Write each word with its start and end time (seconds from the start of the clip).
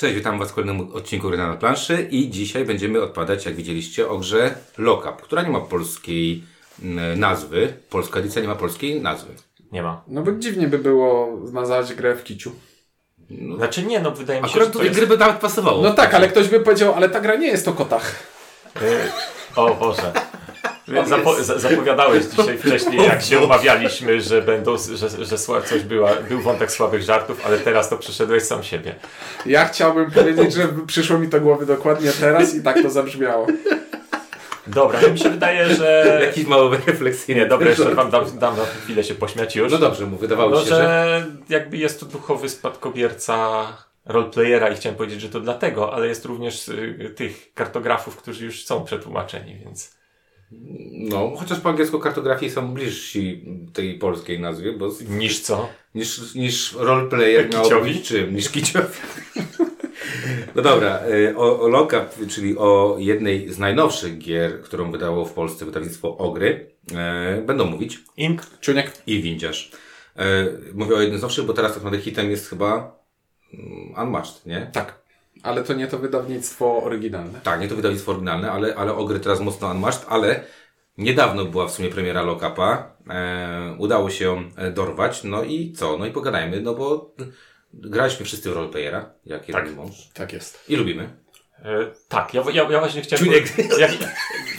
Cześć, 0.00 0.14
witam 0.14 0.38
Was 0.38 0.50
w 0.50 0.54
kolejnym 0.54 0.92
odcinku 0.94 1.28
Gry 1.28 1.38
na 1.38 1.56
planszy 1.56 2.08
i 2.10 2.30
dzisiaj 2.30 2.64
będziemy 2.64 3.02
odpadać, 3.02 3.46
jak 3.46 3.54
widzieliście, 3.54 4.08
o 4.08 4.18
grze 4.18 4.54
Lockup, 4.78 5.22
która 5.22 5.42
nie 5.42 5.50
ma 5.50 5.60
polskiej 5.60 6.44
mm, 6.82 7.20
nazwy. 7.20 7.74
Polska 7.90 8.20
edycja 8.20 8.42
nie 8.42 8.48
ma 8.48 8.54
polskiej 8.54 9.00
nazwy. 9.00 9.34
Nie 9.72 9.82
ma. 9.82 10.02
No 10.08 10.22
bo 10.22 10.32
dziwnie 10.32 10.68
by 10.68 10.78
było 10.78 11.38
nazwać 11.52 11.94
grę 11.94 12.16
w 12.16 12.24
kiciu. 12.24 12.52
Znaczy 13.56 13.82
nie, 13.82 14.00
no 14.00 14.10
wydaje 14.10 14.42
mi 14.42 14.48
się, 14.48 14.50
Akurat 14.50 14.68
że 14.68 14.74
to 14.78 14.84
jest... 14.84 14.96
gry 14.96 15.06
by 15.06 15.16
nawet 15.18 15.36
pasowało. 15.36 15.82
No 15.82 15.92
tak, 15.92 16.14
ale 16.14 16.28
ktoś 16.28 16.48
by 16.48 16.60
powiedział, 16.60 16.94
ale 16.94 17.08
ta 17.08 17.20
gra 17.20 17.34
nie 17.36 17.46
jest 17.46 17.68
o 17.68 17.72
kotach. 17.72 18.22
Y, 18.82 19.10
O 19.56 19.74
Boże. 19.74 20.12
Zapo 21.06 21.34
za- 21.44 21.58
zapowiadałeś 21.58 22.24
dzisiaj 22.24 22.58
wcześniej, 22.58 23.02
jak 23.02 23.22
się 23.22 23.38
umawialiśmy, 23.38 24.20
że 24.20 24.42
będą, 24.42 24.76
że, 24.94 25.24
że 25.24 25.38
coś 25.38 25.82
była, 25.82 26.14
był 26.28 26.40
wątek 26.40 26.72
słabych 26.72 27.02
żartów, 27.02 27.46
ale 27.46 27.58
teraz 27.58 27.88
to 27.88 27.96
przyszedłeś 27.98 28.42
sam 28.42 28.62
siebie. 28.62 28.94
Ja 29.46 29.64
chciałbym 29.68 30.10
powiedzieć, 30.10 30.54
że 30.54 30.68
przyszło 30.86 31.18
mi 31.18 31.28
to 31.28 31.40
głowy 31.40 31.66
dokładnie 31.66 32.10
teraz 32.20 32.54
i 32.54 32.62
tak 32.62 32.82
to 32.82 32.90
zabrzmiało. 32.90 33.46
Dobra, 34.66 35.00
no 35.02 35.08
mi 35.08 35.18
się 35.18 35.30
wydaje, 35.30 35.74
że... 35.74 36.20
Jakiś 36.26 36.46
mały 36.46 36.78
refleksyjny. 36.86 37.40
Nie, 37.40 37.46
dobra, 37.46 37.68
jeszcze 37.68 37.94
wam 37.94 38.10
dam, 38.10 38.38
dam 38.38 38.56
na 38.56 38.64
chwilę 38.64 39.04
się 39.04 39.14
pośmiać 39.14 39.56
już. 39.56 39.72
No 39.72 39.78
dobrze, 39.78 40.06
mu 40.06 40.16
wydawało 40.16 40.50
No, 40.50 40.60
się, 40.60 40.66
że... 40.66 40.76
że 40.76 41.26
jakby 41.48 41.76
jest 41.76 42.00
to 42.00 42.06
duchowy 42.06 42.48
spadkobierca 42.48 43.66
roleplayera 44.06 44.68
i 44.68 44.76
chciałem 44.76 44.96
powiedzieć, 44.96 45.20
że 45.20 45.28
to 45.28 45.40
dlatego, 45.40 45.94
ale 45.94 46.06
jest 46.08 46.24
również 46.24 46.68
y, 46.68 47.12
tych 47.16 47.54
kartografów, 47.54 48.16
którzy 48.16 48.44
już 48.44 48.64
są 48.64 48.84
przetłumaczeni, 48.84 49.58
więc... 49.64 49.97
No, 50.92 51.32
chociaż 51.36 51.60
po 51.60 51.68
angielsku 51.68 51.98
kartografii 51.98 52.52
są 52.52 52.68
bliżsi 52.74 53.44
tej 53.72 53.98
polskiej 53.98 54.40
nazwie, 54.40 54.72
bo 54.72 54.90
z- 54.90 55.08
Niż 55.08 55.40
co? 55.40 55.68
niż, 55.94 56.34
niż 56.34 56.72
roleplayer 56.72 57.50
miał 57.52 57.82
być 57.84 58.08
czym? 58.08 58.34
Niż 58.36 58.48
kiciowi. 58.50 58.86
No 60.54 60.62
dobra, 60.62 61.00
y, 61.08 61.36
o, 61.36 61.60
o 61.60 61.68
Lockup, 61.68 62.26
czyli 62.28 62.58
o 62.58 62.96
jednej 62.98 63.52
z 63.52 63.58
najnowszych 63.58 64.18
gier, 64.18 64.60
którą 64.62 64.90
wydało 64.92 65.24
w 65.24 65.32
Polsce 65.32 65.64
wydawnictwo 65.64 66.16
Ogry, 66.16 66.70
e, 66.94 67.42
będą 67.46 67.64
mówić 67.66 67.98
Ink? 68.16 68.42
Czuniek, 68.60 68.92
i 69.06 69.22
Windziarz. 69.22 69.70
E, 70.16 70.46
mówię 70.74 70.96
o 70.96 71.00
jednym 71.00 71.18
z 71.18 71.22
nowszych, 71.22 71.44
bo 71.44 71.52
teraz 71.52 71.72
tak 71.72 71.82
naprawdę 71.82 72.04
hitem 72.04 72.30
jest 72.30 72.48
chyba 72.50 72.98
mm, 73.54 73.94
Unmatched, 74.06 74.46
nie? 74.46 74.70
tak. 74.72 74.97
Ale 75.48 75.62
to 75.64 75.74
nie 75.74 75.86
to 75.86 75.98
wydawnictwo 75.98 76.82
oryginalne. 76.82 77.40
Tak, 77.42 77.60
nie 77.60 77.68
to 77.68 77.76
wydawnictwo 77.76 78.12
oryginalne, 78.12 78.50
ale, 78.52 78.74
ale 78.74 78.94
Ogry 78.94 79.20
teraz 79.20 79.40
mocno 79.40 79.70
Unmatched, 79.70 80.06
ale 80.08 80.40
niedawno 80.98 81.44
była 81.44 81.68
w 81.68 81.70
sumie 81.70 81.88
premiera 81.88 82.22
Lockupa. 82.22 82.96
E, 83.10 83.76
udało 83.78 84.10
się 84.10 84.24
ją 84.24 84.50
e, 84.56 84.70
dorwać, 84.70 85.24
no 85.24 85.42
i 85.42 85.72
co? 85.72 85.96
No 85.98 86.06
i 86.06 86.10
pogadajmy, 86.10 86.60
no 86.60 86.74
bo 86.74 87.14
graliśmy 87.74 88.26
wszyscy 88.26 88.50
w 88.50 88.52
roleplayera, 88.52 89.10
jak 89.24 89.48
jeden 89.48 89.64
Tak. 89.64 89.74
mąż. 89.74 90.08
Tak 90.14 90.32
jest. 90.32 90.64
I 90.68 90.76
lubimy. 90.76 91.08
E, 91.64 91.86
tak, 92.08 92.34
ja, 92.34 92.42
ja, 92.52 92.62
ja 92.70 92.78
właśnie 92.78 93.02
chciałem... 93.02 93.24
Czuniek. 93.24 93.44
Jak, 93.78 93.90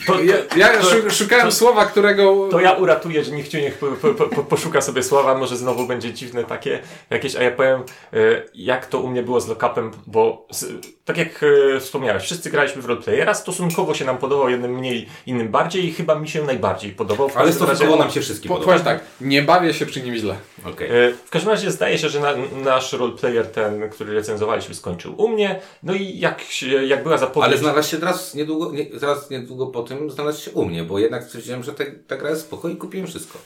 to, 0.06 0.12
to, 0.12 0.22
Ja, 0.22 0.34
ja 0.56 0.68
to, 0.78 0.82
szu- 0.90 1.10
szukałem 1.10 1.52
słowa, 1.52 1.84
którego... 1.86 2.48
to 2.50 2.60
ja 2.60 2.72
uratuję, 2.72 3.24
że 3.24 3.32
niech 3.32 3.48
Ciuniek 3.48 3.74
po, 3.78 3.86
po, 3.86 4.24
po, 4.24 4.42
poszuka 4.44 4.80
sobie 4.80 5.02
słowa, 5.02 5.34
może 5.34 5.56
znowu 5.56 5.86
będzie 5.86 6.12
dziwne 6.12 6.44
takie 6.44 6.80
jakieś, 7.10 7.36
a 7.36 7.42
ja 7.42 7.50
powiem, 7.50 7.80
e, 8.12 8.16
jak 8.54 8.86
to 8.86 9.00
u 9.00 9.08
mnie 9.08 9.22
było 9.22 9.40
z 9.40 9.48
lockupem, 9.48 9.90
bo 10.06 10.46
z, 10.50 10.66
tak 11.04 11.16
jak 11.16 11.40
e, 11.76 11.80
wspomniałeś, 11.80 12.22
wszyscy 12.22 12.50
graliśmy 12.50 12.82
w 12.82 12.86
roleplayera, 12.86 13.34
stosunkowo 13.34 13.94
się 13.94 14.04
nam 14.04 14.18
podobał, 14.18 14.48
jednym 14.50 14.74
mniej, 14.78 15.08
innym 15.26 15.48
bardziej 15.48 15.84
i 15.86 15.92
chyba 15.92 16.14
mi 16.14 16.28
się 16.28 16.44
najbardziej 16.44 16.92
podobał. 16.92 17.28
W 17.28 17.36
Ale 17.36 17.52
stosunkowo 17.52 17.96
nam 17.96 18.10
się 18.10 18.20
wszystkim 18.20 18.48
Po, 18.48 18.54
podoba. 18.54 18.72
powiem 18.72 18.84
tak, 18.84 19.04
nie 19.20 19.42
bawię 19.42 19.74
się 19.74 19.86
przy 19.86 20.02
nim 20.02 20.16
źle. 20.16 20.36
E, 20.64 21.12
W 21.12 21.30
każdym 21.30 21.50
razie 21.50 21.70
zdaje 21.70 21.98
się, 21.98 22.08
że 22.08 22.20
na, 22.20 22.32
nasz 22.64 22.92
roleplayer, 22.92 23.46
ten, 23.52 23.90
który 23.90 24.14
recenzowaliśmy, 24.14 24.74
skończył 24.74 25.14
u 25.22 25.28
mnie. 25.28 25.60
No 25.82 25.94
i 25.94 26.18
jak, 26.18 26.40
się, 26.42 26.66
jak 26.90 27.02
była 27.02 27.18
zapowiedź. 27.18 27.48
Ale 27.48 27.58
znalazł 27.58 27.90
się 27.90 27.96
teraz 27.98 28.34
niedługo, 28.34 28.72
nie, 28.72 28.86
zaraz 28.94 29.30
niedługo 29.30 29.66
po 29.66 29.82
tym 29.82 30.10
znalazł 30.10 30.42
się 30.42 30.50
u 30.50 30.64
mnie, 30.64 30.84
bo 30.84 30.98
jednak 30.98 31.24
stwierdziłem, 31.24 31.62
że 31.62 31.72
te, 31.72 31.86
ta 31.86 32.16
gra 32.16 32.30
jest 32.30 32.42
spoko 32.42 32.68
i 32.68 32.76
kupiłem 32.76 33.06
wszystko. 33.06 33.38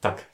Tak. 0.00 0.24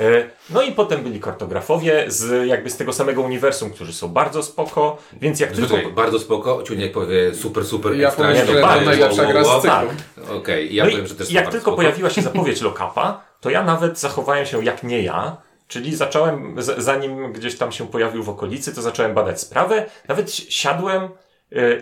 E, 0.00 0.30
No 0.50 0.62
i 0.62 0.72
potem 0.72 1.02
byli 1.02 1.20
kartografowie 1.20 2.04
z 2.08 2.46
jakby 2.46 2.70
z 2.70 2.76
tego 2.76 2.92
samego 2.92 3.22
uniwersum, 3.22 3.70
którzy 3.70 3.92
są 3.92 4.08
bardzo 4.08 4.42
spoko, 4.42 4.98
więc 5.12 5.40
jak 5.40 5.52
tylko... 5.52 5.74
Tylko... 5.74 5.90
Bardzo 5.90 6.18
spoko, 6.18 6.62
Ciuniek 6.62 6.92
powie 6.92 7.34
super, 7.34 7.64
super, 7.64 7.94
Ja 7.96 8.08
ekstra, 8.08 8.24
powiem, 8.26 8.40
nie, 8.40 8.46
że 8.46 8.54
no, 8.54 8.60
to 8.60 8.66
bardzo, 8.66 8.84
najlepsza 8.84 9.24
gra 9.26 9.44
z 9.44 9.46
cyklu. 9.46 9.70
tak. 9.70 9.88
Okej, 10.30 10.74
ja 10.74 10.84
no 10.84 10.90
powiem, 10.90 11.04
i 11.04 11.08
że 11.08 11.14
też 11.14 11.30
jak 11.30 11.44
tylko 11.44 11.62
spoko. 11.62 11.76
pojawiła 11.76 12.10
się 12.10 12.22
zapowiedź 12.22 12.60
Lokapa, 12.60 13.24
to 13.40 13.50
ja 13.50 13.62
nawet 13.64 13.98
zachowałem 13.98 14.46
się 14.46 14.64
jak 14.64 14.82
nie 14.82 15.02
ja, 15.02 15.36
czyli 15.68 15.96
zacząłem, 15.96 16.62
z- 16.62 16.78
zanim 16.84 17.32
gdzieś 17.32 17.56
tam 17.58 17.72
się 17.72 17.88
pojawił 17.88 18.22
w 18.22 18.28
okolicy, 18.28 18.74
to 18.74 18.82
zacząłem 18.82 19.14
badać 19.14 19.40
sprawę, 19.40 19.86
nawet 20.08 20.30
si- 20.30 20.52
siadłem 20.52 21.08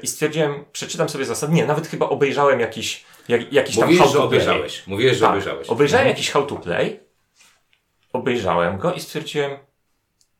i 0.02 0.06
stwierdziłem, 0.06 0.64
przeczytam 0.72 1.08
sobie 1.08 1.24
zasady, 1.24 1.52
nie, 1.54 1.66
nawet 1.66 1.86
chyba 1.86 2.08
obejrzałem 2.08 2.60
jakiś, 2.60 3.04
jak, 3.28 3.52
jakiś 3.52 3.76
tam 3.76 3.84
Mówiłeś, 3.84 4.02
how 4.04 4.12
że 4.12 4.18
to 4.18 4.28
play. 4.28 4.40
obejrzałeś. 4.40 4.86
Mówiłeś, 4.86 5.14
że 5.16 5.20
Tak, 5.20 5.30
obejrzałeś. 5.30 5.68
Obejrzałem 5.68 6.06
jakiś 6.08 6.30
how 6.30 6.46
to 6.46 6.56
play, 6.56 7.00
obejrzałem 8.12 8.78
go 8.78 8.92
i 8.92 9.00
stwierdziłem, 9.00 9.52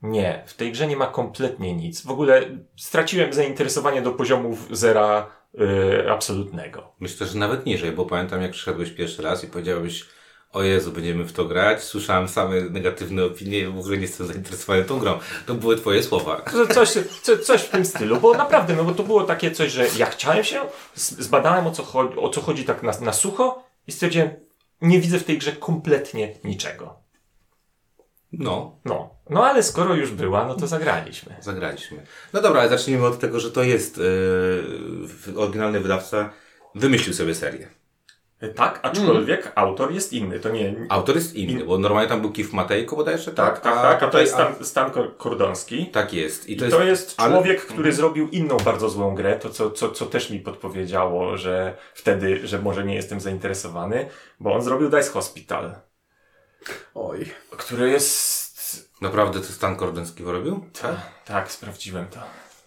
nie, 0.02 0.42
w 0.46 0.54
tej 0.54 0.72
grze 0.72 0.86
nie 0.86 0.96
ma 0.96 1.06
kompletnie 1.06 1.74
nic. 1.74 2.02
W 2.02 2.10
ogóle 2.10 2.42
straciłem 2.76 3.32
zainteresowanie 3.32 4.02
do 4.02 4.12
poziomów 4.12 4.68
zera 4.70 5.30
y, 6.04 6.10
absolutnego. 6.10 6.92
Myślę, 7.00 7.26
że 7.26 7.38
nawet 7.38 7.66
niżej, 7.66 7.92
bo 7.92 8.06
pamiętam 8.06 8.42
jak 8.42 8.50
przyszedłeś 8.50 8.90
pierwszy 8.90 9.22
raz 9.22 9.44
i 9.44 9.46
powiedziałeś 9.46 10.04
o 10.52 10.62
Jezu, 10.62 10.92
będziemy 10.92 11.24
w 11.24 11.32
to 11.32 11.44
grać. 11.44 11.82
Słyszałem 11.84 12.28
same 12.28 12.60
negatywne 12.60 13.24
opinie, 13.24 13.68
w 13.70 13.78
ogóle 13.78 13.96
nie 13.96 14.02
jestem 14.02 14.26
zainteresowany 14.26 14.84
tą 14.84 14.98
grą. 14.98 15.18
To 15.46 15.54
były 15.54 15.76
twoje 15.76 16.02
słowa. 16.02 16.42
Coś, 16.74 16.94
co, 17.22 17.38
coś 17.38 17.62
w 17.62 17.68
tym 17.68 17.84
stylu, 17.84 18.20
bo 18.20 18.34
naprawdę, 18.34 18.76
no 18.76 18.84
bo 18.84 18.92
to 18.92 19.02
było 19.02 19.24
takie 19.24 19.50
coś, 19.50 19.72
że 19.72 19.86
ja 19.98 20.06
chciałem 20.06 20.44
się, 20.44 20.60
zbadałem 20.94 21.66
o 21.66 21.70
co, 21.70 21.82
chodzi, 21.82 22.18
o 22.18 22.28
co 22.28 22.40
chodzi 22.40 22.64
tak 22.64 22.82
na, 22.82 22.92
na 23.00 23.12
sucho 23.12 23.62
i 23.86 23.92
stwierdziłem, 23.92 24.30
nie 24.80 25.00
widzę 25.00 25.18
w 25.18 25.24
tej 25.24 25.38
grze 25.38 25.52
kompletnie 25.52 26.34
niczego. 26.44 27.06
No, 28.32 28.78
No, 28.84 29.10
no 29.30 29.44
ale 29.46 29.62
skoro 29.62 29.94
już 29.94 30.10
była, 30.10 30.46
no 30.46 30.54
to 30.54 30.66
zagraliśmy. 30.66 31.36
zagraliśmy. 31.40 32.02
No 32.32 32.42
dobra, 32.42 32.60
ale 32.60 32.70
zacznijmy 32.70 33.06
od 33.06 33.18
tego, 33.18 33.40
że 33.40 33.50
to 33.50 33.62
jest 33.62 33.98
yy, 33.98 35.38
oryginalny 35.40 35.80
wydawca 35.80 36.30
wymyślił 36.74 37.14
sobie 37.14 37.34
serię. 37.34 37.68
Tak, 38.54 38.80
aczkolwiek 38.82 39.52
autor 39.54 39.92
jest 39.92 40.12
inny, 40.12 40.40
to 40.40 40.48
nie... 40.48 40.74
Autor 40.88 41.16
jest 41.16 41.34
inny, 41.34 41.64
bo 41.64 41.78
normalnie 41.78 42.08
tam 42.08 42.20
był 42.20 42.32
Kif 42.32 42.52
Matejko 42.52 42.96
bodajże, 42.96 43.32
Tak, 43.32 43.60
tak, 43.60 43.74
tak, 43.74 44.02
a 44.02 44.08
to 44.08 44.20
jest 44.20 44.32
Stan, 44.32 44.54
Stan 44.64 44.90
Kor- 44.90 45.16
Kordonski. 45.16 45.86
Tak 45.86 46.12
jest. 46.12 46.48
I 46.48 46.52
I 46.52 46.56
to 46.56 46.84
jest 46.84 47.14
ale- 47.16 47.34
człowiek, 47.34 47.66
który 47.66 47.92
zrobił 47.92 48.28
inną 48.28 48.56
bardzo 48.56 48.88
złą 48.88 49.14
grę, 49.14 49.36
to 49.38 49.50
co, 49.50 49.70
co, 49.70 49.90
co 49.90 50.06
też 50.06 50.30
mi 50.30 50.40
podpowiedziało, 50.40 51.36
że 51.36 51.76
wtedy, 51.94 52.46
że 52.46 52.58
może 52.58 52.84
nie 52.84 52.94
jestem 52.94 53.20
zainteresowany, 53.20 54.08
bo 54.40 54.54
on 54.54 54.62
zrobił 54.62 54.88
Dice 54.90 55.10
Hospital, 55.10 55.74
Oj. 56.94 57.26
który 57.50 57.90
jest... 57.90 58.46
Naprawdę 59.00 59.40
to 59.40 59.46
Stan 59.46 59.76
Kordenski 59.76 60.24
robił? 60.24 60.64
Ta, 60.82 60.96
tak, 61.24 61.50
sprawdziłem 61.52 62.06
to. 62.06 62.18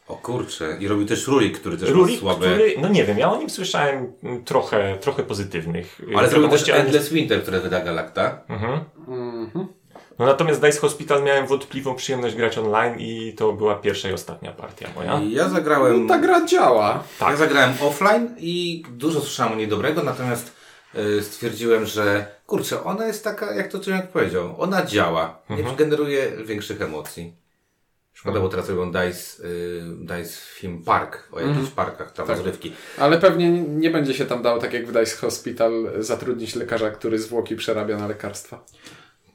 O 0.10 0.16
kurczę. 0.16 0.78
I 0.80 0.88
robił 0.88 1.06
też 1.06 1.28
Rurik, 1.28 1.60
który 1.60 1.78
też 1.78 1.90
Rurik, 1.90 2.20
słabe... 2.20 2.48
który, 2.48 2.76
no 2.82 2.88
nie 2.90 3.06
wiem, 3.06 3.18
ja 3.18 3.32
o 3.32 3.38
nim 3.38 3.50
słyszałem 3.50 4.14
mm, 4.24 4.44
trochę, 4.44 4.98
trochę 5.02 5.24
pozytywnych. 5.24 6.02
Ale 6.18 6.30
zrobił 6.30 6.50
też 6.50 6.70
Endless 6.70 7.10
Winter, 7.10 7.42
które 7.42 7.60
wyda 7.60 7.82
Galacta. 7.82 8.42
Mhm. 8.50 8.80
Mhm. 9.08 9.68
No 10.20 10.26
natomiast 10.26 10.62
Dice 10.62 10.80
Hospital 10.80 11.24
miałem 11.24 11.48
wątpliwą 11.48 11.96
przyjemność 11.96 12.36
grać 12.36 12.58
online 12.58 12.96
i 13.00 13.34
to 13.38 13.54
była 13.54 13.76
pierwsza 13.76 14.10
i 14.10 14.14
ostatnia 14.14 14.52
partia 14.52 14.88
moja. 14.96 15.20
I 15.20 15.32
ja 15.32 15.50
zagrałem... 15.50 16.06
No 16.06 16.14
ta 16.14 16.20
gra 16.20 16.46
działa. 16.46 17.04
Tak. 17.20 17.30
Ja 17.30 17.36
zagrałem 17.38 17.74
offline 17.82 18.36
i 18.38 18.84
dużo 18.92 19.20
słyszałem 19.20 19.54
o 19.54 19.56
niej 19.56 19.68
dobrego, 19.68 20.04
natomiast 20.04 20.52
y, 20.96 21.24
stwierdziłem, 21.24 21.86
że 21.86 22.26
kurczę, 22.46 22.84
ona 22.84 23.08
jest 23.08 23.24
taka, 23.24 23.56
jak 23.56 23.72
to 23.72 23.92
jak 23.92 24.12
powiedział, 24.12 24.56
ona 24.58 24.86
działa, 24.86 25.42
nie 25.50 25.58
Mhm. 25.58 25.76
generuje 25.76 26.32
większych 26.46 26.82
emocji. 26.82 27.34
Szkoda, 28.20 28.40
bo 28.40 28.50
teraz 28.50 28.70
robią 28.70 28.92
Dice, 28.92 29.44
y, 29.44 29.82
Dice 30.00 30.40
Film 30.54 30.84
Park, 30.84 31.28
o 31.32 31.40
jakichś 31.40 31.70
parkach 31.70 32.12
tam 32.12 32.28
Tak. 32.28 32.36
rozrywki. 32.38 32.74
Ale 32.98 33.18
pewnie 33.20 33.52
nie 33.52 33.90
będzie 33.90 34.14
się 34.14 34.26
tam 34.26 34.42
dało, 34.42 34.60
tak 34.60 34.74
jak 34.74 34.88
w 34.88 34.92
Dice 34.92 35.18
Hospital, 35.18 35.72
zatrudnić 36.00 36.56
lekarza, 36.56 36.92
który 36.92 37.20
zwłoki 37.20 37.56
przerabia 37.56 37.98
na 37.98 38.08
lekarstwa. 38.08 38.64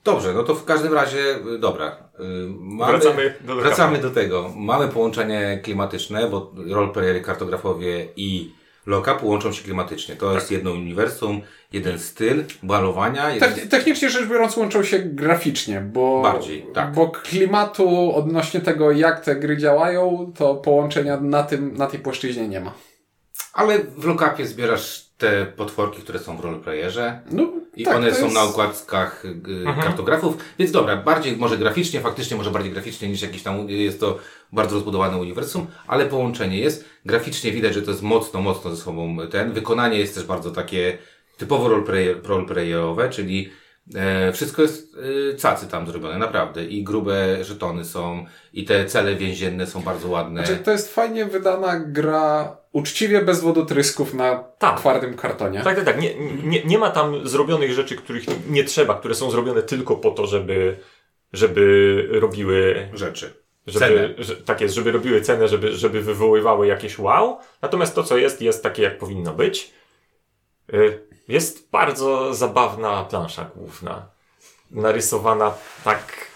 Dobrze, 0.05 0.33
no 0.35 0.43
to 0.43 0.55
w 0.55 0.65
każdym 0.65 0.93
razie, 0.93 1.37
y, 1.55 1.59
dobra. 1.59 1.97
y, 2.21 2.23
Mamy, 2.59 2.93
Wracamy 2.93 3.35
do 3.41 3.57
wracamy 3.57 3.99
do 3.99 4.11
tego. 4.11 4.51
Mamy 4.57 4.89
połączenie 4.89 5.61
klimatyczne, 5.63 6.29
bo 6.31 6.53
roleplayery, 6.71 7.21
kartografowie 7.21 8.09
i 8.17 8.53
Lockup 8.87 9.23
łączą 9.23 9.53
się 9.53 9.65
klimatycznie. 9.65 10.17
To 10.17 10.35
jest 10.35 10.51
jedno 10.51 10.71
uniwersum, 10.71 11.41
jeden 11.73 11.99
styl 11.99 12.45
balowania. 12.63 13.31
Jeden... 13.31 13.55
Te- 13.55 13.67
technicznie 13.67 14.11
rzecz 14.11 14.29
biorąc 14.29 14.57
łączą 14.57 14.83
się 14.85 14.99
graficznie, 14.99 15.81
bo, 15.81 16.23
Bardziej, 16.23 16.67
tak. 16.75 16.93
bo 16.93 17.09
klimatu 17.11 18.15
odnośnie 18.15 18.61
tego, 18.61 18.91
jak 18.91 19.21
te 19.25 19.37
gry 19.37 19.57
działają, 19.57 20.33
to 20.39 20.55
połączenia 20.55 21.21
na, 21.21 21.43
tym, 21.43 21.77
na 21.77 21.87
tej 21.87 22.01
płaszczyźnie 22.01 22.49
nie 22.49 22.61
ma. 22.61 22.75
Ale 23.53 23.79
w 23.79 24.05
Lockupie 24.05 24.47
zbierasz 24.47 25.04
te 25.19 25.47
potworki, 25.47 26.03
które 26.03 26.19
są 26.19 26.37
w 26.37 26.41
roleplayerze. 26.41 27.21
No, 27.31 27.49
I 27.77 27.85
Tak, 27.85 27.97
one 27.97 28.09
to 28.11 28.15
są 28.17 28.23
jest- 28.23 28.35
na 28.35 28.43
okładkach 28.43 29.25
y, 29.25 29.83
kartografów, 29.83 30.37
więc 30.59 30.71
dobra, 30.71 30.97
bardziej 30.97 31.37
może 31.37 31.59
graficznie, 31.59 32.01
faktycznie 32.01 32.37
może 32.37 32.51
bardziej 32.51 32.73
graficznie 32.73 33.09
niż 33.09 33.23
jakiś 33.23 33.43
tam, 33.43 33.69
jest 33.71 34.01
to 34.01 34.19
bardzo 34.53 34.75
rozbudowane 34.75 35.17
uniwersum, 35.19 35.67
ale 35.87 36.07
połączenie 36.07 36.59
jest. 36.59 36.85
Graficznie 37.05 37.53
widać, 37.53 37.75
że 37.75 37.83
to 37.83 37.91
jest 37.91 38.03
mocno, 38.03 38.41
mocno 38.41 38.71
ze 38.75 38.83
sobą 38.83 39.17
ten. 39.31 39.53
Wykonanie 39.53 39.99
jest 39.99 40.15
też 40.15 40.25
bardzo 40.25 40.51
takie 40.51 40.99
typowo 41.37 41.69
roleplayer, 41.69 42.23
roleplayerowe, 42.27 43.11
czyli 43.11 43.51
e, 43.95 44.33
wszystko 44.33 44.63
jest 44.63 44.97
e, 45.33 45.37
cacy 45.37 45.69
tam 45.69 45.87
zrobione, 45.87 46.19
naprawdę. 46.19 46.65
I 46.65 46.85
grube 46.85 47.45
żetony 47.45 47.85
są, 47.85 48.27
i 48.53 48.65
te 48.65 48.87
cele 48.87 49.15
więzienne 49.17 49.67
są 49.67 49.81
bardzo 49.83 50.09
ładne. 50.09 50.47
Znaczy, 50.47 50.63
to 50.63 50.71
jest 50.71 50.95
fajnie 50.95 51.25
wydana 51.25 51.81
gra, 51.81 52.57
uczciwie 52.73 53.23
bez 53.23 53.41
wodotrysków 53.41 54.15
na 54.15 54.45
Tak. 54.59 54.81
twardym 54.81 55.17
kartonie. 55.17 55.61
Tak, 55.63 55.77
tak, 55.77 55.85
tak. 55.85 56.01
Nie, 56.01 56.15
nie, 56.45 56.65
nie 56.65 56.79
ma 56.79 56.91
tam 56.91 57.29
zrobionych 57.29 57.73
rzeczy, 57.73 57.97
których 57.97 58.25
nie 58.51 58.65
trzeba, 58.65 58.99
które 58.99 59.15
są 59.15 59.31
zrobione 59.31 59.63
tylko 59.63 59.97
po 59.97 60.11
to, 60.11 60.27
żeby, 60.27 60.77
żeby 61.33 62.07
robiły 62.11 62.89
rzeczy. 62.95 63.33
żeby, 63.67 64.15
że, 64.19 64.37
tak 64.37 64.61
jest, 64.61 64.75
żeby 64.75 64.93
robiły 64.93 65.21
cenę, 65.21 65.49
żeby, 65.49 65.73
żeby 65.73 66.01
wywoływały 66.01 66.67
jakieś 66.67 66.99
wow. 66.99 67.39
Natomiast 67.63 67.95
to, 67.95 68.03
co 68.05 68.17
jest, 68.17 68.43
jest 68.43 68.63
takie, 68.63 68.83
jak 68.83 68.99
powinno 68.99 69.33
być. 69.35 69.73
Y, 70.75 71.14
Jest 71.29 71.71
bardzo 71.71 72.35
zabawna 72.35 73.05
plansza 73.05 73.51
główna. 73.57 74.07
Narysowana 74.71 75.55
tak 75.85 76.27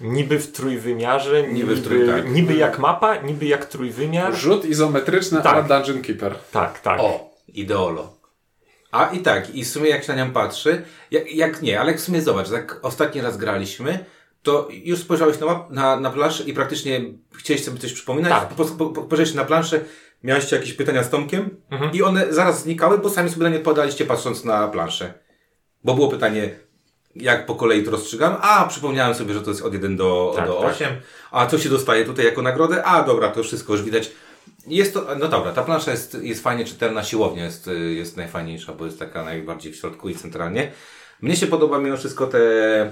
niby 0.00 0.38
w 0.38 0.52
trójwymiarze, 0.52 1.42
niby, 1.42 1.74
w 1.74 1.86
trój- 1.88 2.06
tak. 2.06 2.30
niby 2.32 2.54
jak 2.54 2.78
mapa, 2.78 3.16
niby 3.16 3.46
jak 3.46 3.64
trójwymiar. 3.64 4.34
Rzut 4.34 4.64
izometryczny 4.64 5.42
Tak. 5.42 5.56
a 5.56 5.62
Dungeon 5.62 6.02
Keeper. 6.02 6.34
Tak, 6.52 6.80
tak. 6.80 7.00
O, 7.00 7.30
ideolo. 7.48 8.12
A 8.90 9.06
i 9.06 9.18
tak, 9.20 9.54
i 9.54 9.64
w 9.64 9.68
sumie 9.68 9.90
jak 9.90 10.04
się 10.04 10.14
na 10.16 10.24
nią 10.24 10.32
patrzy, 10.32 10.82
jak, 11.10 11.32
jak 11.34 11.62
nie, 11.62 11.80
ale 11.80 11.94
w 11.94 12.00
sumie 12.00 12.22
zobacz, 12.22 12.50
jak 12.50 12.78
ostatni 12.82 13.20
raz 13.20 13.36
graliśmy, 13.36 14.04
to 14.42 14.68
już 14.70 14.98
spojrzałeś 15.00 15.38
na, 15.40 15.66
na, 15.70 16.00
na 16.00 16.10
planszę 16.10 16.44
i 16.44 16.52
praktycznie 16.54 17.00
chciałeś 17.36 17.64
sobie 17.64 17.78
coś 17.78 17.92
przypominać, 17.92 18.32
Tak. 18.32 18.48
po 18.48 18.54
prostu 18.54 18.76
po, 18.76 18.86
po, 18.86 19.02
spojrzałeś 19.02 19.34
na 19.34 19.44
planszę, 19.44 19.80
miałeś 20.22 20.52
jakieś 20.52 20.72
pytania 20.72 21.02
z 21.02 21.10
Tomkiem 21.10 21.50
Mhm. 21.70 21.92
i 21.92 22.02
one 22.02 22.32
zaraz 22.34 22.62
znikały, 22.62 22.98
bo 22.98 23.10
sami 23.10 23.30
sobie 23.30 23.42
na 23.42 23.48
nie 23.48 23.58
podaliście 23.58 24.04
patrząc 24.04 24.44
na 24.44 24.68
planszę. 24.68 25.14
Bo 25.84 25.94
było 25.94 26.08
pytanie, 26.08 26.50
jak 27.16 27.46
po 27.46 27.54
kolei 27.54 27.82
to 27.84 27.90
rozstrzygam? 27.90 28.36
A, 28.40 28.64
przypomniałem 28.68 29.14
sobie, 29.14 29.34
że 29.34 29.40
to 29.40 29.50
jest 29.50 29.62
od 29.62 29.72
1 29.72 29.96
do, 29.96 30.32
Tak, 30.36 30.46
do 30.46 30.60
tak. 30.60 30.70
8. 30.74 30.88
A 31.30 31.46
co 31.46 31.58
się 31.58 31.68
dostaje 31.68 32.04
tutaj 32.04 32.24
jako 32.24 32.42
nagrodę? 32.42 32.84
A, 32.84 33.02
dobra, 33.02 33.28
to 33.28 33.42
wszystko 33.42 33.72
już 33.72 33.82
widać. 33.82 34.10
Jest 34.66 34.94
to, 34.94 35.06
no 35.18 35.28
dobra, 35.28 35.52
ta 35.52 35.62
plansza 35.62 35.90
jest, 35.90 36.14
jest 36.22 36.42
fajnie 36.42 36.64
czytelna, 36.64 37.04
siłownia 37.04 37.44
jest, 37.44 37.68
y, 37.68 37.94
jest 37.94 38.16
najfajniejsza, 38.16 38.72
bo 38.72 38.84
jest 38.84 38.98
taka 38.98 39.24
najbardziej 39.24 39.72
w 39.72 39.76
środku 39.76 40.08
i 40.08 40.14
centralnie. 40.14 40.72
Mnie 41.22 41.36
się 41.36 41.46
podoba 41.46 41.78
mimo 41.78 41.96
wszystko 41.96 42.26
te, 42.26 42.38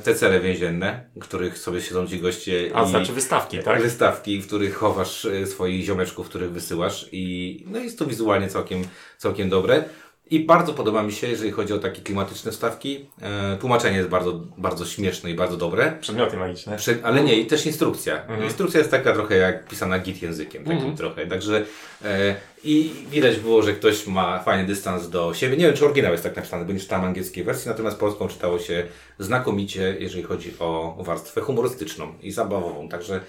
te 0.04 0.14
cele 0.14 0.40
więzienne, 0.40 1.04
w 1.16 1.20
których 1.20 1.58
sobie 1.58 1.80
siedzą 1.80 2.06
ci 2.06 2.20
goście 2.20 2.70
A 2.74 2.84
i 2.84 2.88
znaczy 2.88 3.12
wystawki, 3.12 3.58
tak? 3.58 3.82
wystawki, 3.82 4.40
w 4.40 4.46
których 4.46 4.74
chowasz 4.74 5.24
y, 5.24 5.46
swoich 5.46 5.84
ziomeczków, 5.84 6.28
których 6.28 6.52
wysyłasz 6.52 7.08
i 7.12 7.64
no 7.66 7.78
jest 7.78 7.98
to 7.98 8.06
wizualnie 8.06 8.48
całkiem, 8.48 8.82
całkiem 9.18 9.48
dobre. 9.48 9.84
I 10.30 10.40
bardzo 10.40 10.74
podoba 10.74 11.02
mi 11.02 11.12
się, 11.12 11.26
jeżeli 11.26 11.50
chodzi 11.50 11.72
o 11.72 11.78
takie 11.78 12.02
klimatyczne 12.02 12.52
wstawki. 12.52 13.06
E, 13.22 13.56
tłumaczenie 13.60 13.96
jest 13.96 14.08
bardzo, 14.08 14.40
bardzo 14.58 14.86
śmieszne 14.86 15.30
i 15.30 15.34
bardzo 15.34 15.56
dobre. 15.56 15.92
Przedmioty 16.00 16.36
magiczne. 16.36 16.76
Prze- 16.76 16.98
ale 17.02 17.24
nie, 17.24 17.36
i 17.40 17.46
też 17.46 17.66
instrukcja. 17.66 18.22
Instrukcja 18.44 18.78
jest 18.78 18.90
taka 18.90 19.12
trochę 19.12 19.36
jak 19.36 19.68
pisana 19.68 19.98
git 19.98 20.22
językiem, 20.22 20.64
takim 20.64 20.96
trochę. 20.96 21.26
Także 21.26 21.64
e, 22.04 22.34
i 22.64 22.90
widać 23.10 23.36
było, 23.36 23.62
że 23.62 23.72
ktoś 23.72 24.06
ma 24.06 24.38
fajny 24.42 24.66
dystans 24.66 25.10
do 25.10 25.34
siebie. 25.34 25.56
Nie 25.56 25.66
wiem, 25.66 25.76
czy 25.76 25.84
oryginał 25.84 26.12
jest 26.12 26.24
tak 26.24 26.36
napisany, 26.36 26.64
bo 26.64 26.72
nie 26.72 26.80
czytałem 26.80 27.04
angielskiej 27.04 27.44
wersji, 27.44 27.68
natomiast 27.68 27.98
polską 27.98 28.28
czytało 28.28 28.58
się 28.58 28.86
znakomicie, 29.18 29.96
jeżeli 30.00 30.22
chodzi 30.22 30.52
o 30.58 30.96
warstwę 31.00 31.40
humorystyczną 31.40 32.14
i 32.22 32.32
zabawową. 32.32 32.88
Także, 32.88 33.20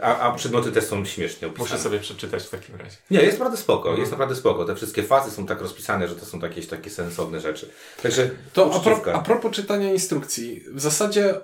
a, 0.00 0.18
a 0.18 0.32
przedmioty 0.34 0.72
też 0.72 0.84
są 0.84 1.04
śmiesznie 1.04 1.48
opisane. 1.48 1.68
Muszę 1.70 1.82
sobie 1.82 1.98
przeczytać 1.98 2.42
w 2.42 2.50
takim 2.50 2.76
razie. 2.76 2.96
Nie, 3.10 3.20
jest 3.20 3.32
naprawdę 3.32 3.56
spoko, 3.56 3.96
jest 3.96 4.10
naprawdę 4.10 4.34
spoko. 4.36 4.64
Te 4.64 4.76
wszystkie 4.76 5.02
fazy 5.02 5.30
są 5.30 5.46
tak 5.46 5.60
rozpisane, 5.60 6.08
że 6.08 6.14
to 6.16 6.26
są 6.26 6.38
jakieś 6.40 6.66
takie 6.66 6.90
sensowne 6.90 7.40
rzeczy. 7.40 7.70
Także 8.02 8.30
To 8.52 8.74
a, 8.74 8.80
pro, 8.80 9.14
a 9.14 9.18
propos 9.18 9.52
czytania 9.56 9.92
instrukcji, 9.92 10.64
w 10.72 10.80
zasadzie 10.80 11.34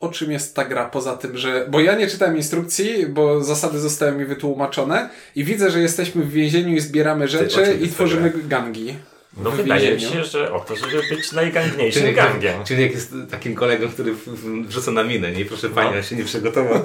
o 0.00 0.08
czym 0.08 0.32
jest 0.32 0.54
ta 0.56 0.64
gra 0.64 0.88
poza 0.88 1.16
tym, 1.16 1.36
że. 1.36 1.66
Bo 1.70 1.80
ja 1.80 1.94
nie 1.96 2.06
czytałem 2.06 2.36
instrukcji, 2.36 3.06
bo 3.06 3.44
zasady 3.44 3.78
zostały 3.78 4.12
mi 4.12 4.24
wytłumaczone 4.24 5.10
i 5.34 5.44
widzę, 5.44 5.70
że 5.70 5.80
jesteśmy 5.80 6.24
w 6.24 6.30
więzieniu 6.30 6.76
i 6.76 6.80
zbieramy 6.80 7.28
rzeczy 7.28 7.64
czym 7.66 7.80
i 7.80 7.88
tworzymy 7.88 8.32
gangi. 8.44 8.94
No 9.36 9.50
wydaje 9.50 9.94
mi 9.94 10.00
się, 10.00 10.24
że 10.24 10.52
o 10.52 10.60
to, 10.60 10.76
żeby 10.76 11.02
być 11.10 11.32
najgangniejszym 11.32 12.02
Czyli, 12.02 12.14
gangiem. 12.14 12.64
czyli 12.64 12.82
jak 12.82 12.92
jest 12.92 13.14
takim 13.30 13.54
kolegą, 13.54 13.88
który 13.88 14.14
wrzuca 14.66 14.90
na 14.90 15.04
minę, 15.04 15.32
nie? 15.32 15.44
Proszę 15.44 15.68
pani, 15.70 15.90
No. 15.90 15.96
ja 15.96 16.02
się 16.02 16.16
nie 16.16 16.24
przygotował. 16.24 16.84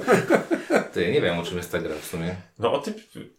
Ja 1.00 1.10
nie 1.10 1.20
wiem, 1.20 1.38
o 1.38 1.42
czym 1.42 1.56
jest 1.56 1.72
ta 1.72 1.78
gra 1.78 1.94
w 2.02 2.06
sumie. 2.06 2.34
No 2.58 2.72
o 2.72 2.78
tym, 2.78 2.94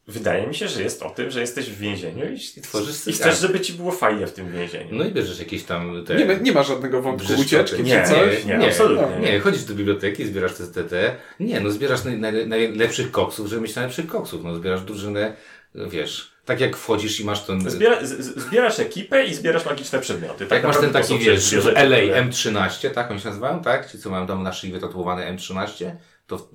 wydaje 0.08 0.48
mi 0.48 0.56
się, 0.56 0.68
że 0.68 0.84
jest 0.84 1.04
o 1.04 1.10
tym, 1.10 1.32
że 1.32 1.42
jesteś 1.42 1.70
w 1.70 1.78
więzieniu 1.78 2.26
i, 2.26 2.36
I 2.58 2.62
tworzysz 2.62 3.08
i 3.08 3.14
chcesz, 3.14 3.40
żeby 3.40 3.60
ci 3.60 3.74
było 3.74 3.92
fajnie 3.92 4.28
w 4.28 4.34
tym 4.34 4.52
więzieniu. 4.52 4.90
No 4.92 5.04
i 5.06 5.12
bierzesz 5.12 5.40
jakieś 5.40 5.64
tam 5.64 6.06
te... 6.06 6.16
Nie, 6.16 6.26
ma- 6.26 6.34
nie 6.34 6.52
ma 6.52 6.64
żadnego 6.64 7.02
wątku 7.02 7.28
Brzeszczoty. 7.28 7.46
ucieczki 7.64 7.84
Nie, 7.84 8.04
czy 8.04 8.10
coś. 8.10 8.46
nie, 8.46 8.68
absolutnie. 8.68 9.20
Nie, 9.22 9.32
nie, 9.32 9.40
chodzisz 9.40 9.64
do 9.64 9.74
biblioteki, 9.76 10.26
zbierasz 10.26 10.54
te 10.54 10.68
TT. 10.84 10.94
Nie, 11.40 11.60
no 11.60 11.70
zbierasz 11.72 12.04
naj, 12.04 12.18
naj, 12.20 12.48
najlepszych 12.48 13.12
koksów, 13.12 13.48
żeby 13.48 13.62
mieć 13.62 13.76
najlepszych 13.76 14.08
koksów. 14.08 14.44
No 14.44 14.56
zbierasz 14.56 14.82
drużynę, 14.82 15.34
wiesz, 15.76 16.32
tak 16.46 16.60
jak 16.60 16.78
wchodzisz 16.78 17.20
i 17.20 17.26
masz 17.26 17.44
ten... 17.46 17.70
Zbiera, 17.70 18.06
z, 18.06 18.40
zbierasz 18.40 18.80
ekipę 18.80 19.26
i 19.26 19.34
zbierasz 19.34 19.66
magiczne 19.66 20.00
przedmioty. 20.00 20.46
Tak 20.46 20.58
Jak 20.64 20.68
masz 20.68 20.82
ten 20.82 20.90
taki, 20.94 21.20
wiesz, 21.20 21.54
LA 21.54 21.72
które- 21.72 22.24
M13, 22.26 22.90
tak 22.90 23.12
oni 23.12 23.20
się 23.20 23.28
nazywają, 23.30 23.62
tak? 23.62 23.92
Ci, 23.92 24.00
co 24.00 24.10
mają 24.10 24.28
tam 24.28 24.44
na 24.44 24.54
szyi 24.54 24.72
wytatuowane 24.72 25.34
M13, 25.36 25.92
to 26.28 26.38
w, 26.38 26.46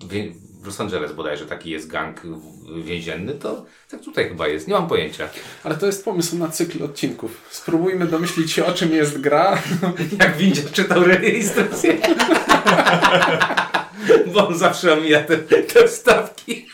Los 0.66 0.80
Angeles 0.80 1.12
bodajże 1.12 1.46
taki 1.46 1.70
jest 1.70 1.90
gang 1.90 2.20
w- 2.20 2.84
więzienny, 2.84 3.34
to 3.34 3.64
tak 3.90 4.00
tutaj 4.00 4.28
chyba 4.28 4.48
jest, 4.48 4.68
nie 4.68 4.74
mam 4.74 4.88
pojęcia. 4.88 5.28
Ale 5.64 5.74
to 5.74 5.86
jest 5.86 6.04
pomysł 6.04 6.38
na 6.38 6.48
cykl 6.48 6.84
odcinków. 6.84 7.40
Spróbujmy 7.50 8.06
domyślić 8.06 8.52
się, 8.52 8.66
o 8.66 8.72
czym 8.72 8.92
jest 8.92 9.20
gra. 9.20 9.62
Jak 10.20 10.36
Windziarz 10.36 10.72
czytał 10.72 11.02
instrukcję. 11.34 11.96
Bo 14.34 14.48
on 14.48 14.58
zawsze 14.58 14.92
omija 14.92 15.20
te, 15.24 15.36
te 15.38 15.88
wstawki. 15.88 16.66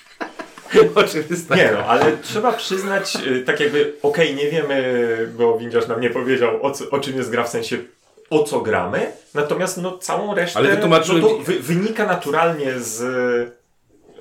O 0.94 1.02
czym 1.02 1.22
jest 1.30 1.48
ta 1.48 1.56
Nie 1.56 1.70
no, 1.72 1.78
ale 1.78 2.16
trzeba 2.16 2.52
przyznać, 2.52 3.16
y, 3.26 3.42
tak 3.42 3.60
jakby, 3.60 3.92
okej, 4.02 4.34
nie 4.34 4.50
wiemy, 4.50 5.32
bo 5.38 5.58
Windziarz 5.58 5.88
nam 5.88 6.00
nie 6.00 6.10
powiedział, 6.10 6.62
o, 6.62 6.70
co, 6.70 6.90
o 6.90 7.00
czym 7.00 7.16
jest 7.16 7.30
gra, 7.30 7.44
w 7.44 7.48
sensie 7.48 7.78
o 8.30 8.42
co 8.44 8.60
gramy, 8.60 9.12
natomiast 9.34 9.76
no 9.76 9.98
całą 9.98 10.34
resztę 10.34 10.58
Ale 10.58 10.68
wytłumaczyłem 10.70 11.22
no, 11.22 11.28
to 11.28 11.38
wy, 11.38 11.60
wynika 11.60 12.06
naturalnie 12.06 12.80
z 12.80 13.02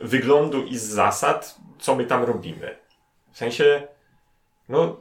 wyglądu 0.02 0.64
i 0.64 0.78
z 0.78 0.84
zasad, 0.84 1.56
co 1.80 1.96
my 1.96 2.06
tam 2.06 2.24
robimy. 2.24 2.76
W 3.34 3.38
sensie, 3.38 3.88
no 4.70 4.98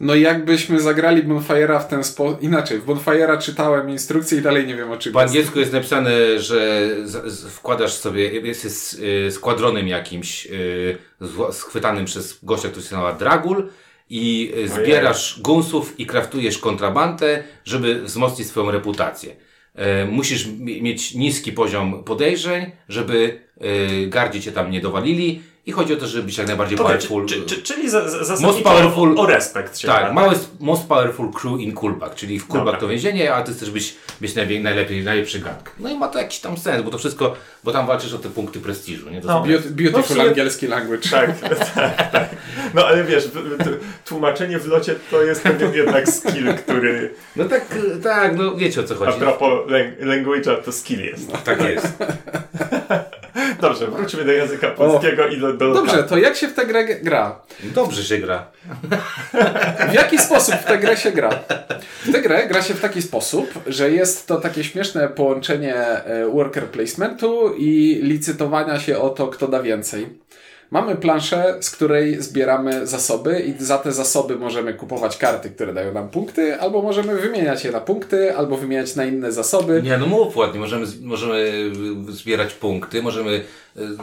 No 0.00 0.14
jakbyśmy 0.14 0.80
zagrali 0.80 1.24
Bonfire'a 1.24 1.80
w 1.80 1.86
ten 1.86 2.04
sposób. 2.04 2.42
Inaczej, 2.42 2.78
w 2.78 2.86
Bonfire'a 2.86 3.38
czytałem 3.38 3.90
instrukcję 3.90 4.38
i 4.38 4.42
dalej 4.42 4.66
nie 4.66 4.76
wiem 4.76 4.90
o 4.90 4.96
czym 4.96 5.12
Po 5.12 5.22
jest. 5.22 5.30
angielsku 5.32 5.58
jest 5.60 5.72
napisane, 5.72 6.38
że 6.38 6.88
z, 7.04 7.32
z, 7.32 7.48
wkładasz 7.52 7.92
sobie, 7.92 8.40
jesteś 8.40 9.00
y, 9.26 9.32
składronem 9.32 9.88
jakimś 9.88 10.46
y, 10.46 10.98
zło- 11.20 11.52
schwytanym 11.52 12.04
przez 12.04 12.38
gościa, 12.44 12.68
który 12.68 12.86
się 12.86 12.94
nazywa 12.96 13.12
Dragul 13.12 13.68
i 14.10 14.52
zbierasz 14.66 15.40
gunsów 15.40 16.00
i 16.00 16.06
kraftujesz 16.06 16.58
kontrabandę, 16.58 17.42
żeby 17.64 18.02
wzmocnić 18.02 18.48
swoją 18.48 18.70
reputację. 18.70 19.36
E, 19.74 20.04
musisz 20.06 20.46
mi- 20.46 20.82
mieć 20.82 21.14
niski 21.14 21.52
poziom 21.52 22.04
podejrzeń, 22.04 22.70
żeby 22.88 23.40
y, 24.02 24.06
gardzi 24.06 24.40
cię 24.42 24.52
tam 24.52 24.70
nie 24.70 24.80
dowalili 24.80 25.40
i 25.68 25.72
chodzi 25.72 25.92
o 25.94 25.96
to, 25.96 26.06
żeby 26.06 26.22
być 26.26 26.38
jak 26.38 26.46
najbardziej 26.46 26.78
okej, 26.78 26.86
powerful. 26.86 27.26
czy, 27.26 27.42
czy, 27.42 27.62
czyli 27.62 27.90
za, 27.90 28.08
za, 28.08 28.18
Most 28.18 28.28
zasadniczo 28.28 28.68
powerful- 28.70 29.18
o, 29.18 29.22
o 29.22 29.26
respekt 29.26 29.78
się 29.78 29.88
Tak, 29.88 30.12
mały, 30.12 30.34
most 30.60 30.86
powerful 30.88 31.30
crew 31.32 31.60
in 31.60 31.72
Kulbak, 31.72 32.14
czyli 32.14 32.38
w 32.40 32.46
Kulbak 32.46 32.64
Dobra. 32.66 32.80
to 32.80 32.88
więzienie, 32.88 33.34
a 33.34 33.42
ty 33.42 33.52
chcesz 33.52 33.70
być, 33.70 33.96
być 34.20 34.34
najwie- 34.34 34.62
najlepiej, 34.62 35.04
najlepszy 35.04 35.38
gang. 35.38 35.70
No 35.78 35.88
i 35.90 35.96
ma 35.98 36.08
to 36.08 36.18
jakiś 36.18 36.38
tam 36.40 36.56
sens, 36.56 36.82
bo 36.82 36.90
to 36.90 36.98
wszystko, 36.98 37.34
bo 37.64 37.72
tam 37.72 37.86
walczysz 37.86 38.14
o 38.14 38.18
te 38.18 38.28
punkty 38.28 38.60
prestiżu, 38.60 39.10
nie? 39.10 39.20
To 39.20 39.26
No. 39.28 39.32
są- 39.32 39.44
Beaut- 39.50 39.68
Beautiful 39.70 40.16
No 40.16 40.22
angielski 40.22 40.66
language. 40.66 41.08
Tak, 41.10 41.40
tak, 41.40 42.10
tak. 42.12 42.28
No 42.74 42.86
ale 42.86 43.04
wiesz, 43.04 43.28
tłumaczenie 44.04 44.58
w 44.58 44.66
locie 44.66 44.94
to 45.10 45.22
jest 45.22 45.42
pewien 45.42 45.74
jednak 45.74 46.08
skill, 46.08 46.54
który 46.54 47.14
no 47.36 47.44
tak, 47.44 47.64
tak, 48.02 48.36
no 48.36 48.54
wiecie 48.56 48.80
o 48.80 48.84
co 48.84 48.94
a 48.94 48.96
chodzi. 48.96 49.18
propos 49.18 49.50
lang- 49.70 50.00
language'a 50.02 50.62
to 50.62 50.72
skill 50.72 51.00
jest. 51.04 51.32
Tak 51.44 51.62
jest. 51.64 51.86
Dobrze, 53.60 53.86
wróćmy 53.86 54.24
do 54.24 54.32
języka 54.32 54.68
polskiego 54.70 55.26
i 55.28 55.40
do, 55.40 55.52
do 55.58 55.72
Dobrze, 55.72 56.04
to 56.04 56.18
jak 56.18 56.36
się 56.36 56.48
w 56.48 56.54
tę 56.54 56.66
grę 56.66 56.84
gra? 56.84 57.40
Dobrze 57.62 58.04
się 58.04 58.18
gra. 58.18 58.50
W 59.90 59.94
jaki 59.94 60.18
sposób 60.18 60.54
w 60.54 60.64
tę 60.64 60.78
grę 60.78 60.96
się 60.96 61.12
gra? 61.12 61.30
W 62.04 62.12
tę 62.12 62.22
grę 62.22 62.46
gra 62.48 62.62
się 62.62 62.74
w 62.74 62.80
taki 62.80 63.02
sposób, 63.02 63.50
że 63.66 63.90
jest 63.90 64.26
to 64.26 64.40
takie 64.40 64.64
śmieszne 64.64 65.08
połączenie 65.08 65.74
e, 65.74 66.28
worker 66.28 66.66
placementu 66.66 67.54
i 67.58 68.00
licytowania 68.02 68.80
się 68.80 68.98
o 68.98 69.10
to, 69.10 69.28
kto 69.28 69.48
da 69.48 69.62
więcej. 69.62 70.06
Mamy 70.70 70.96
planszę, 70.96 71.56
z 71.60 71.70
której 71.70 72.22
zbieramy 72.22 72.86
zasoby 72.86 73.40
i 73.40 73.64
za 73.64 73.78
te 73.78 73.92
zasoby 73.92 74.36
możemy 74.36 74.74
kupować 74.74 75.16
karty, 75.16 75.50
które 75.50 75.74
dają 75.74 75.92
nam 75.92 76.08
punkty, 76.08 76.60
albo 76.60 76.82
możemy 76.82 77.16
wymieniać 77.16 77.64
je 77.64 77.72
na 77.72 77.80
punkty, 77.80 78.36
albo 78.36 78.56
wymieniać 78.56 78.96
na 78.96 79.04
inne 79.04 79.32
zasoby. 79.32 79.82
Nie, 79.82 79.98
no 79.98 80.06
mów 80.06 80.36
ładnie, 80.36 80.60
możemy, 80.60 80.86
możemy 81.02 81.52
zbierać 82.08 82.54
punkty, 82.54 83.02
możemy 83.02 83.44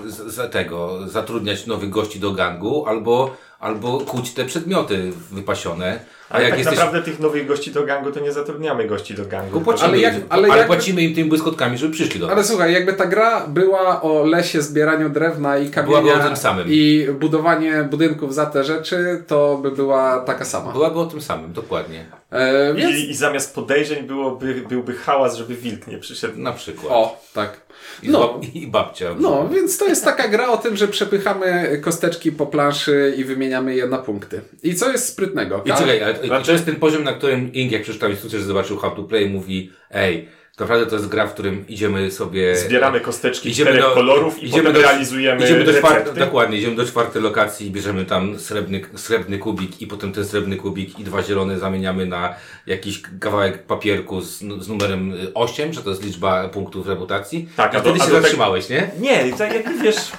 z- 0.06 0.34
za 0.34 0.48
tego 0.48 1.08
zatrudniać 1.08 1.68
nowych 1.68 1.90
gości 1.90 2.20
do 2.20 2.32
gangu, 2.32 2.86
albo, 2.88 3.36
albo 3.60 3.98
kuć 3.98 4.32
te 4.34 4.46
przedmioty 4.46 5.12
wypasione. 5.32 6.00
A 6.30 6.34
Ale 6.34 6.44
jak 6.44 6.52
tak 6.52 6.60
jesteś... 6.60 6.78
naprawdę 6.78 7.02
tych 7.02 7.20
nowych 7.20 7.48
gości 7.48 7.72
do 7.72 7.84
gangu 7.84 8.12
to 8.12 8.20
nie 8.20 8.32
zatrudniamy 8.32 8.88
gości 8.88 9.14
do 9.14 9.26
gangu. 9.26 9.62
Płacimy, 9.62 9.88
Ale 9.88 10.00
jak- 10.00 10.14
ale 10.30 10.48
ale 10.48 10.58
jak- 10.58 10.68
płacimy 10.68 11.02
im 11.02 11.16
tymi 11.16 11.30
błyskotkami, 11.30 11.78
żeby 11.78 11.94
przyszli 11.94 12.20
do 12.20 12.26
nas. 12.28 12.36
Ale 12.36 12.44
słuchaj, 12.46 12.74
jakby 12.74 12.94
ta 12.94 13.06
gra 13.06 13.48
była 13.48 14.02
o 14.02 14.26
lesie, 14.26 14.62
zbieraniu 14.62 15.10
drewna 15.10 15.58
i 15.58 15.70
kamienia 15.70 16.02
Byłaby 16.02 16.22
o 16.24 16.28
tym 16.28 16.38
samym. 16.38 16.66
i 16.70 17.08
budowanie 17.20 17.88
budynków 17.92 18.34
za 18.34 18.46
te 18.46 18.64
rzeczy, 18.64 19.24
to 19.28 19.58
by 19.62 19.72
była 19.72 20.20
taka 20.20 20.46
sama. 20.46 20.72
Byłaby 20.72 21.00
o 21.00 21.06
tym 21.06 21.22
samym, 21.22 21.54
dokładnie. 21.54 22.06
E, 22.32 22.74
więc... 22.74 22.96
I, 22.96 23.10
I 23.10 23.16
zamiast 23.16 23.56
podejrzeń 23.56 24.04
byłoby, 24.04 24.64
byłby 24.70 24.94
hałas, 24.94 25.36
żeby 25.36 25.56
wilk 25.56 25.88
nie 25.88 25.98
przyszedł. 25.98 26.40
Na 26.40 26.52
przykład. 26.52 26.94
O, 26.94 27.20
tak. 27.34 27.66
I, 28.04 28.10
No. 28.10 28.40
I 28.54 28.68
babcia. 28.68 29.16
No, 29.20 29.50
więc 29.50 29.78
to 29.78 29.86
jest 29.88 30.06
taka 30.06 30.28
gra 30.28 30.48
o 30.50 30.58
tym, 30.58 30.76
że 30.78 30.88
przepychamy 30.88 31.78
kosteczki 31.84 32.32
po 32.32 32.46
planszy 32.46 33.14
i 33.18 33.24
wymieniamy 33.24 33.76
je 33.76 33.88
na 33.88 33.98
punkty. 33.98 34.42
I 34.64 34.76
co 34.76 34.92
jest 34.92 35.08
sprytnego? 35.08 35.62
I 35.66 35.70
czekaj, 35.70 36.04
ale 36.04 36.14
Znaczy- 36.24 36.46
to 36.46 36.52
jest 36.52 36.66
ten 36.66 36.76
poziom, 36.76 37.04
na 37.04 37.14
którym 37.14 37.54
Ink, 37.54 37.72
jak 37.72 37.82
przeczytał 37.82 38.10
instrukcję, 38.10 38.40
że 38.40 38.46
zobaczył 38.46 38.78
how 38.78 38.92
to 38.96 39.04
play, 39.04 39.30
mówi, 39.30 39.72
ej, 39.92 40.28
to 40.58 40.64
naprawdę 40.64 40.86
to 40.86 40.96
jest 40.96 41.08
gra, 41.08 41.28
w 41.28 41.34
którym 41.34 41.68
idziemy 41.68 42.12
sobie... 42.12 42.56
Zbieramy 42.58 43.00
kosteczki 43.00 43.50
Idziemy 43.50 43.72
czterech 43.72 43.90
do- 43.90 43.94
kolorów 43.96 44.44
i 44.44 44.46
idziemy 44.46 44.74
do- 44.74 44.82
realizujemy 44.82 45.44
Idziemy 45.44 45.64
do 45.64 45.72
dokładnie, 46.20 46.58
idziemy 46.58 46.76
do 46.76 46.86
czwartej 46.86 47.22
lokacji 47.22 47.68
i 47.68 47.72
bierzemy 47.72 48.06
tam 48.06 48.40
srebrny, 48.40 48.82
srebrny 48.96 49.38
kubik 49.38 49.82
i 49.82 49.88
potem 49.88 50.12
ten 50.12 50.26
srebrny 50.26 50.56
kubik 50.56 51.00
i 51.00 51.04
dwa 51.04 51.24
zielone 51.24 51.60
zamieniamy 51.60 52.06
na 52.06 52.36
jakiś 52.68 53.02
kawałek 53.20 53.64
papierku 53.64 54.22
z, 54.22 54.40
z 54.40 54.68
numerem 54.68 55.14
y, 55.14 55.34
8, 55.34 55.74
że 55.74 55.82
to 55.84 55.90
jest 55.90 56.04
liczba 56.06 56.50
punktów 56.50 56.88
reputacji. 56.88 57.50
Tak, 57.56 57.74
I 57.74 57.78
a 57.78 57.80
wtedy 57.80 57.96
a 57.96 57.98
się 58.00 58.10
do 58.10 58.16
tego- 58.16 58.22
zatrzymałeś, 58.22 58.70
nie? 58.70 58.90
Nie, 59.00 59.34
tak 59.38 59.54
jakby 59.54 59.84
wiesz... 59.84 60.12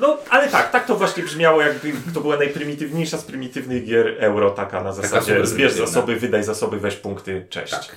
No, 0.00 0.18
ale 0.30 0.48
tak, 0.48 0.70
tak 0.70 0.86
to 0.86 0.96
właśnie 0.96 1.22
brzmiało, 1.22 1.62
jakby 1.62 1.92
to 2.14 2.20
była 2.20 2.36
najprymitywniejsza 2.36 3.18
z 3.18 3.24
prymitywnych 3.24 3.84
gier 3.84 4.16
euro, 4.18 4.50
taka 4.50 4.82
na 4.82 4.92
zasadzie 4.92 5.26
super 5.26 5.46
zbierz 5.46 5.72
zasoby, 5.72 6.16
wydaj 6.16 6.44
zasoby, 6.44 6.78
weź 6.78 6.96
punkty, 6.96 7.46
cześć. 7.50 7.72
Tak. 7.72 7.96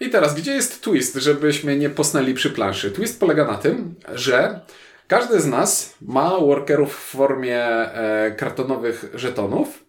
I 0.00 0.10
teraz, 0.10 0.34
gdzie 0.34 0.52
jest 0.52 0.82
twist, 0.82 1.14
żebyśmy 1.16 1.76
nie 1.76 1.90
posnęli 1.90 2.34
przy 2.34 2.50
planszy? 2.50 2.90
Twist 2.90 3.20
polega 3.20 3.44
na 3.44 3.54
tym, 3.54 3.94
że 4.14 4.60
każdy 5.08 5.40
z 5.40 5.46
nas 5.46 5.94
ma 6.02 6.30
workerów 6.40 6.96
w 6.96 7.10
formie 7.16 7.62
e, 7.64 8.34
kartonowych 8.38 9.04
żetonów 9.14 9.84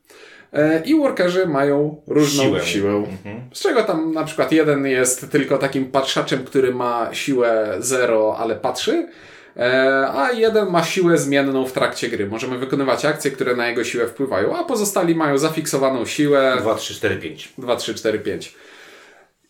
e, 0.54 0.82
i 0.86 0.96
workerzy 0.96 1.48
mają 1.48 2.02
różną 2.08 2.44
Siłę. 2.44 2.66
siłę. 2.66 3.04
Z 3.54 3.60
czego 3.62 3.84
tam 3.84 4.12
na 4.14 4.24
przykład 4.24 4.52
jeden 4.52 4.86
jest 4.86 5.32
tylko 5.32 5.58
takim 5.58 5.92
patrzaczem, 5.92 6.44
który 6.44 6.76
ma 6.76 7.10
siłę 7.12 7.76
0, 7.80 8.38
ale 8.38 8.56
patrzy, 8.56 9.08
a 10.14 10.30
jeden 10.32 10.70
ma 10.70 10.84
siłę 10.84 11.18
zmienną 11.18 11.66
w 11.66 11.72
trakcie 11.72 12.10
gry. 12.10 12.28
Możemy 12.28 12.58
wykonywać 12.58 13.06
akcje, 13.06 13.32
które 13.32 13.56
na 13.56 13.68
jego 13.68 13.84
siłę 13.84 14.08
wpływają, 14.08 14.58
a 14.58 14.64
pozostali 14.64 15.16
mają 15.16 15.38
zafiksowaną 15.38 16.06
siłę 16.06 16.58
2, 16.60 16.76
3, 16.76 16.94
4, 16.94 17.16
5. 17.16 17.54
2, 17.58 17.76
3, 17.76 17.96
4, 17.96 18.20
5. 18.20 18.56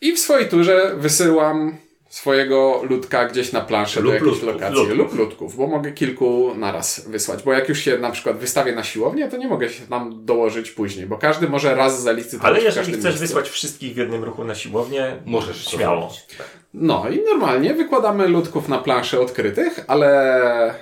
I 0.02 0.14
w 0.14 0.20
swojej 0.20 0.50
turze 0.50 0.92
wysyłam 0.98 1.78
swojego 2.16 2.82
ludka 2.90 3.26
gdzieś 3.26 3.52
na 3.52 3.62
planszę 3.62 4.00
Lub 4.02 4.08
do 4.10 4.14
jakiejś 4.14 4.32
ludków, 4.32 4.48
lokacji. 4.54 4.76
ludków. 4.80 4.98
Lub 4.98 5.14
ludków, 5.16 5.56
bo 5.58 5.68
mogę 5.68 5.92
kilku 5.92 6.52
naraz 6.56 7.08
wysłać. 7.10 7.44
Bo 7.44 7.54
jak 7.54 7.70
już 7.70 7.80
się 7.80 7.98
na 7.98 8.12
przykład 8.12 8.38
wystawię 8.38 8.76
na 8.76 8.84
siłownię, 8.84 9.28
to 9.28 9.38
nie 9.38 9.48
mogę 9.48 9.70
się 9.70 9.88
tam 9.88 10.26
dołożyć 10.26 10.72
później, 10.72 11.06
bo 11.06 11.18
każdy 11.18 11.50
może 11.50 11.76
raz 11.76 12.02
zalicytować 12.02 12.48
Ale 12.52 12.62
jeżeli 12.62 12.92
chcesz 12.94 13.04
miejscu. 13.04 13.20
wysłać 13.20 13.50
wszystkich 13.50 13.94
w 13.94 13.98
jednym 13.98 14.24
ruchu 14.24 14.44
na 14.44 14.56
siłownię, 14.56 15.18
Możesz 15.26 15.64
to 15.66 15.70
śmiało. 15.70 16.00
zrobić. 16.02 16.26
No 16.74 17.06
i 17.10 17.24
normalnie 17.26 17.74
wykładamy 17.74 18.28
ludków 18.28 18.68
na 18.70 18.78
planszę 18.78 19.20
odkrytych, 19.20 19.84
ale... 19.88 20.76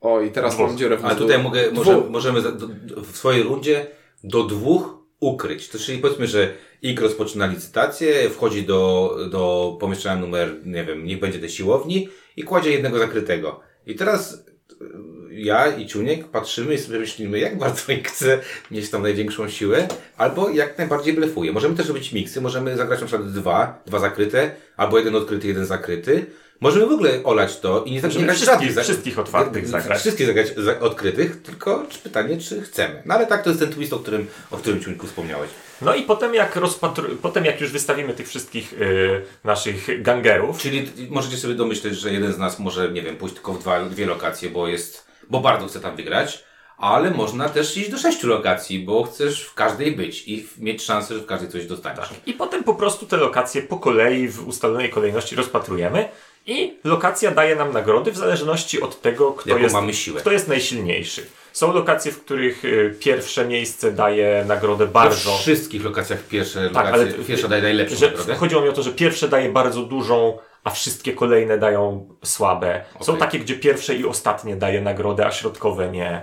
O, 0.00 0.20
i 0.20 0.30
teraz 0.30 0.54
Dwóch. 0.54 0.66
mam 0.68 0.76
dziurę 0.78 0.96
w 0.96 1.04
Ale 1.04 1.16
tutaj 1.16 1.42
mogę, 1.42 1.70
może, 1.72 1.96
możemy 2.10 2.40
za- 2.40 2.52
do, 2.52 2.66
do, 2.68 3.00
w 3.02 3.16
swojej 3.16 3.42
rundzie 3.42 3.86
do 4.24 4.42
dwóch 4.44 5.01
ukryć. 5.22 5.68
To 5.68 5.78
czyli 5.78 5.98
powiedzmy, 5.98 6.26
że 6.26 6.54
IK 6.82 7.00
rozpoczyna 7.00 7.46
licytację, 7.46 8.30
wchodzi 8.30 8.62
do, 8.62 9.16
do 9.30 9.76
pomieszczenia 9.80 10.16
numer, 10.16 10.56
nie 10.64 10.84
wiem, 10.84 11.04
niech 11.04 11.20
będzie 11.20 11.38
tej 11.38 11.48
siłowni 11.48 12.08
i 12.36 12.42
kładzie 12.42 12.70
jednego 12.70 12.98
zakrytego. 12.98 13.60
I 13.86 13.94
teraz 13.94 14.32
y, 14.32 14.84
ja 15.30 15.66
i 15.66 15.86
Ciuniek 15.86 16.28
patrzymy 16.28 16.74
i 16.74 16.78
sobie 16.78 16.98
myślimy, 16.98 17.38
jak 17.38 17.58
bardzo 17.58 17.92
IK 17.92 18.08
chce 18.08 18.40
mieć 18.70 18.90
tam 18.90 19.02
największą 19.02 19.48
siłę, 19.48 19.88
albo 20.16 20.50
jak 20.50 20.78
najbardziej 20.78 21.14
blefuje. 21.14 21.52
Możemy 21.52 21.76
też 21.76 21.88
robić 21.88 22.12
miksy, 22.12 22.40
możemy 22.40 22.76
zagrać 22.76 23.00
na 23.00 23.06
przykład 23.06 23.32
dwa, 23.32 23.82
dwa 23.86 23.98
zakryte, 23.98 24.50
albo 24.76 24.98
jeden 24.98 25.16
odkryty, 25.16 25.48
jeden 25.48 25.66
zakryty. 25.66 26.26
Możemy 26.62 26.86
w 26.86 26.92
ogóle 26.92 27.10
olać 27.24 27.60
to 27.60 27.84
i 27.84 27.90
nie, 27.90 27.96
nie 27.96 28.02
Możemy 28.02 28.24
grać 28.24 28.36
wszystkich- 28.36 28.54
żadnych 28.54 28.72
za- 28.72 28.82
wszystkich 28.82 29.18
otwartych 29.18 29.68
zagrać. 29.68 30.00
Wszystkich 30.00 30.26
zagrać 30.26 30.54
za, 30.56 30.80
odkrytych, 30.80 31.42
tylko 31.42 31.84
pytanie, 32.02 32.38
czy 32.38 32.62
chcemy. 32.62 33.02
No 33.06 33.14
ale 33.14 33.26
tak 33.26 33.42
to 33.42 33.50
jest 33.50 33.60
ten 33.60 33.72
twist, 33.72 33.92
o 33.92 33.98
którym, 33.98 34.26
o 34.50 34.56
którym 34.56 34.80
Ciuńku 34.80 35.06
wspomniałeś. 35.06 35.50
No 35.82 35.94
i 35.94 36.02
potem 36.02 36.34
jak, 36.34 36.56
rozpatru... 36.56 37.04
potem 37.22 37.44
jak 37.44 37.60
już 37.60 37.70
wystawimy 37.72 38.12
tych 38.14 38.28
wszystkich 38.28 38.72
y, 38.72 39.22
naszych 39.44 40.02
gangerów, 40.02 40.58
Czyli 40.58 40.90
możecie 41.10 41.36
sobie 41.36 41.54
domyśleć, 41.54 41.94
że 41.98 42.12
jeden 42.12 42.32
z 42.32 42.38
nas 42.38 42.58
może, 42.58 42.92
nie 42.92 43.02
wiem, 43.02 43.16
pójść 43.16 43.34
tylko 43.34 43.52
w 43.52 43.58
dwa, 43.58 43.84
dwie 43.84 44.06
lokacje, 44.06 44.50
bo 44.50 44.68
jest, 44.68 45.06
bo 45.30 45.40
bardzo 45.40 45.66
chce 45.66 45.80
tam 45.80 45.96
wygrać, 45.96 46.44
ale 46.78 47.10
można 47.10 47.48
też 47.48 47.76
iść 47.76 47.90
do 47.90 47.98
sześciu 47.98 48.26
lokacji, 48.28 48.78
bo 48.78 49.04
chcesz 49.04 49.42
w 49.42 49.54
każdej 49.54 49.92
być 49.96 50.28
i 50.28 50.48
mieć 50.58 50.82
szansę, 50.82 51.14
że 51.14 51.20
w 51.20 51.26
każdej 51.26 51.48
coś 51.48 51.66
dostaniesz. 51.66 52.08
I 52.26 52.32
potem 52.32 52.64
po 52.64 52.74
prostu 52.74 53.06
te 53.06 53.16
lokacje 53.16 53.62
po 53.62 53.78
kolei 53.78 54.28
w 54.28 54.48
ustalonej 54.48 54.90
kolejności 54.90 55.36
rozpatrujemy 55.36 56.08
i 56.46 56.76
lokacja 56.84 57.30
daje 57.30 57.56
nam 57.56 57.72
nagrody 57.72 58.12
w 58.12 58.16
zależności 58.16 58.80
od 58.82 59.00
tego, 59.00 59.32
kto, 59.32 59.48
Jaką 59.50 59.62
jest, 59.62 59.74
mamy 59.74 59.94
siłę. 59.94 60.20
kto 60.20 60.32
jest 60.32 60.48
najsilniejszy. 60.48 61.26
Są 61.52 61.72
lokacje, 61.72 62.12
w 62.12 62.24
których 62.24 62.64
y, 62.64 62.96
pierwsze 63.00 63.44
miejsce 63.46 63.92
daje 63.92 64.44
nagrodę 64.48 64.86
We 64.86 64.92
bardzo. 64.92 65.36
wszystkich 65.38 65.84
lokacjach 65.84 66.22
pierwsze 66.22 66.70
Tak, 66.74 66.86
lokacje, 66.86 67.14
ale 67.14 67.24
pierwsza 67.24 67.48
daje 67.48 67.62
najlepszą 67.62 67.96
że, 67.96 68.06
nagrodę. 68.06 68.34
Chodziło 68.34 68.62
mi 68.62 68.68
o 68.68 68.72
to, 68.72 68.82
że 68.82 68.92
pierwsze 68.92 69.28
daje 69.28 69.48
bardzo 69.48 69.82
dużą, 69.82 70.38
a 70.64 70.70
wszystkie 70.70 71.12
kolejne 71.12 71.58
dają 71.58 72.08
słabe. 72.24 72.84
Są 73.00 73.12
Okej. 73.12 73.20
takie, 73.20 73.38
gdzie 73.38 73.56
pierwsze 73.56 73.94
i 73.94 74.04
ostatnie 74.04 74.56
daje 74.56 74.80
nagrodę, 74.80 75.26
a 75.26 75.30
środkowe 75.30 75.90
nie. 75.90 76.22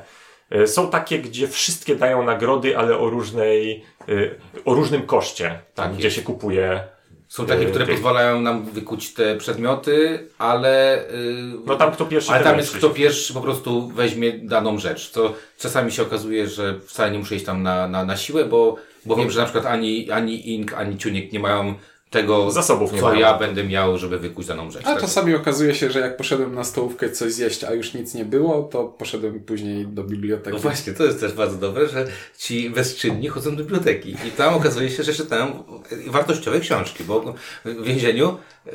Y, 0.55 0.67
Są 0.67 0.89
takie, 0.89 1.19
gdzie 1.19 1.47
wszystkie 1.47 1.95
dają 1.95 2.23
nagrody, 2.23 2.77
ale 2.77 2.97
o 2.97 3.09
różnej, 3.09 3.83
y, 4.09 4.35
o 4.65 4.73
różnym 4.73 5.01
koszcie, 5.05 5.59
tam 5.75 5.89
Tak 5.89 5.97
gdzie 5.97 6.11
się 6.11 6.21
kupuje 6.21 6.83
Są 7.29 7.45
takie, 7.45 7.67
y, 7.67 7.69
które 7.69 7.85
tych- 7.85 7.95
pozwalają 7.95 8.41
nam 8.41 8.63
wykuć 8.65 9.13
te 9.13 9.35
przedmioty, 9.37 10.27
ale... 10.37 11.03
Yy, 11.11 11.59
No 11.65 11.75
tam 11.75 11.91
kto 11.91 12.05
pierwszy, 12.05 12.31
Ale 12.31 12.43
tam 12.43 12.57
jest 12.57 12.77
kto 12.77 12.89
pierwszy 12.89 13.33
po 13.33 13.41
prostu 13.41 13.87
weźmie 13.87 14.31
daną 14.33 14.77
rzecz, 14.79 15.09
co 15.09 15.33
czasami 15.59 15.91
się 15.91 16.01
okazuje, 16.01 16.47
że 16.47 16.79
wcale 16.85 17.11
nie 17.11 17.19
muszę 17.19 17.35
iść 17.35 17.45
tam 17.45 17.63
na, 17.63 17.87
na, 17.87 18.05
na 18.05 18.17
siłę, 18.17 18.45
bo, 18.45 18.75
bo 19.05 19.15
wiem, 19.15 19.31
że 19.31 19.39
na 19.39 19.45
przykład 19.45 19.65
ani, 19.65 20.11
ani 20.11 20.53
Ink, 20.55 20.73
ani 20.73 20.97
Ciunik 20.97 21.33
nie 21.33 21.39
mają 21.39 21.73
tego, 22.09 22.51
Zasobów 22.51 22.93
nie 22.93 22.99
co 22.99 23.05
mają. 23.05 23.19
ja 23.19 23.37
będę 23.37 23.63
miał, 23.63 23.97
żeby 23.97 24.19
wykuć 24.19 24.45
daną 24.47 24.71
rzecz. 24.71 24.81
A 24.85 24.85
Tak. 24.85 25.01
czasami 25.01 25.35
okazuje 25.35 25.75
się, 25.75 25.91
że 25.91 25.99
jak 25.99 26.17
poszedłem 26.17 26.55
na 26.55 26.63
stołówkę 26.63 27.09
coś 27.09 27.33
zjeść, 27.33 27.63
a 27.63 27.73
już 27.73 27.93
nic 27.93 28.13
nie 28.13 28.25
było, 28.25 28.63
to 28.63 28.83
poszedłem 28.85 29.39
później 29.39 29.87
do 29.87 30.03
biblioteki. 30.03 30.55
No 30.55 30.61
właśnie, 30.61 30.93
to 30.93 31.03
jest 31.03 31.19
też 31.19 31.33
bardzo 31.33 31.57
dobre, 31.57 31.87
że 31.87 32.07
ci 32.37 32.69
bezczynni 32.69 33.27
chodzą 33.27 33.55
do 33.55 33.63
biblioteki 33.63 34.15
i 34.27 34.31
tam 34.37 34.53
okazuje 34.53 34.89
się, 34.89 35.03
że 35.03 35.13
czytają 35.13 35.63
wartościowe 36.07 36.59
książki, 36.59 37.03
bo 37.03 37.33
w 37.65 37.83
więzieniu 37.83 38.37
e, 38.67 38.71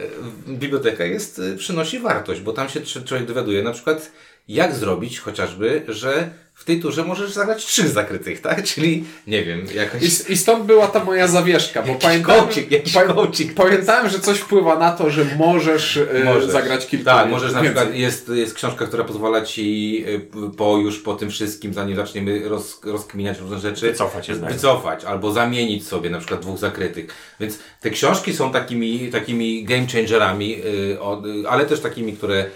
biblioteka 0.49 1.05
jest, 1.05 1.39
e, 1.55 1.57
przynosi 1.57 1.99
wartość, 1.99 2.41
bo 2.41 2.53
tam 2.53 2.69
się 2.69 2.81
cz- 2.81 3.05
człowiek 3.05 3.27
dowiaduje 3.27 3.63
na 3.63 3.73
przykład 3.73 4.11
jak 4.49 4.75
zrobić 4.75 5.21
chociażby, 5.21 5.83
że 5.89 6.31
w 6.55 6.65
tej 6.65 6.81
turze 6.81 7.05
możesz 7.05 7.31
zagrać 7.31 7.67
trzy 7.67 7.89
zakrytych, 7.89 8.41
tak? 8.41 8.63
Czyli, 8.75 9.05
nie 9.27 9.45
wiem, 9.45 9.67
jakaś... 9.75 10.03
I, 10.03 10.33
I 10.33 10.37
stąd 10.37 10.65
była 10.65 10.87
ta 10.87 11.05
moja 11.05 11.29
zawieszka, 11.29 11.83
bo 11.83 11.95
pamiętałem, 11.95 12.47
pa- 12.95 13.13
coaching. 13.15 13.55
pamiętałem, 13.55 14.09
że 14.09 14.21
coś 14.21 14.39
wpływa 14.39 14.79
na 14.79 14.93
to, 14.93 15.11
że 15.11 15.25
możesz, 15.39 15.97
e, 15.97 16.25
Możesz. 16.25 16.51
zagrać 16.51 16.87
kilka 16.87 17.15
Tak, 17.15 17.31
możesz 17.31 17.53
na 17.53 17.63
więcej. 17.63 17.77
przykład, 17.83 17.99
jest, 18.01 18.29
jest 18.29 18.55
książka, 18.55 18.87
która 18.87 19.05
pozwala 19.05 19.41
ci 19.43 20.05
y, 20.09 20.51
po 20.57 20.77
już 20.77 20.99
po 20.99 21.15
tym 21.15 21.31
wszystkim, 21.31 21.75
zanim 21.75 21.97
zaczniemy 21.97 22.49
roz, 22.49 22.81
rozkminiać 22.85 23.39
różne 23.39 23.59
rzeczy, 23.59 23.87
Wycofać 23.87 24.29
jednak. 24.29 24.53
wycofać 24.53 25.05
albo 25.05 25.33
zamienić 25.33 25.87
sobie 25.87 26.11
na 26.11 26.19
przykład 26.19 26.41
dwóch 26.41 26.59
zakrytych. 26.59 27.07
Więc 27.41 27.59
te 27.81 27.91
książki 27.91 28.35
są 28.35 28.53
takimi, 28.53 29.09
takimi 29.13 29.65
game 29.65 29.87
changerami, 29.93 30.57
y, 30.65 31.49
ale 31.49 31.67
też 31.67 31.81
takimi, 31.81 32.13
które, 32.13 32.47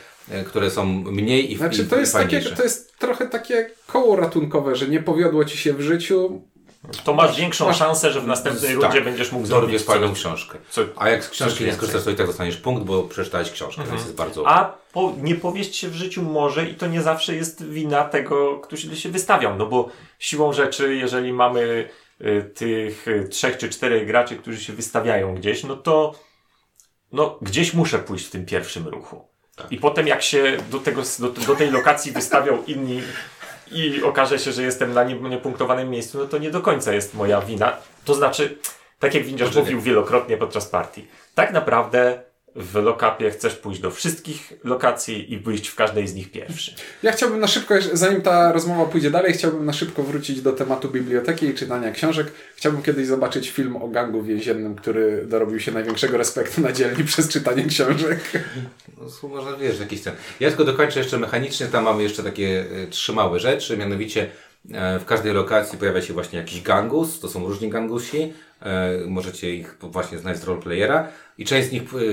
które 0.46 0.70
są 0.70 0.84
mniej 0.86 1.52
i, 1.52 1.56
Znaczy, 1.56 1.84
to 1.86 1.96
jest, 1.96 2.12
takie, 2.12 2.40
to 2.40 2.62
jest 2.62 2.98
trochę 2.98 3.26
takie 3.28 3.70
koło 3.86 4.16
ratunkowe, 4.16 4.76
że 4.76 4.88
nie 4.88 5.00
powiodło 5.02 5.44
ci 5.44 5.58
się 5.58 5.72
w 5.74 5.80
życiu, 5.80 6.42
To 7.04 7.14
masz 7.14 7.36
większą 7.36 7.66
masz- 7.66 7.76
szansę, 7.78 8.12
że 8.12 8.20
w 8.20 8.26
następnej 8.26 8.74
Tak. 8.74 8.82
rundzie 8.82 9.00
będziesz 9.00 9.32
mógł 9.32 9.46
zrobić 9.46 9.82
fajną 9.82 10.12
książkę. 10.14 10.58
co- 10.70 10.82
A 10.96 11.08
jak 11.08 11.24
z 11.24 11.30
książki 11.30 11.64
nie 11.64 11.72
skorzystasz, 11.72 12.04
to 12.04 12.10
i 12.10 12.14
tak 12.14 12.26
dostaniesz 12.26 12.56
punkt, 12.56 12.82
bo 12.84 13.02
przeczytałeś 13.02 13.50
książkę, 13.50 13.82
więc 13.90 14.02
jest 14.02 14.14
bardzo... 14.14 14.48
A 14.48 14.78
po, 14.92 15.12
niepowieść 15.22 15.76
się 15.76 15.88
w 15.88 15.94
życiu 15.94 16.22
może 16.22 16.64
i 16.68 16.74
to 16.74 16.86
nie 16.86 17.02
zawsze 17.02 17.34
jest 17.36 17.64
wina 17.68 18.04
tego, 18.04 18.58
który 18.60 18.96
się 18.96 19.08
wystawiał, 19.08 19.56
no 19.56 19.66
bo 19.66 19.88
siłą 20.18 20.52
rzeczy, 20.52 20.94
jeżeli 20.96 21.32
mamy 21.32 21.88
y, 22.20 22.50
tych 22.54 23.08
y, 23.08 23.28
trzech 23.28 23.56
czy 23.58 23.68
czterech 23.68 24.06
graczy, 24.06 24.36
którzy 24.36 24.60
się 24.60 24.72
wystawiają 24.72 25.34
gdzieś, 25.34 25.64
no 25.64 25.76
to 25.76 26.14
no, 27.12 27.38
gdzieś 27.42 27.74
muszę 27.74 27.98
pójść 27.98 28.26
w 28.26 28.30
tym 28.30 28.46
pierwszym 28.46 28.88
ruchu. 28.88 29.28
I 29.70 29.76
potem 29.78 30.06
jak 30.06 30.22
się 30.22 30.56
do, 30.70 30.78
tego, 30.78 31.02
do, 31.18 31.28
do 31.28 31.54
tej 31.56 31.70
lokacji 31.70 32.12
wystawią 32.12 32.62
inni 32.66 33.02
i 33.72 34.02
okaże 34.02 34.38
się, 34.38 34.52
że 34.52 34.62
jestem 34.62 34.94
na 34.94 35.04
nie- 35.04 35.14
niepunktowanym 35.14 35.90
miejscu, 35.90 36.18
no 36.18 36.24
to 36.24 36.38
nie 36.38 36.50
do 36.50 36.60
końca 36.60 36.92
jest 36.92 37.14
moja 37.14 37.40
wina. 37.40 37.76
To 38.04 38.14
znaczy, 38.14 38.58
tak 38.98 39.14
jak 39.14 39.24
Windziarz 39.24 39.48
Poczekaj. 39.48 39.64
mówił 39.64 39.80
wielokrotnie 39.80 40.36
podczas 40.36 40.66
partii, 40.66 41.06
tak 41.34 41.52
naprawdę 41.52 42.22
w 42.56 42.74
lokapie 42.74 43.30
chcesz 43.30 43.54
pójść 43.54 43.80
do 43.80 43.90
wszystkich 43.90 44.52
lokacji 44.64 45.32
i 45.32 45.38
wyjść 45.38 45.68
w 45.68 45.74
każdej 45.74 46.08
z 46.08 46.14
nich 46.14 46.30
pierwszy. 46.30 46.74
Ja 47.02 47.12
chciałbym 47.12 47.40
na 47.40 47.46
szybko, 47.46 47.74
zanim 47.92 48.22
ta 48.22 48.52
rozmowa 48.52 48.84
pójdzie 48.84 49.10
dalej, 49.10 49.32
chciałbym 49.32 49.64
na 49.64 49.72
szybko 49.72 50.02
wrócić 50.02 50.40
do 50.40 50.52
tematu 50.52 50.88
biblioteki 50.88 51.46
i 51.46 51.54
czytania 51.54 51.92
książek. 51.92 52.32
Chciałbym 52.56 52.82
kiedyś 52.82 53.06
zobaczyć 53.06 53.50
film 53.50 53.76
o 53.76 53.88
gangu 53.88 54.22
więziennym, 54.22 54.74
który 54.74 55.26
dorobił 55.26 55.60
się 55.60 55.72
największego 55.72 56.18
respektu 56.18 56.60
na 56.60 56.72
dzielni 56.72 57.04
przez 57.04 57.28
czytanie 57.28 57.64
książek. 57.64 58.20
No, 58.98 59.28
może 59.28 59.56
wiesz, 59.56 59.80
jakiś 59.80 60.00
ten. 60.00 60.14
Ja 60.40 60.48
tylko 60.48 60.64
dokończę 60.64 60.98
jeszcze 60.98 61.18
mechanicznie, 61.18 61.66
tam 61.66 61.84
mamy 61.84 62.02
jeszcze 62.02 62.22
takie 62.22 62.64
e, 62.84 62.86
trzy 62.86 63.12
małe 63.12 63.40
rzeczy, 63.40 63.76
mianowicie 63.76 64.30
e, 64.72 64.98
w 64.98 65.04
każdej 65.04 65.32
lokacji 65.32 65.78
pojawia 65.78 66.02
się 66.02 66.12
właśnie 66.12 66.38
jakiś 66.38 66.62
gangus, 66.62 67.20
to 67.20 67.28
są 67.28 67.48
różni 67.48 67.70
gangusi, 67.70 68.32
możecie 69.06 69.54
ich 69.54 69.76
właśnie 69.80 70.18
znać 70.18 70.38
z 70.38 70.44
roleplayera 70.44 71.08
i 71.38 71.44
część 71.44 71.68
z 71.68 71.72
nich 71.72 71.82
e, 71.94 72.04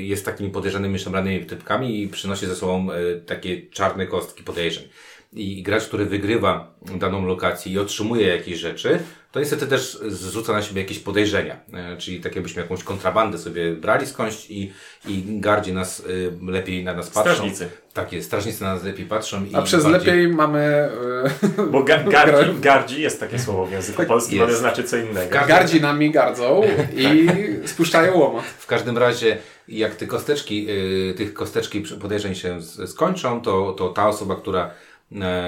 jest 0.00 0.24
takimi 0.24 0.50
podejrzanymi, 0.50 0.98
szemranymi 0.98 1.46
typkami 1.46 2.02
i 2.02 2.08
przynosi 2.08 2.46
ze 2.46 2.54
sobą 2.54 2.92
e, 2.92 3.20
takie 3.20 3.62
czarne 3.62 4.06
kostki 4.06 4.42
podejrzeń. 4.42 4.88
I 5.34 5.62
gracz, 5.62 5.84
który 5.84 6.04
wygrywa 6.06 6.74
daną 6.98 7.26
lokację 7.26 7.72
i 7.72 7.78
otrzymuje 7.78 8.26
jakieś 8.26 8.58
rzeczy, 8.58 8.98
to 9.32 9.40
niestety 9.40 9.66
też 9.66 9.98
zrzuca 10.08 10.52
na 10.52 10.62
siebie 10.62 10.82
jakieś 10.82 10.98
podejrzenia. 10.98 11.56
E, 11.72 11.96
Czyli 11.96 12.20
tak 12.20 12.34
jakbyśmy 12.36 12.62
jakąś 12.62 12.84
kontrabandę 12.84 13.38
sobie 13.38 13.72
brali 13.72 14.06
skądś 14.06 14.50
i, 14.50 14.72
i 15.08 15.22
gardzi 15.40 15.72
nas 15.72 16.00
y, 16.00 16.32
lepiej 16.48 16.84
na 16.84 16.94
nas 16.94 17.10
patrzą. 17.10 17.32
Strażnicy. 17.34 17.68
Tak 17.92 18.12
jest, 18.12 18.26
strażnicy 18.26 18.62
na 18.62 18.74
nas 18.74 18.84
lepiej 18.84 19.06
patrzą. 19.06 19.44
I 19.44 19.54
A 19.54 19.62
przez 19.62 19.84
bardziej... 19.84 20.00
lepiej 20.12 20.28
mamy... 20.28 20.58
e, 20.58 21.62
Bo 21.70 21.82
ga 21.82 21.98
gardzi, 22.02 22.50
gardzi 22.60 23.02
jest 23.02 23.20
takie 23.20 23.38
słowo 23.38 23.66
w 23.66 23.72
języku 23.72 24.04
polskim, 24.04 24.38
jest. 24.38 24.48
ale 24.48 24.58
znaczy 24.58 24.84
co 24.84 24.96
innego. 24.96 25.36
Ga- 25.36 25.46
Gardzi 25.48 25.80
nami 25.80 26.10
gardzą 26.10 26.62
i 26.96 27.28
spuszczają 27.64 28.18
łomot. 28.18 28.44
W 28.44 28.66
każdym 28.66 28.98
razie, 28.98 29.36
jak 29.68 29.94
te 29.94 30.06
kosteczki, 30.06 30.66
y, 30.70 31.14
tych 31.16 31.34
kosteczki 31.34 31.80
podejrzeń 32.00 32.34
się 32.34 32.62
skończą, 32.86 33.40
to, 33.40 33.72
to 33.72 33.88
ta 33.88 34.08
osoba, 34.08 34.36
która, 34.36 34.70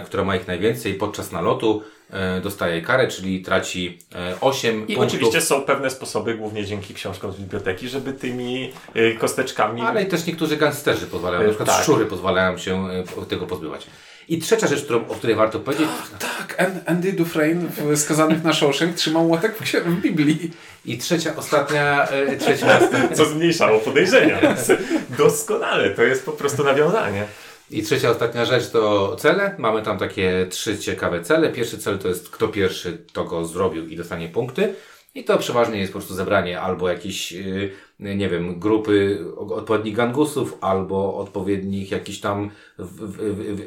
która 0.06 0.24
ma 0.24 0.36
ich 0.36 0.46
najwięcej 0.46 0.94
podczas 0.94 1.32
nalotu, 1.32 1.82
e, 2.10 2.40
dostaje 2.40 2.82
karę, 2.82 3.08
czyli 3.08 3.40
traci 3.42 3.98
e, 4.14 4.40
8 4.40 4.88
I 4.88 4.94
punktów. 4.96 5.14
oczywiście 5.18 5.40
są 5.40 5.62
pewne 5.62 5.90
sposoby, 5.90 6.34
głównie 6.34 6.64
dzięki 6.64 6.94
książkom 6.94 7.32
z 7.32 7.36
biblioteki, 7.36 7.88
żeby 7.88 8.12
tymi 8.12 8.72
kosteczkami 9.18 9.82
Ale 9.82 10.02
i 10.02 10.06
też 10.06 10.26
niektórzy 10.26 10.56
gangsterzy 10.56 11.06
pozwalają, 11.06 11.40
na 11.42 11.46
E, 11.46 11.48
przykład 11.48 11.68
tak. 11.68 11.82
szczury 11.82 12.06
pozwalają 12.06 12.58
się 12.58 12.88
e, 12.90 13.26
tego 13.28 13.46
pozbywać. 13.46 13.86
I 14.28 14.38
trzecia 14.38 14.66
rzecz, 14.66 14.84
którą, 14.84 15.08
o 15.08 15.14
której 15.14 15.36
warto 15.36 15.60
powiedzieć, 15.60 15.88
Tak, 16.18 16.60
An- 16.60 16.80
Andy 16.86 17.12
Dufresne 17.12 17.62
w 17.94 17.98
Skazanych 17.98 18.44
na 18.44 18.52
Shawshank 18.52 18.94
trzymał 18.96 19.28
łotek 19.28 19.54
w, 19.86 20.00
Biblii. 20.00 20.50
i 20.84 20.98
trzecia, 20.98 21.36
ostatnia, 21.36 22.08
e, 22.08 22.36
trzecia, 22.36 22.78
co 23.16 23.24
zmniejszało 23.24 23.78
podejrzenia. 23.78 24.38
Doskonale, 25.18 25.90
to 25.90 26.02
jest 26.02 26.24
po 26.26 26.32
prostu 26.32 26.64
nawiązanie. 26.64 27.24
I 27.70 27.82
trzecia, 27.82 28.10
ostatnia 28.10 28.44
rzecz 28.44 28.70
to 28.70 29.16
cele. 29.16 29.54
Mamy 29.58 29.82
tam 29.82 29.98
takie 29.98 30.46
trzy 30.50 30.78
ciekawe 30.78 31.22
cele. 31.22 31.52
Pierwszy 31.52 31.78
cel 31.78 31.98
to 31.98 32.08
jest 32.08 32.30
kto 32.30 32.48
pierwszy 32.48 33.04
to 33.12 33.24
go 33.24 33.44
zrobił 33.44 33.88
i 33.88 33.96
dostanie 33.96 34.28
punkty. 34.28 34.74
I 35.14 35.24
to 35.24 35.38
przeważnie 35.38 35.78
jest 35.78 35.92
po 35.92 35.98
prostu 35.98 36.14
zebranie 36.14 36.60
albo 36.60 36.88
jakiejś, 36.88 37.32
yy, 37.32 37.70
nie 37.98 38.28
wiem, 38.28 38.58
grupy 38.58 39.24
odpowiednich 39.36 39.96
gangusów, 39.96 40.58
albo 40.60 41.16
odpowiednich 41.16 41.90
jakichś 41.90 42.20
tam 42.20 42.50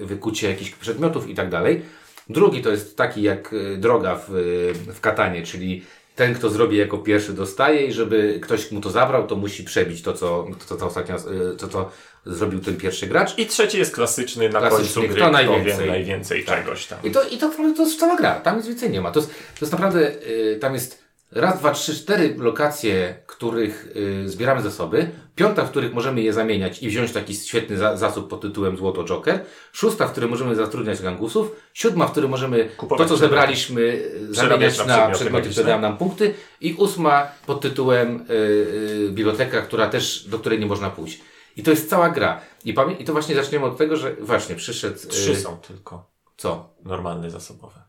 wykucie 0.01 0.49
jakichś 0.49 0.71
przedmiotów 0.71 1.29
i 1.29 1.35
tak 1.35 1.49
dalej. 1.49 1.81
Drugi 2.29 2.61
to 2.61 2.69
jest 2.69 2.97
taki 2.97 3.21
jak 3.21 3.53
y, 3.53 3.77
droga 3.77 4.15
w, 4.15 4.35
y, 4.35 4.73
w 4.73 4.99
katanie, 4.99 5.43
czyli 5.43 5.83
ten, 6.15 6.35
kto 6.35 6.49
zrobi 6.49 6.77
jako 6.77 6.97
pierwszy 6.97 7.33
dostaje 7.33 7.85
i 7.85 7.93
żeby 7.93 8.39
ktoś 8.41 8.71
mu 8.71 8.81
to 8.81 8.89
zabrał, 8.89 9.27
to 9.27 9.35
musi 9.35 9.63
przebić 9.63 10.01
to, 10.01 10.13
co, 10.13 10.47
to, 10.69 10.77
co, 10.77 10.85
ostatnio, 10.85 11.15
y, 11.15 11.55
to, 11.57 11.67
co 11.67 11.91
zrobił 12.29 12.59
ten 12.59 12.77
pierwszy 12.77 13.07
gracz. 13.07 13.37
I 13.37 13.45
trzeci 13.45 13.77
jest 13.77 13.95
klasyczny 13.95 14.49
na 14.49 14.59
Klasyczny, 14.59 14.83
końcu 14.83 14.99
kto 14.99 15.07
gry, 15.13 15.21
kto, 15.21 15.31
najwięcej. 15.31 15.85
wie 15.85 15.91
najwięcej 15.91 16.45
czegoś 16.45 16.85
tam. 16.85 16.99
I 17.03 17.11
to, 17.11 17.23
i 17.23 17.37
to, 17.37 17.51
to 17.77 17.83
jest 17.83 17.99
cała 17.99 18.15
gra. 18.15 18.35
Tam 18.35 18.57
nic 18.57 18.67
więcej 18.67 18.89
nie 18.89 19.01
ma. 19.01 19.11
To 19.11 19.19
jest, 19.19 19.31
to 19.31 19.65
jest 19.65 19.71
naprawdę, 19.71 20.11
y, 20.27 20.57
tam 20.61 20.73
jest 20.73 21.09
raz, 21.31 21.59
dwa, 21.59 21.71
trzy, 21.71 21.95
cztery 21.95 22.35
lokacje, 22.37 23.15
których 23.25 23.87
y, 23.95 24.29
zbieramy 24.29 24.61
zasoby. 24.61 25.09
Piąta, 25.35 25.65
w 25.65 25.69
których 25.69 25.93
możemy 25.93 26.21
je 26.21 26.33
zamieniać 26.33 26.83
i 26.83 26.87
wziąć 26.89 27.11
taki 27.11 27.35
świetny 27.35 27.77
za, 27.77 27.97
zasób 27.97 28.29
pod 28.29 28.41
tytułem 28.41 28.77
Złoto 28.77 29.03
Joker. 29.03 29.39
Szósta, 29.73 30.07
w 30.07 30.11
której 30.11 30.29
możemy 30.29 30.55
zatrudniać 30.55 31.01
gangusów. 31.01 31.51
Siódma, 31.73 32.07
w 32.07 32.11
której 32.11 32.29
możemy 32.29 32.69
Kupować 32.77 33.07
to, 33.07 33.15
co 33.15 33.19
zebraliśmy, 33.19 33.81
y, 33.81 34.33
zamieniać 34.33 34.77
na 34.77 34.85
na 34.85 35.09
przedmioty 35.09 35.49
które 35.49 35.65
dają 35.65 35.81
nam 35.81 35.97
punkty. 35.97 36.33
I 36.61 36.73
ósma, 36.73 37.27
pod 37.45 37.61
tytułem 37.61 38.25
y, 38.29 38.33
y, 38.33 39.09
Biblioteka, 39.11 39.61
która 39.61 39.89
też, 39.89 40.27
do 40.27 40.39
której 40.39 40.59
nie 40.59 40.65
można 40.65 40.89
pójść. 40.89 41.21
I 41.59 41.63
to 41.63 41.71
jest 41.71 41.89
cała 41.89 42.09
gra. 42.09 42.41
I, 42.65 42.73
pamię- 42.73 42.95
I 43.01 43.05
to 43.05 43.13
właśnie 43.13 43.35
zaczniemy 43.35 43.65
od 43.65 43.77
tego, 43.77 43.97
że 43.97 44.15
właśnie 44.15 44.55
przyszedł... 44.55 44.95
y, 45.03 45.07
Trzy 45.07 45.35
są 45.35 45.57
tylko 45.57 46.11
Co? 46.37 46.69
normalne 46.83 47.29
zasobowe. 47.31 47.81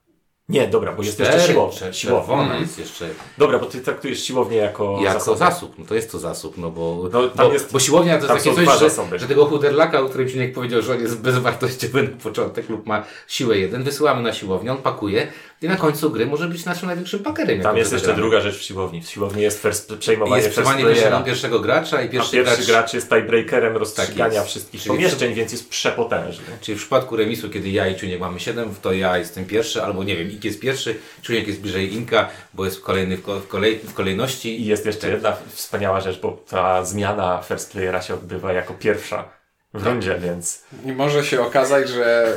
Nie, 0.51 0.69
dobra, 0.69 0.93
bo 0.93 1.03
jest 1.03 1.15
Cztery, 1.15 1.35
jeszcze 1.35 1.53
siłownia. 1.53 1.79
cze- 1.81 1.95
siłownia. 1.95 2.21
Czerwona 2.37 2.57
jest 2.59 2.79
jeszcze 2.79 3.09
Dobra, 3.39 3.59
bo 3.59 3.67
ty 3.67 3.81
traktujesz 3.81 4.23
siłownię 4.25 4.57
jako, 4.57 4.99
jako 5.03 5.19
zasobę. 5.19 5.39
zasób. 5.39 5.79
No 5.79 5.85
to 5.85 5.95
jest 5.95 6.13
to 6.13 6.19
zasób, 6.19 6.59
no 6.59 6.71
bo, 6.71 7.09
No, 7.13 7.29
tam 7.29 7.47
bo, 7.47 7.53
jest- 7.53 7.73
bo 7.73 7.81
siłownia 7.81 8.19
to 8.19 8.35
jest 8.35 8.45
takie 8.45 8.57
coś, 8.67 8.79
że, 9.11 9.19
że 9.19 9.27
tego 9.29 9.47
chuderlaka, 9.47 10.01
o 10.01 10.09
którym 10.09 10.29
Ciuniek 10.29 10.53
powiedział, 10.55 10.83
że 10.83 10.93
on 10.93 11.01
jest 11.01 11.21
bezwartościowy 11.21 12.03
na 12.03 12.09
początek 12.23 12.69
lub 12.69 12.87
ma 12.87 13.05
siłę 13.29 13.59
jeden, 13.59 13.83
wysyłamy 13.83 14.23
na 14.23 14.33
siłownię, 14.33 14.73
on 14.73 14.79
pakuje 14.79 15.27
i 15.63 15.69
na 15.69 15.77
końcu 15.77 16.11
gry 16.11 16.27
może 16.27 16.49
być 16.49 16.65
naszym 16.65 16.87
największym 16.87 17.21
pakerem. 17.21 17.61
Tam 17.61 17.77
jest 17.77 17.93
jeszcze 17.93 18.15
druga 18.15 18.41
rzecz 18.41 18.59
w 18.59 18.63
siłowni. 18.63 19.03
W 19.03 19.09
siłowni 19.09 19.43
jest 19.43 19.63
first, 19.63 19.95
przejmowanie 19.99 20.43
Jest 20.43 20.55
first 20.55 20.71
przejmowanie 20.71 20.95
pierwszego, 20.95 21.25
pierwszego 21.25 21.61
gracza 21.61 22.03
i 22.03 22.07
A 22.07 22.11
pierwszy, 22.11 22.33
pierwszy 22.33 22.57
gracz, 22.57 22.67
gracz 22.67 22.95
jest 22.95 23.09
tiebreakerem 23.09 23.77
rozstrzygania 23.77 24.25
Tak 24.25 24.33
jest. 24.35 24.47
wszystkich 24.47 24.83
Czyli 24.83 24.95
pomieszczeń, 24.97 25.35
więc 25.35 25.53
jest 25.53 25.69
przepotężny. 25.69 26.45
Czyli 26.61 26.79
w 26.79 26.81
przypadku 26.81 27.17
remisu, 27.17 27.51
kiedy 27.51 27.69
ja 27.71 27.89
i 27.89 27.97
Czuniek 27.97 28.21
mamy 28.21 28.41
7, 28.41 28.75
to 28.83 28.93
ja 28.93 29.19
jestem 29.19 29.45
pierwszy, 29.45 29.83
albo 29.83 30.05
nie 30.05 30.17
wiem, 30.17 30.31
Ink 30.41 30.45
jest 30.45 30.61
pierwszy, 30.61 30.97
Czuniek 31.23 31.49
jest 31.49 31.61
bliżej 31.61 31.95
Inka, 31.95 32.29
bo 32.55 32.65
jest 32.65 32.81
kolejny 32.81 33.17
w, 33.17 33.23
ko- 33.23 33.41
w, 33.41 33.49
kolej, 33.49 33.79
w 33.79 33.95
kolejności. 33.95 34.61
I 34.61 34.67
jest 34.67 34.87
jeszcze 34.87 35.09
jedna 35.11 35.37
wspaniała 35.53 36.01
rzecz, 36.01 36.21
bo 36.21 36.45
ta 36.51 36.85
zmiana 36.85 37.43
first 37.49 37.73
playera 37.73 38.03
się 38.03 38.15
odbywa 38.15 38.53
jako 38.53 38.75
pierwsza 38.75 39.25
w 39.75 39.87
rundzie, 39.87 40.19
więc 40.23 40.63
I 40.85 40.93
może 40.93 41.25
się 41.25 41.41
okazać, 41.41 41.89
że 41.89 42.37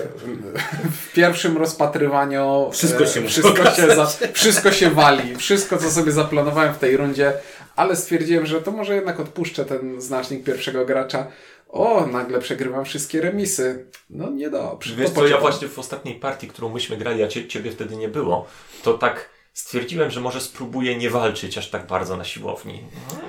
w 1.02 1.12
pierwszym 1.14 1.58
rozpatrywaniu 1.58 2.70
Wszystko 2.74 3.04
e, 3.04 3.08
się 3.08 3.28
wszystko, 3.28 3.72
się 3.72 3.96
za, 3.96 4.08
wszystko 4.34 4.72
się 4.72 4.90
wali. 4.90 5.36
Wszystko, 5.36 5.78
co 5.78 5.92
sobie 5.92 6.12
zaplanowałem 6.12 6.74
w 6.74 6.78
tej 6.78 6.98
rundzie, 6.98 7.34
ale 7.76 7.96
stwierdziłem, 7.96 8.46
że 8.46 8.62
to 8.62 8.72
może 8.72 8.96
jednak 8.96 9.20
odpuszczę 9.20 9.66
ten 9.66 10.02
znacznik 10.02 10.44
pierwszego 10.44 10.86
gracza. 10.86 11.28
O, 11.74 12.08
nagle 12.08 12.40
przegrywam 12.40 12.86
wszystkie 12.86 13.22
remisy. 13.22 13.86
No 14.10 14.30
niedobrze. 14.30 14.96
Wiesz 14.96 15.10
To 15.10 15.16
co, 15.16 15.28
ja 15.28 15.38
właśnie 15.38 15.68
w 15.68 15.80
ostatniej 15.80 16.16
partii, 16.16 16.48
którą 16.48 16.70
myśmy 16.70 16.98
grali, 16.98 17.24
a 17.24 17.28
cie, 17.28 17.48
ciebie 17.48 17.72
wtedy 17.72 17.96
nie 17.96 18.08
było, 18.08 18.48
to 18.84 18.94
tak 18.94 19.30
stwierdziłem, 19.54 20.12
że 20.12 20.22
może 20.22 20.42
spróbuję 20.42 20.98
nie 20.98 21.10
walczyć 21.10 21.58
aż 21.58 21.70
tak 21.70 21.88
bardzo 21.88 22.18
na 22.18 22.24
siłowni. 22.24 22.84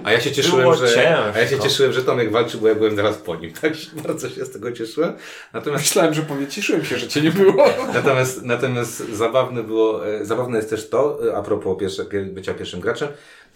A 0.05 0.13
ja 0.13 0.21
się 0.21 0.33
cieszyłem, 0.33 0.75
że, 0.75 0.95
ciężko. 0.95 1.33
a 1.35 1.39
ja 1.39 1.49
się 1.49 1.59
cieszyłem, 1.59 1.93
że 1.93 2.03
Tomek 2.03 2.31
walczy, 2.31 2.59
bo 2.59 2.69
ja 2.69 2.75
byłem 2.75 2.97
zaraz 2.97 3.17
po 3.17 3.37
nim. 3.37 3.53
Także 3.63 3.91
bardzo 4.07 4.31
się 4.31 4.45
z 4.45 4.51
tego 4.51 4.73
cieszyłem. 4.73 5.13
Natomiast 5.53 5.85
Myślałem, 5.85 6.15
że 6.15 6.23
powie, 6.23 6.47
cieszyłem 6.47 6.85
się, 6.85 6.99
że 6.99 7.09
cię 7.09 7.21
nie 7.21 7.31
było. 7.31 7.67
Natomiast, 7.95 8.43
natomiast 8.43 9.09
zabawne 9.09 9.63
było, 9.63 10.09
e, 10.09 10.25
zabawne 10.25 10.57
jest 10.57 10.71
też 10.71 10.89
to, 10.89 11.29
e, 11.29 11.37
a 11.37 11.43
propos 11.43 11.79
pierwsze, 11.81 12.05
pier, 12.05 12.27
bycia 12.27 12.55
pierwszym 12.55 12.81
graczem, 12.81 13.09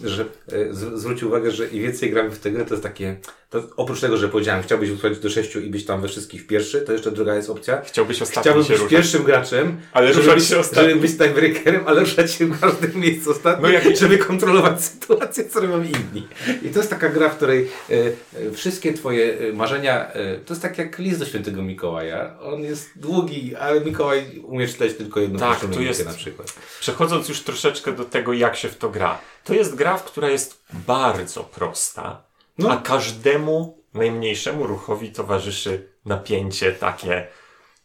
że 0.04 0.22
e, 0.52 0.74
z, 0.74 1.00
zwróć 1.00 1.22
uwagę, 1.22 1.50
że 1.50 1.68
im 1.68 1.82
więcej 1.82 2.10
gramy 2.10 2.30
w 2.30 2.38
tę 2.38 2.50
grę, 2.50 2.64
to 2.64 2.74
jest 2.74 2.82
takie, 2.82 3.16
to 3.50 3.62
oprócz 3.76 4.00
tego, 4.00 4.16
że 4.16 4.28
powiedziałem, 4.28 4.62
chciałbyś 4.62 4.90
wchodzić 4.90 5.18
do 5.18 5.30
sześciu 5.30 5.60
i 5.60 5.70
być 5.70 5.84
tam 5.84 6.00
we 6.02 6.08
wszystkich 6.08 6.46
pierwszy, 6.46 6.80
to 6.80 6.92
jeszcze 6.92 7.10
druga 7.10 7.34
jest 7.34 7.50
opcja. 7.50 7.82
Chciałbyś 7.86 8.22
ostatnio 8.22 8.42
Chciałbym 8.42 8.62
być 8.62 8.70
ruszać. 8.70 8.88
pierwszym 8.90 9.22
graczem, 9.24 9.80
Ale 9.92 10.14
żeby, 10.14 10.34
być, 10.34 10.44
się 10.46 10.58
ostatnim. 10.58 10.90
żeby 10.90 11.00
być 11.08 11.18
tiebreakerem, 11.18 11.82
ale 11.86 12.00
ruszać 12.00 12.32
się 12.32 12.46
w 12.46 12.60
każdym 12.60 13.00
miejscu 13.00 13.30
ostatni, 13.30 13.62
No 13.62 13.68
jak- 13.70 13.96
żeby 13.96 14.18
kontrolować 14.18 14.84
sytuację, 14.92 15.44
co 15.48 15.60
robią 15.60 15.82
inni. 15.82 16.26
I 16.62 16.68
to 16.68 16.78
jest 16.78 16.90
taka 16.90 17.08
gra, 17.08 17.28
w 17.28 17.36
której 17.36 17.68
e, 17.90 17.94
e, 17.94 18.50
wszystkie 18.52 18.92
twoje 18.94 19.38
e, 19.38 19.52
marzenia, 19.52 20.12
e, 20.12 20.38
to 20.38 20.54
jest 20.54 20.62
tak 20.62 20.78
jak 20.78 20.98
list 20.98 21.18
do 21.18 21.26
świętego 21.26 21.62
Mikołaja. 21.62 22.38
On 22.40 22.60
jest 22.60 22.90
długi, 22.96 23.56
ale 23.56 23.80
Mikołaj 23.80 24.24
umie 24.44 24.68
czytać 24.68 24.94
tylko 24.94 25.20
jedną 25.20 25.38
Tak, 25.38 25.60
tu 25.60 25.82
jest- 25.82 26.06
na 26.06 26.12
przykład. 26.12 26.52
Przechodząc 26.80 27.28
już 27.28 27.40
troszeczkę 27.40 27.92
do 27.92 28.04
tego, 28.04 28.32
jak 28.32 28.56
się 28.56 28.68
w 28.68 28.76
to 28.76 28.88
gra. 28.90 29.18
To 29.48 29.54
jest 29.54 29.74
gra, 29.74 29.96
w 29.96 30.04
która 30.04 30.28
jest 30.30 30.62
bardzo 30.72 31.44
prosta, 31.44 32.22
No. 32.58 32.70
a 32.70 32.76
każdemu 32.76 33.78
najmniejszemu 33.94 34.66
ruchowi 34.66 35.12
towarzyszy 35.12 35.88
napięcie 36.04 36.72
takie, 36.72 37.26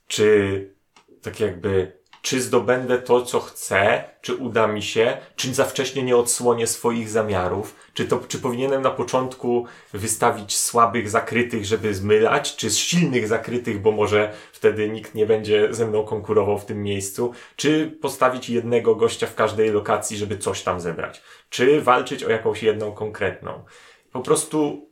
czy 0.07 0.73
tak 1.21 1.39
jakby, 1.39 1.97
czy 2.23 2.41
zdobędę 2.41 2.97
to, 3.01 3.21
co 3.21 3.39
chcę, 3.39 4.03
czy 4.21 4.35
uda 4.35 4.67
mi 4.67 4.81
się, 4.81 5.17
czy 5.35 5.53
za 5.53 5.65
wcześnie 5.65 6.03
nie 6.03 6.17
odsłonię 6.17 6.67
swoich 6.67 7.09
zamiarów, 7.09 7.75
czy 7.93 8.05
to, 8.05 8.19
czy 8.27 8.39
powinienem 8.39 8.81
na 8.81 8.91
początku 8.91 9.65
wystawić 9.93 10.57
słabych 10.57 11.09
zakrytych, 11.09 11.65
żeby 11.65 11.93
zmylać, 11.93 12.55
czy 12.55 12.69
silnych 12.71 13.27
zakrytych, 13.27 13.81
bo 13.81 13.91
może 13.91 14.33
wtedy 14.51 14.89
nikt 14.89 15.15
nie 15.15 15.25
będzie 15.25 15.73
ze 15.73 15.87
mną 15.87 16.03
konkurował 16.03 16.59
w 16.59 16.65
tym 16.65 16.83
miejscu, 16.83 17.33
czy 17.55 17.97
postawić 18.01 18.49
jednego 18.49 18.95
gościa 18.95 19.27
w 19.27 19.35
każdej 19.35 19.71
lokacji, 19.71 20.17
żeby 20.17 20.37
coś 20.37 20.61
tam 20.61 20.79
zebrać, 20.79 21.21
czy 21.49 21.81
walczyć 21.81 22.23
o 22.23 22.29
jakąś 22.29 22.63
jedną 22.63 22.91
konkretną. 22.91 23.63
Po 24.11 24.19
prostu 24.19 24.89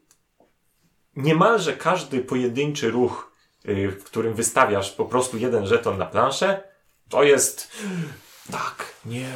niemalże 1.15 1.73
każdy 1.73 2.19
pojedynczy 2.19 2.91
ruch, 2.91 3.31
y, 3.67 3.91
w 3.91 4.03
którym 4.03 4.33
wystawiasz 4.33 4.91
po 4.91 5.05
prostu 5.05 5.37
jeden 5.37 5.65
żeton 5.65 5.97
na 5.97 6.05
planszę, 6.05 6.70
to 7.11 7.23
jest 7.23 7.71
tak, 8.51 8.85
nie, 9.05 9.27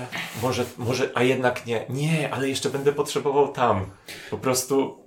może, 0.42 0.66
może, 0.78 1.10
a 1.14 1.24
jednak 1.24 1.66
nie, 1.66 1.86
nie, 1.90 2.34
ale 2.34 2.50
jeszcze 2.50 2.70
będę 2.70 2.94
potrzebował 2.94 3.54
tam. 3.54 3.86
Po 4.30 4.38
prostu 4.38 5.06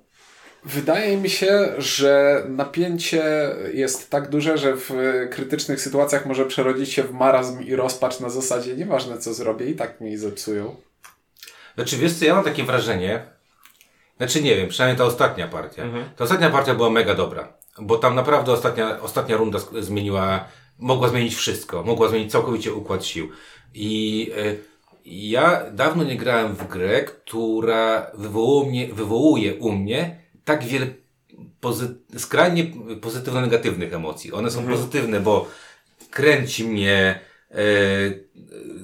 Wydaje 0.65 1.17
mi 1.17 1.31
się, 1.31 1.73
że 1.79 2.45
napięcie 2.49 3.51
jest 3.75 4.11
tak 4.11 4.29
duże, 4.29 4.59
że 4.59 4.77
w 4.77 4.91
krytycznych 5.31 5.81
sytuacjach 5.81 6.27
może 6.27 6.47
przerodzić 6.47 6.93
się 6.93 7.03
w 7.03 7.13
marazm 7.13 7.63
i 7.63 7.77
rozpacz 7.77 8.21
na 8.21 8.31
zasadzie 8.31 8.77
nieważne 8.77 9.19
co 9.19 9.35
zrobię 9.35 9.67
i 9.67 9.75
tak 9.75 10.01
mi 10.01 10.17
zepsują. 10.17 10.77
Znaczy, 11.75 11.97
wiesz 11.97 12.15
co, 12.15 12.25
ja 12.25 12.35
mam 12.35 12.45
takie 12.45 12.65
wrażenie, 12.65 13.23
znaczy 14.17 14.43
nie 14.43 14.57
wiem, 14.57 14.69
przynajmniej 14.69 14.99
ta 14.99 15.05
ostatnia 15.05 15.49
partia. 15.49 15.83
Ta 16.17 16.25
ostatnia 16.25 16.51
partia 16.51 16.75
była 16.75 16.91
mega 16.91 17.15
dobra, 17.15 17.53
bo 17.79 17.99
tam 17.99 18.15
naprawdę 18.15 18.53
ostatnia, 18.53 19.01
ostatnia 19.01 19.37
runda 19.37 19.59
zmieniła, 19.81 20.49
mogła 20.79 21.09
zmienić 21.09 21.35
wszystko, 21.35 21.83
mogła 21.83 22.09
zmienić 22.09 22.33
całkowicie 22.33 22.75
układ 22.75 23.05
sił. 23.05 23.29
I 23.75 24.31
y, 24.39 24.59
ja 25.05 25.71
dawno 25.71 26.05
nie 26.05 26.17
grałem 26.17 26.55
w 26.55 26.69
grę, 26.69 27.03
która 27.05 28.11
wywołuje, 28.15 28.69
mnie, 28.69 28.95
wywołuje 28.95 29.55
u 29.55 29.73
mnie 29.73 30.19
tak 30.45 30.65
wiele 30.65 30.87
pozy- 31.61 31.95
skrajnie 32.19 32.65
pozytywno-negatywnych 33.01 33.95
emocji. 33.95 34.33
One 34.33 34.51
są 34.51 34.67
pozytywne, 34.67 35.21
bo 35.21 35.49
kręci 36.11 36.65
mnie 36.65 36.95
e, 36.95 37.21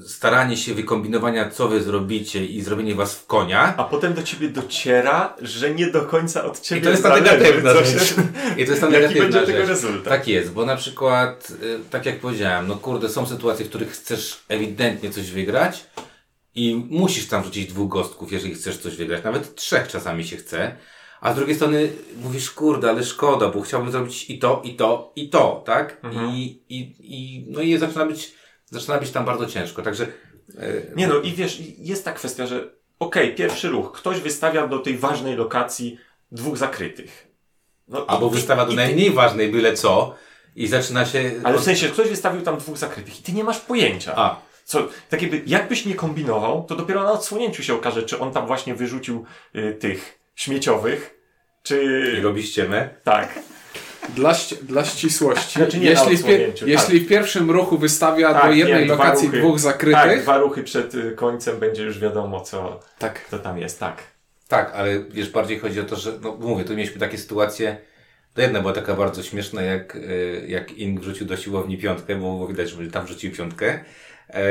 staranie 0.06 0.56
się 0.56 0.74
wykombinowania, 0.74 1.50
co 1.50 1.68
wy 1.68 1.82
zrobicie 1.82 2.44
i 2.46 2.62
zrobienie 2.62 2.94
was 2.94 3.14
w 3.14 3.26
konia. 3.26 3.74
A 3.76 3.84
potem 3.84 4.14
do 4.14 4.22
ciebie 4.22 4.48
dociera, 4.48 5.36
że 5.42 5.74
nie 5.74 5.86
do 5.86 6.02
końca 6.02 6.44
od 6.44 6.60
ciebie 6.60 6.80
I 6.80 6.84
to 6.84 6.90
jest 6.90 7.02
ta 7.02 7.20
negatywna 7.20 7.72
co 7.72 7.84
rzecz. 7.84 8.14
I 8.56 8.64
to 8.64 8.70
jest 8.70 8.80
ta 8.80 8.88
negatywna 8.88 9.22
będzie 9.22 9.38
rzecz. 9.38 9.46
tego 9.46 9.66
rezultat? 9.66 10.04
Tak 10.04 10.28
jest, 10.28 10.52
bo 10.52 10.66
na 10.66 10.76
przykład, 10.76 11.52
y, 11.62 11.78
tak 11.90 12.06
jak 12.06 12.20
powiedziałem, 12.20 12.68
no 12.68 12.76
kurde, 12.76 13.08
są 13.08 13.26
sytuacje, 13.26 13.64
w 13.64 13.68
których 13.68 13.90
chcesz 13.90 14.44
ewidentnie 14.48 15.10
coś 15.10 15.30
wygrać 15.30 15.84
i 16.54 16.86
musisz 16.90 17.28
tam 17.28 17.44
rzucić 17.44 17.66
dwóch 17.66 17.88
gostków, 17.88 18.32
jeżeli 18.32 18.54
chcesz 18.54 18.78
coś 18.78 18.96
wygrać. 18.96 19.24
Nawet 19.24 19.54
trzech 19.54 19.88
czasami 19.88 20.24
się 20.24 20.36
chce. 20.36 20.76
A 21.20 21.32
z 21.32 21.36
drugiej 21.36 21.56
strony 21.56 21.92
mówisz, 22.22 22.50
kurde, 22.50 22.90
ale 22.90 23.04
szkoda, 23.04 23.48
bo 23.48 23.60
chciałbym 23.62 23.92
zrobić 23.92 24.30
i 24.30 24.38
to, 24.38 24.62
i 24.64 24.74
to, 24.74 25.12
i 25.16 25.28
to, 25.28 25.62
tak? 25.66 26.00
Mhm. 26.02 26.30
I, 26.30 26.62
i, 26.68 26.94
i, 26.98 27.46
no 27.48 27.60
i 27.60 27.78
zaczyna 27.78 28.06
być, 28.06 28.34
zaczyna 28.74 28.98
być 28.98 29.10
tam 29.10 29.24
bardzo 29.24 29.46
ciężko. 29.46 29.82
Także, 29.82 30.04
y, 30.50 30.92
Nie 30.96 31.06
no 31.08 31.20
i 31.20 31.32
wiesz, 31.32 31.58
jest 31.78 32.04
ta 32.04 32.12
kwestia, 32.12 32.46
że 32.46 32.70
okej, 32.98 33.34
pierwszy 33.34 33.68
ruch, 33.68 33.92
ktoś 33.92 34.20
wystawia 34.20 34.66
do 34.66 34.78
tej 34.78 34.98
ważnej 34.98 35.36
lokacji 35.36 35.98
dwóch 36.32 36.56
zakrytych. 36.56 37.28
No, 37.88 38.04
albo 38.06 38.26
i- 38.26 38.30
wystawia 38.30 38.64
do 38.64 38.72
i 38.72 38.74
ty- 38.76 38.82
najmniej 38.82 39.10
ważnej 39.10 39.48
byle 39.52 39.74
co 39.74 40.14
i 40.56 40.66
zaczyna 40.66 41.06
się... 41.06 41.32
Ale 41.44 41.58
w 41.58 41.62
sensie, 41.64 41.88
ktoś 41.88 42.08
wystawił 42.08 42.42
tam 42.42 42.58
dwóch 42.58 42.76
zakrytych 42.78 43.20
i 43.20 43.22
ty 43.22 43.32
nie 43.32 43.44
masz 43.44 43.60
pojęcia. 43.60 44.12
A, 44.16 44.40
Co, 44.64 44.88
tak 45.08 45.22
jakby, 45.22 45.42
jakbyś 45.46 45.86
nie 45.86 45.94
kombinował, 45.94 46.64
to 46.68 46.76
dopiero 46.76 47.02
na 47.02 47.12
odsłonięciu 47.12 47.62
się 47.62 47.74
okaże, 47.74 48.02
czy 48.02 48.18
on 48.18 48.32
tam 48.32 48.46
właśnie 48.46 48.74
wyrzucił 48.74 49.24
y, 49.56 49.74
tych 49.80 50.18
śmieciowych, 50.34 51.14
i 51.64 51.66
czy... 51.68 52.20
robi 52.22 52.42
ściemę. 52.42 52.88
Tak. 53.04 53.38
Dla, 54.08 54.32
ści- 54.32 54.56
dla 54.62 54.84
ścisłości, 54.84 55.58
Znaczy 55.58 55.78
nie 55.78 55.86
jeśli, 55.90 56.16
w 56.16 56.20
pie- 56.20 56.34
odsłonięciu, 56.34 56.68
jeśli 56.68 57.00
w 57.00 57.08
pierwszym 57.08 57.50
ruchu 57.50 57.78
wystawia 57.78 58.32
Tak, 58.34 58.46
do 58.46 58.52
jednej 58.52 58.86
lokacji 58.86 59.26
ruchy. 59.26 59.38
dwóch 59.38 59.52
Tak, 59.54 59.60
zakrytych, 59.60 60.22
dwa 60.22 60.38
ruchy 60.38 60.62
przed 60.62 60.94
y, 60.94 61.10
końcem 61.16 61.58
będzie 61.58 61.82
już 61.82 61.98
wiadomo, 61.98 62.40
co, 62.40 62.80
tak. 62.98 63.26
co 63.30 63.38
tam 63.38 63.58
jest, 63.58 63.80
tak. 63.80 64.02
Tak, 64.48 64.72
ale 64.74 65.00
wiesz, 65.10 65.30
bardziej 65.30 65.58
chodzi 65.58 65.80
o 65.80 65.84
to, 65.84 65.96
że, 65.96 66.12
no 66.22 66.36
mówię, 66.40 66.64
tu 66.64 66.74
mieliśmy 66.76 67.00
takie 67.00 67.18
sytuacje, 67.18 67.76
to 68.34 68.42
jedna 68.42 68.60
była 68.60 68.72
taka 68.72 68.94
bardzo 68.94 69.22
śmieszna, 69.22 69.62
jak, 69.62 69.96
y, 69.96 70.44
jak 70.48 70.72
Ing 70.78 71.00
wrzucił 71.00 71.26
do 71.26 71.36
siłowni 71.36 71.78
piątkę, 71.78 72.14
bo 72.16 72.20
było 72.34 72.46
widać, 72.48 72.70
że 72.70 72.90
tam 72.90 73.04
wrzucił 73.06 73.32
piątkę. 73.32 73.78
E, 74.30 74.42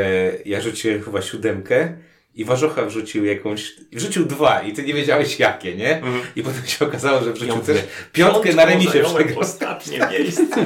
Ja 0.45 0.61
rzuciłem 0.61 1.01
chyba 1.03 1.21
siódemkę 1.21 1.93
i 2.35 2.45
Warzocha 2.45 2.85
wrzucił 2.85 3.25
jakąś, 3.25 3.73
wrzucił 3.91 4.25
dwa 4.25 4.61
i 4.61 4.73
ty 4.73 4.83
nie 4.83 4.93
wiedziałeś 4.93 5.39
jakie, 5.39 5.75
nie? 5.75 6.01
I 6.35 6.43
potem 6.43 6.65
się 6.65 6.85
okazało, 6.85 7.23
że 7.23 7.33
wrzucił 7.33 7.55
Ja 7.55 7.61
też 7.61 7.77
piątkę 8.11 8.53
na 8.53 8.65
remisie 8.65 9.03
przegrał. 9.03 9.39
ostatnie 9.39 9.99
miejsce. 10.11 10.45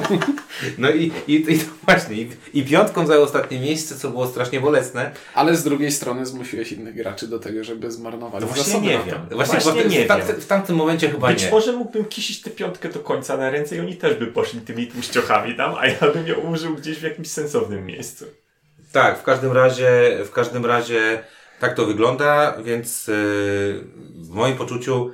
No 0.78 0.90
i, 0.90 1.12
i, 1.28 1.52
i 1.52 1.58
to 1.58 1.64
właśnie, 1.84 2.16
i, 2.16 2.28
i 2.54 2.64
piątką 2.64 3.06
zajął 3.06 3.22
ostatnie 3.22 3.60
miejsce, 3.60 3.96
co 3.96 4.10
było 4.10 4.26
strasznie 4.26 4.60
bolesne. 4.60 5.10
Ale 5.34 5.56
z 5.56 5.64
drugiej 5.64 5.92
strony 5.92 6.26
zmusiłeś 6.26 6.72
innych 6.72 6.94
graczy 6.94 7.28
do 7.28 7.38
tego, 7.38 7.64
żeby 7.64 7.90
zmarnowali 7.90 8.46
No 8.46 8.52
właśnie 8.52 8.80
nie 8.80 8.88
wiem. 9.06 9.18
Właśnie, 9.30 9.58
Właśnie 9.60 9.82
w, 9.82 9.90
nie 9.90 10.04
w, 10.04 10.08
tamty, 10.08 10.32
w 10.32 10.46
tamtym 10.46 10.76
momencie 10.76 11.10
chyba 11.10 11.28
Być 11.28 11.42
nie. 11.42 11.50
może 11.50 11.72
mógłbym 11.72 12.04
kisić 12.04 12.42
tę 12.42 12.50
piątkę 12.50 12.88
do 12.88 13.00
końca 13.00 13.36
na 13.36 13.50
ręce 13.50 13.76
i 13.76 13.80
oni 13.80 13.96
też 13.96 14.14
by 14.14 14.26
poszli 14.26 14.60
tymi 14.60 14.86
tłuściochami 14.86 15.56
tam, 15.56 15.74
a 15.74 15.86
ja 15.86 16.12
bym 16.14 16.26
ją 16.28 16.34
użył 16.36 16.74
gdzieś 16.74 16.98
w 16.98 17.02
jakimś 17.02 17.30
sensownym 17.30 17.86
miejscu. 17.86 18.24
Tak, 18.92 19.18
w 19.18 19.22
każdym 19.22 19.52
razie, 19.52 20.18
w 20.24 20.30
każdym 20.30 20.66
razie 20.66 21.22
tak 21.60 21.74
to 21.74 21.86
wygląda, 21.86 22.56
więc 22.62 23.06
yy, 23.06 23.14
w 24.14 24.28
moim 24.30 24.56
poczuciu 24.56 25.10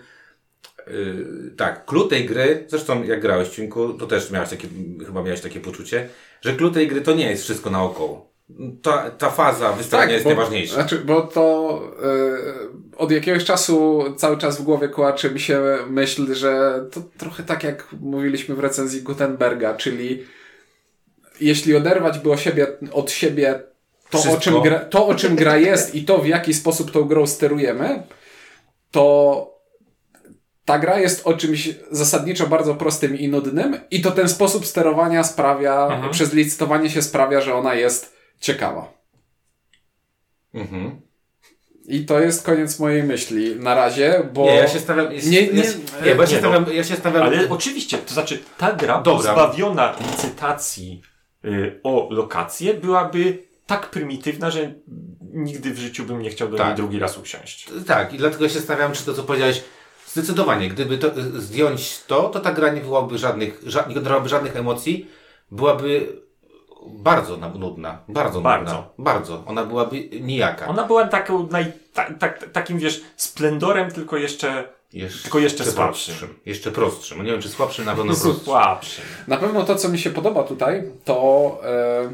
yy, 0.86 1.50
tak, 1.56 1.84
klucz 1.84 2.10
tej 2.10 2.26
gry, 2.26 2.64
zresztą 2.68 3.02
jak 3.02 3.20
grałeś 3.20 3.48
Ciunku, 3.48 3.94
to 3.94 4.06
też 4.06 4.30
miałeś 4.30 4.50
takie, 4.50 4.68
chyba 5.06 5.22
miałeś 5.22 5.40
takie 5.40 5.60
poczucie, 5.60 6.08
że 6.42 6.52
klucz 6.52 6.74
tej 6.74 6.88
gry 6.88 7.00
to 7.00 7.14
nie 7.14 7.30
jest 7.30 7.42
wszystko 7.42 7.70
naokoło. 7.70 8.34
Ta, 8.82 9.10
ta 9.10 9.30
faza 9.30 9.72
wystawiania 9.72 10.12
jest 10.12 10.24
Tak, 10.24 10.34
bo, 10.34 10.40
najważniejsza. 10.40 10.74
Znaczy, 10.74 10.98
bo 10.98 11.22
to 11.22 11.80
e, 12.02 12.96
od 12.96 13.10
jakiegoś 13.10 13.44
czasu 13.44 14.04
cały 14.16 14.38
czas 14.38 14.60
w 14.60 14.62
głowie 14.62 14.88
kołacze 14.88 15.30
mi 15.30 15.40
się 15.40 15.60
myśl, 15.90 16.34
że 16.34 16.84
to 16.90 17.00
trochę 17.18 17.42
tak 17.42 17.64
jak 17.64 17.86
mówiliśmy 18.00 18.54
w 18.54 18.58
recenzji 18.58 19.02
Gutenberga, 19.02 19.74
czyli 19.74 20.24
jeśli 21.40 21.76
oderwać 21.76 22.18
by 22.18 22.32
o 22.32 22.36
siebie, 22.36 22.66
od 22.92 23.10
siebie 23.10 23.62
to 24.22 24.32
o, 24.32 24.40
czym 24.40 24.62
gra, 24.62 24.80
to, 24.80 25.06
o 25.06 25.14
czym 25.14 25.36
gra 25.36 25.56
jest 25.56 25.94
i 25.94 26.04
to, 26.04 26.18
w 26.18 26.26
jaki 26.26 26.54
sposób 26.54 26.90
tą 26.90 27.04
grą 27.04 27.26
sterujemy, 27.26 28.02
to 28.90 29.54
ta 30.64 30.78
gra 30.78 30.98
jest 30.98 31.26
o 31.26 31.34
czymś 31.34 31.70
zasadniczo 31.90 32.46
bardzo 32.46 32.74
prostym 32.74 33.18
i 33.18 33.28
nudnym 33.28 33.80
i 33.90 34.00
to 34.00 34.10
ten 34.10 34.28
sposób 34.28 34.66
sterowania 34.66 35.24
sprawia, 35.24 36.00
przez 36.10 36.32
licytowanie 36.32 36.90
się 36.90 37.02
sprawia, 37.02 37.40
że 37.40 37.54
ona 37.54 37.74
jest 37.74 38.16
ciekawa. 38.40 38.92
Mhm. 40.54 41.00
I 41.88 42.04
to 42.04 42.20
jest 42.20 42.46
koniec 42.46 42.78
mojej 42.78 43.02
myśli 43.02 43.56
na 43.56 43.74
razie, 43.74 44.28
bo... 44.32 44.44
Nie, 44.44 44.54
ja 44.54 44.68
się 44.68 44.78
stawiam, 44.78 45.12
jest, 45.12 45.30
Nie, 45.30 45.42
nie, 45.42 45.52
nie, 45.52 45.62
nie, 45.62 45.64
nie, 46.04 46.14
bo 46.14 46.22
ja 46.22 46.28
się 46.28 46.36
nie, 46.36 46.42
no. 46.42 46.48
stawiam, 46.48 46.76
ja 46.76 46.84
się 46.84 46.96
stawiam, 46.96 47.22
Ale 47.22 47.48
oczywiście, 47.48 47.98
to 47.98 48.14
znaczy 48.14 48.42
ta 48.58 48.72
gra 48.72 49.00
Dobra. 49.00 49.34
pozbawiona 49.34 49.96
licytacji 50.10 51.02
y, 51.44 51.80
o 51.82 52.08
lokację 52.10 52.74
byłaby 52.74 53.42
tak 53.66 53.90
prymitywna, 53.90 54.50
że 54.50 54.74
nigdy 55.32 55.70
w 55.74 55.78
życiu 55.78 56.04
bym 56.04 56.22
nie 56.22 56.30
chciał 56.30 56.48
do 56.48 56.56
Tak. 56.56 56.66
niej 56.66 56.76
drugi 56.76 56.98
raz 56.98 57.18
usiąść. 57.18 57.68
Tak, 57.86 58.12
i 58.14 58.18
dlatego 58.18 58.48
się 58.48 58.60
stawiam, 58.60 58.92
czy 58.92 59.04
to, 59.04 59.14
co 59.14 59.22
powiedziałeś, 59.22 59.62
zdecydowanie, 60.06 60.68
gdyby 60.68 60.98
to, 60.98 61.10
zdjąć 61.36 62.00
to, 62.06 62.28
to 62.28 62.40
ta 62.40 62.52
gra 62.52 62.68
nie 62.72 62.80
byłaby 62.80 63.18
żadnych, 63.18 63.64
ża- 63.66 63.88
nie 63.88 63.94
dawałaby 63.94 64.28
żadnych 64.28 64.56
emocji, 64.56 65.08
byłaby 65.50 66.22
bardzo 66.86 67.36
nudna, 67.36 67.98
bardzo, 68.08 68.40
Bardzo. 68.40 68.72
nudna, 68.74 68.88
bardzo. 68.98 69.42
Ona 69.46 69.64
byłaby 69.64 70.08
nijaka. 70.20 70.66
Ona 70.66 70.84
była 70.84 71.06
taką 71.08 71.46
naj, 71.50 71.72
ta, 71.94 72.14
tak- 72.14 72.50
takim, 72.52 72.78
wiesz, 72.78 73.02
splendorem, 73.16 73.90
tylko 73.90 74.16
jeszcze 74.16 74.74
Jeszcze, 74.92 75.22
Tylko 75.22 75.38
jeszcze 75.38 75.64
słabszym. 75.64 76.14
Jeszcze 76.46 76.70
prostszym. 76.70 77.24
Nie 77.24 77.32
wiem, 77.32 77.42
czy 77.42 77.48
słabszym, 77.48 77.84
na 77.84 77.94
pewno 77.94 78.12
prostszym. 78.14 78.44
słabszy. 78.44 79.02
Na 79.28 79.36
pewno 79.36 79.62
to, 79.64 79.74
co 79.76 79.88
mi 79.88 79.98
się 79.98 80.10
podoba 80.10 80.42
tutaj, 80.42 80.82
to 81.04 81.60
e, 81.64 82.10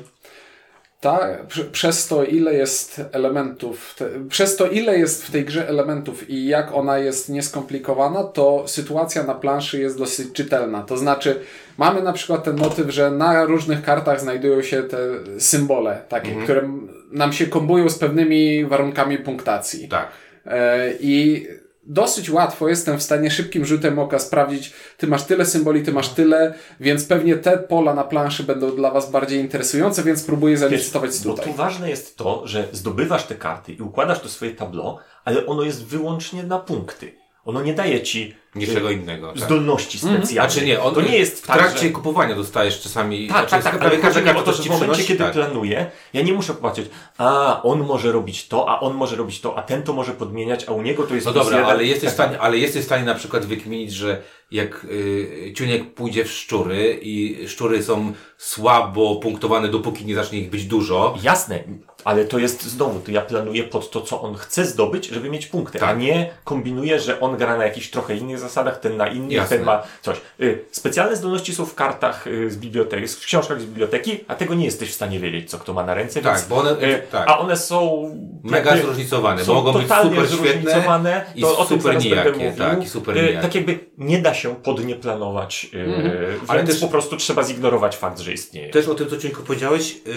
ta, 1.01 1.29
prze- 1.49 1.65
przez 1.65 2.07
to, 2.07 2.25
ile 2.25 2.55
jest 2.55 3.01
elementów, 3.13 3.95
te, 3.99 4.09
przez 4.29 4.57
to, 4.57 4.67
ile 4.67 4.99
jest 4.99 5.27
w 5.27 5.31
tej 5.31 5.45
grze 5.45 5.69
elementów 5.69 6.31
i 6.31 6.47
jak 6.47 6.75
ona 6.75 6.99
jest 6.99 7.29
nieskomplikowana, 7.29 8.25
to 8.25 8.65
sytuacja 8.69 9.23
na 9.23 9.35
planszy 9.35 9.81
jest 9.81 9.99
dosyć 9.99 10.33
czytelna. 10.33 10.83
To 10.83 10.97
znaczy, 10.97 11.41
mamy 11.79 12.03
na 12.03 12.13
przykład 12.13 12.45
ten 12.45 12.57
motyw, 12.57 12.91
że 12.91 13.11
na 13.11 13.45
różnych 13.45 13.83
kartach 13.83 14.21
znajdują 14.21 14.63
się 14.63 14.83
te 14.83 14.99
symbole, 15.39 16.03
takie, 16.09 16.35
które 16.45 16.61
m- 16.61 16.89
nam 17.13 17.33
się 17.33 17.47
kombują 17.47 17.89
z 17.91 17.99
pewnymi 17.99 18.65
warunkami 18.65 19.19
punktacji. 19.19 19.89
Tak. 19.89 20.09
E, 20.47 20.93
I 21.01 21.47
dosyć 21.91 22.31
łatwo 22.31 22.69
jestem 22.69 22.99
w 22.99 23.03
stanie 23.03 23.31
szybkim 23.31 23.65
rzutem 23.65 23.99
oka 23.99 24.19
sprawdzić, 24.19 24.73
ty 24.97 25.07
masz 25.07 25.25
tyle 25.25 25.47
symboli, 25.47 25.83
ty 25.83 25.93
masz 25.93 26.09
tyle, 26.09 26.55
więc 26.81 27.05
pewnie 27.05 27.37
te 27.37 27.59
pola 27.59 27.95
na 27.95 28.05
planszy 28.05 28.45
będą 28.45 28.77
dla 28.77 28.91
was 28.91 29.11
bardziej 29.11 29.41
interesujące, 29.41 30.03
więc 30.03 30.23
próbuję 30.23 30.59
zalicytować 30.59 31.11
Bo 31.25 31.31
tutaj. 31.31 31.47
tu 31.47 31.53
ważne 31.53 31.91
jest 31.91 32.17
to, 32.17 32.43
że 32.47 32.69
zdobywasz 32.73 33.25
te 33.25 33.35
karty 33.35 33.73
i 33.73 33.83
układasz 33.83 34.21
to 34.21 34.29
swoje 34.29 34.55
tablo, 34.55 34.99
ale 35.25 35.47
ono 35.47 35.63
jest 35.63 35.85
wyłącznie 35.85 36.43
na 36.43 36.59
punkty. 36.59 37.13
Ono 37.45 37.63
nie 37.63 37.75
daje 37.75 38.03
ci 38.03 38.35
Niczego 38.55 38.91
innego. 38.91 39.33
Tak. 39.33 39.43
zdolności 39.43 39.99
specjalnych. 39.99 40.31
Znaczy 40.31 40.65
nie, 40.65 40.81
on, 40.81 40.95
to 40.95 41.01
nie 41.01 41.19
jest 41.19 41.43
w 41.43 41.47
tak, 41.47 41.59
trakcie 41.59 41.87
że... 41.87 41.91
kupowania 41.91 42.35
dostajesz 42.35 42.81
czasami. 42.81 43.29
Tak, 43.29 43.37
znaczy, 43.37 43.51
tak, 43.51 43.63
tak, 43.63 43.79
prawie 43.79 43.97
ale 43.97 44.03
każda 44.03 44.21
karta 44.21 44.43
to, 44.43 44.53
w 44.53 44.61
ci 44.61 44.69
momencie, 44.69 44.87
przynosi, 44.87 45.09
kiedy 45.09 45.25
tak. 45.25 45.33
planuję, 45.33 45.91
ja 46.13 46.23
nie 46.23 46.33
muszę 46.33 46.55
popatrzeć, 46.55 46.91
a 47.19 47.63
on 47.63 47.81
może 47.81 48.13
robić 48.13 48.49
to, 48.49 48.69
a 48.69 48.81
on 48.81 48.95
może 48.95 49.17
robić 49.17 49.41
to, 49.41 49.59
a 49.59 49.63
ten 49.63 49.83
to 49.83 49.93
może 49.93 50.13
podmieniać, 50.13 50.65
a 50.69 50.73
u 50.73 50.83
niego 50.83 51.03
to 51.03 51.15
jest 51.15 51.27
No 51.27 51.33
dobra, 51.33 51.67
ale 51.67 51.85
jesteś, 51.85 52.11
w 52.11 52.17
Tak, 52.17 52.27
stanie, 52.27 52.41
ale 52.41 52.59
jesteś 52.59 52.83
w 52.83 52.87
stanie 52.87 53.05
na 53.05 53.15
przykład 53.15 53.47
wykminić, 53.47 53.93
że 53.93 54.23
jak 54.51 54.85
y, 54.85 55.53
ciuniek 55.57 55.95
pójdzie 55.95 56.25
w 56.25 56.31
szczury 56.31 56.99
i 57.03 57.49
szczury 57.49 57.83
są 57.83 58.13
słabo 58.39 59.17
punktowane, 59.17 59.69
dopóki 59.69 60.05
nie 60.05 60.15
zacznie 60.15 60.39
ich 60.39 60.51
być 60.51 60.65
dużo. 60.65 61.15
Jasne, 61.23 61.65
ale 62.05 62.25
to 62.25 62.39
jest 62.39 62.63
znowu, 62.63 63.01
to 63.01 63.11
ja 63.11 63.21
planuję 63.21 63.63
pod 63.65 63.91
to, 63.91 64.01
co 64.01 64.21
on 64.23 64.35
chce 64.35 64.65
zdobyć, 64.65 65.07
żeby 65.07 65.31
mieć 65.31 65.47
punkty, 65.47 65.79
a 65.79 65.81
Tak. 65.81 65.99
nie 65.99 66.31
kombinuję, 66.45 67.01
że 67.01 67.21
on 67.21 67.37
gra 67.37 67.57
na 67.57 67.65
jakichś 67.65 67.91
trochę 67.91 68.17
innych 68.17 68.39
zasadach, 68.39 68.81
ten 68.81 68.97
na 68.97 69.09
innych, 69.09 69.33
Jasne. 69.33 69.57
ten 69.57 69.67
ma 69.67 69.83
coś. 70.03 70.21
Y, 70.41 70.65
Specjalne 70.71 71.17
zdolności 71.17 71.55
są 71.55 71.67
w 71.67 71.75
kartach 71.75 72.27
y, 72.27 72.51
z 72.51 72.57
biblioteki, 72.57 73.09
w 73.09 73.19
książkach 73.21 73.61
z 73.61 73.65
biblioteki, 73.65 74.25
a 74.29 74.35
tego 74.35 74.55
nie 74.55 74.65
jesteś 74.65 74.91
w 74.91 74.95
stanie 74.95 75.21
wiedzieć, 75.21 75.51
co 75.51 75.59
kto 75.59 75.73
ma 75.73 75.85
na 75.85 75.95
ręce, 75.95 76.21
Tak, 76.21 76.35
więc, 76.37 76.49
bo 76.49 76.57
one- 76.57 76.71
y, 76.83 77.03
tak. 77.13 77.29
a 77.29 77.39
one 77.39 77.57
są 77.57 78.11
Mega 78.45 78.71
jakby- 78.71 78.85
zróżnicowane, 78.87 79.45
są 79.45 79.55
bo 79.55 79.63
mogą 79.63 79.73
być 79.73 79.83
totalnie 79.83 80.11
super 80.11 80.29
świetne 80.29 80.61
zróżnicowane, 80.63 81.25
i 81.35 81.41
to 81.43 81.59
o 81.59 81.65
tym 81.65 81.67
super 81.81 81.83
zaraz 81.83 82.03
będę 82.05 82.09
nijakie, 82.17 82.31
mówił. 82.51 82.59
tak, 82.65 82.83
i 82.85 82.89
super 82.89 83.17
Y, 83.19 83.21
nijakie. 83.23 83.41
tak 83.43 83.55
jakby 83.55 83.79
nie 83.99 84.19
da 84.19 84.35
się 84.35 84.55
pod 84.57 84.85
nie 84.85 84.95
planować, 84.95 85.67
y, 85.75 85.81
Mhm. 85.81 86.41
Ale 86.49 86.65
też- 86.65 86.79
po 86.81 86.89
prostu 86.89 87.17
trzeba 87.17 87.43
zignorować 87.43 87.97
fakt, 87.97 88.19
że 88.19 88.33
istnieje. 88.33 88.71
Też 88.71 88.89
o 88.89 88.95
tym, 88.95 89.09
co 89.11 89.17
Cienko 89.19 89.43
powiedziałeś, 89.43 89.97
yy, 90.07 90.13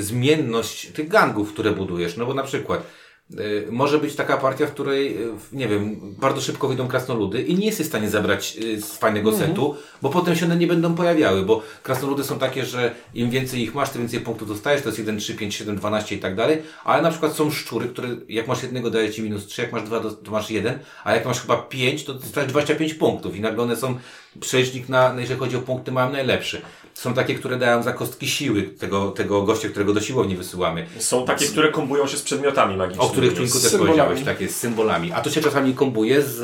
zmienność 0.00 0.86
tych 0.92 1.08
gangów, 1.08 1.52
które 1.52 1.70
budujesz. 1.72 2.16
No 2.16 2.26
bo 2.26 2.34
na 2.34 2.42
przykład 2.42 2.86
yy, 3.30 3.68
może 3.70 3.98
być 3.98 4.14
taka 4.14 4.36
partia, 4.36 4.66
w 4.66 4.70
której, 4.70 5.14
yy, 5.14 5.32
nie 5.52 5.68
wiem, 5.68 6.00
bardzo 6.18 6.40
szybko 6.40 6.68
wyjdą 6.68 6.88
krasnoludy 6.88 7.42
i 7.42 7.54
nie 7.54 7.66
jesteś 7.66 7.86
w 7.86 7.88
stanie 7.88 8.10
zabrać 8.10 8.56
yy, 8.56 8.80
z 8.80 8.96
fajnego 8.96 9.36
setu, 9.36 9.76
bo 10.02 10.10
potem 10.10 10.36
się 10.36 10.46
one 10.46 10.56
nie 10.56 10.66
będą 10.66 10.94
pojawiały, 10.94 11.42
bo 11.42 11.62
krasnoludy 11.82 12.24
są 12.24 12.38
takie, 12.38 12.64
że 12.64 12.94
im 13.14 13.30
więcej 13.30 13.60
ich 13.60 13.74
masz, 13.74 13.90
tym 13.90 14.02
więcej 14.02 14.20
punktów 14.20 14.48
dostajesz, 14.48 14.82
to 14.82 14.88
jest 14.88 14.98
1, 14.98 15.18
3, 15.18 15.34
5, 15.34 15.54
7, 15.54 15.76
12 15.76 16.16
i 16.16 16.18
tak 16.18 16.34
dalej, 16.34 16.62
ale 16.84 17.02
na 17.02 17.10
przykład 17.10 17.32
są 17.32 17.50
szczury, 17.50 17.88
które 17.88 18.08
jak 18.28 18.48
masz 18.48 18.62
jednego 18.62 18.90
daje 18.90 19.12
Ci 19.12 19.22
minus 19.22 19.46
3, 19.46 19.62
jak 19.62 19.72
masz 19.72 19.82
dwa, 19.82 20.00
to 20.00 20.10
to 20.10 20.30
masz 20.30 20.50
jeden, 20.50 20.78
a 21.04 21.14
jak 21.14 21.24
masz 21.24 21.40
chyba 21.40 21.56
5, 21.56 22.04
to 22.04 22.14
dostajesz 22.14 22.50
25 22.50 22.94
punktów 22.94 23.36
i 23.36 23.40
nagle 23.40 23.62
one 23.62 23.76
są, 23.76 23.98
przelicznik 24.40 24.88
na, 24.88 25.14
jeżeli 25.18 25.40
chodzi 25.40 25.56
o 25.56 25.60
punkty, 25.60 25.92
mają 25.92 26.12
najlepszy. 26.12 26.62
Są 26.94 27.14
takie, 27.14 27.34
które 27.34 27.58
dają 27.58 27.82
za 27.82 27.92
kostki 27.92 28.28
siły 28.28 28.62
tego, 28.62 29.10
tego 29.10 29.42
gościa, 29.42 29.68
którego 29.68 29.92
do 29.92 30.00
siłowni 30.00 30.36
wysyłamy. 30.36 30.86
Są 30.98 31.26
takie, 31.26 31.46
które 31.46 31.72
kombują 31.72 32.06
się 32.06 32.16
z 32.16 32.22
przedmiotami 32.22 32.76
magicznymi. 32.76 33.08
O 33.08 33.12
których 33.12 33.34
Czujku 33.34 33.60
też 33.60 33.72
powiedziałeś, 33.72 34.22
takie 34.24 34.48
z 34.48 34.56
symbolami. 34.56 35.12
A 35.12 35.20
to 35.20 35.30
się 35.30 35.40
czasami 35.40 35.74
kombuje 35.74 36.22
z 36.22 36.40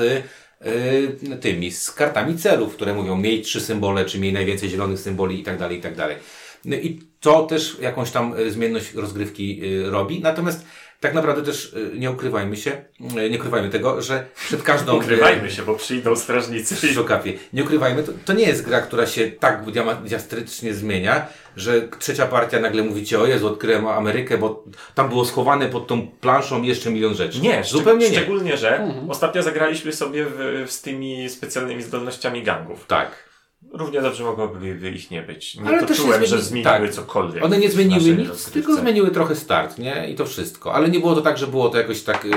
y, 0.67 1.37
tymi, 1.41 1.73
z 1.73 1.91
kartami 1.91 2.39
celów, 2.39 2.75
które 2.75 2.95
mówią 2.95 3.17
miej 3.17 3.43
trzy 3.43 3.61
symbole, 3.61 4.05
czy 4.05 4.21
miej 4.21 4.33
najwięcej 4.33 4.69
zielonych 4.69 5.01
symboli 5.01 5.41
i 5.41 5.43
tak 5.43 5.59
dalej, 5.59 5.79
i 5.79 5.81
tak 5.81 5.97
dalej. 5.97 6.17
No 6.65 6.77
i 6.77 7.01
to 7.21 7.43
też 7.43 7.77
jakąś 7.81 8.11
tam 8.11 8.35
y, 8.39 8.51
zmienność 8.51 8.95
rozgrywki 8.95 9.65
y, 9.65 9.91
robi. 9.91 10.21
Natomiast 10.21 10.65
tak 11.01 11.15
naprawdę 11.15 11.43
też 11.43 11.73
y, 11.73 11.91
nie 11.99 12.11
ukrywajmy 12.11 12.57
się, 12.57 12.85
y, 13.17 13.31
nie 13.31 13.39
ukrywajmy 13.39 13.71
tego, 13.71 14.03
że 14.03 14.27
przed 14.47 14.63
każdą... 14.63 14.97
Ukrywajmy 14.97 15.51
się, 15.51 15.63
bo 15.63 15.75
przyjdą 15.75 16.17
strażnicy. 16.17 16.75
Przy 16.75 17.01
okapie. 17.01 17.33
Nie 17.53 17.65
ukrywajmy, 17.65 18.03
to, 18.03 18.13
to 18.25 18.33
nie 18.33 18.45
jest 18.45 18.65
gra, 18.65 18.81
która 18.81 19.07
się 19.07 19.31
tak 19.31 19.65
diastrycznie 20.05 20.75
zmienia, 20.75 21.27
że 21.57 21.89
trzecia 21.99 22.27
partia 22.27 22.61
nagle 22.61 22.83
mówi 22.83 23.07
ci, 23.07 23.17
o 23.17 23.27
Jezu, 23.27 23.47
odkryłem 23.47 23.87
Amerykę, 23.87 24.39
bo 24.39 24.65
tam 24.95 25.09
było 25.09 25.25
schowane 25.25 25.67
pod 25.67 25.87
tą 25.87 26.09
planszą 26.09 26.63
jeszcze 26.63 26.91
milion 26.91 27.15
rzeczy. 27.15 27.41
Nie, 27.41 27.65
zupełnie 27.65 28.11
nie. 28.11 28.17
Szczególnie, 28.17 28.57
że 28.57 28.95
ostatnio 29.09 29.43
zagraliśmy 29.43 29.93
sobie 29.93 30.25
w, 30.25 30.65
w, 30.67 30.73
z 30.73 30.83
tymi 30.83 31.31
specjalnymi 31.31 31.83
zdolnościami 31.83 32.43
gangów. 32.43 32.87
Tak. 32.87 33.30
Równie 33.73 34.01
dobrze 34.01 34.25
mogłoby 34.25 34.91
ich 34.91 35.11
nie 35.11 35.23
być. 35.23 35.57
Nie 35.57 35.69
Ale 35.69 35.81
też 35.81 35.91
nie 35.91 35.97
poczułem, 35.97 36.27
że 36.27 36.37
zmieni- 36.37 36.43
zmieniły 36.43 36.87
tak. 36.87 36.95
cokolwiek. 36.95 37.45
One 37.45 37.59
nie 37.59 37.71
zmieniły 37.71 38.01
nic, 38.01 38.29
rozgrywce. 38.29 38.51
tylko 38.51 38.77
zmieniły 38.77 39.11
trochę 39.11 39.37
start, 39.37 39.79
nie? 39.79 40.11
I 40.11 40.15
to 40.15 40.27
wszystko. 40.27 40.75
Ale 40.75 40.89
nie 40.89 41.01
było 41.01 41.15
to 41.15 41.21
tak, 41.21 41.39
że 41.39 41.47
było 41.47 41.69
to 41.69 41.79
jakoś 41.79 42.03
tak 42.03 42.25
yy, 42.25 42.33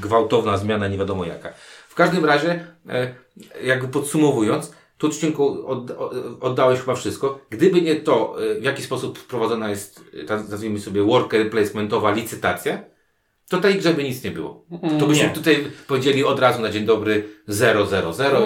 gwałtowna 0.00 0.56
zmiana, 0.56 0.88
nie 0.88 0.98
wiadomo 0.98 1.24
jaka. 1.24 1.52
W 1.88 1.94
każdym 1.94 2.24
razie, 2.24 2.66
e, 2.88 3.14
jakby 3.64 3.88
podsumowując, 3.88 4.72
tu 4.98 5.06
odcinku 5.06 5.66
od, 5.66 5.90
oddałeś 6.40 6.80
chyba 6.80 6.94
wszystko. 6.94 7.40
Gdyby 7.50 7.82
nie 7.82 7.96
to, 7.96 8.36
e, 8.50 8.60
w 8.60 8.64
jaki 8.64 8.82
sposób 8.82 9.18
wprowadzona 9.18 9.70
jest, 9.70 10.04
ta, 10.26 10.36
nazwijmy 10.36 10.80
sobie, 10.80 11.02
worker 11.02 11.50
placementowa 11.50 12.10
licytacja, 12.10 12.82
to 13.48 13.60
tej 13.60 13.74
grze 13.74 13.94
by 13.94 14.04
nic 14.04 14.24
nie 14.24 14.30
było. 14.30 14.64
To 15.00 15.06
byśmy 15.06 15.24
nie. 15.26 15.30
tutaj 15.30 15.70
powiedzieli 15.86 16.24
od 16.24 16.40
razu 16.40 16.62
na 16.62 16.70
dzień 16.70 16.84
dobry 16.84 17.28
000 17.48 17.86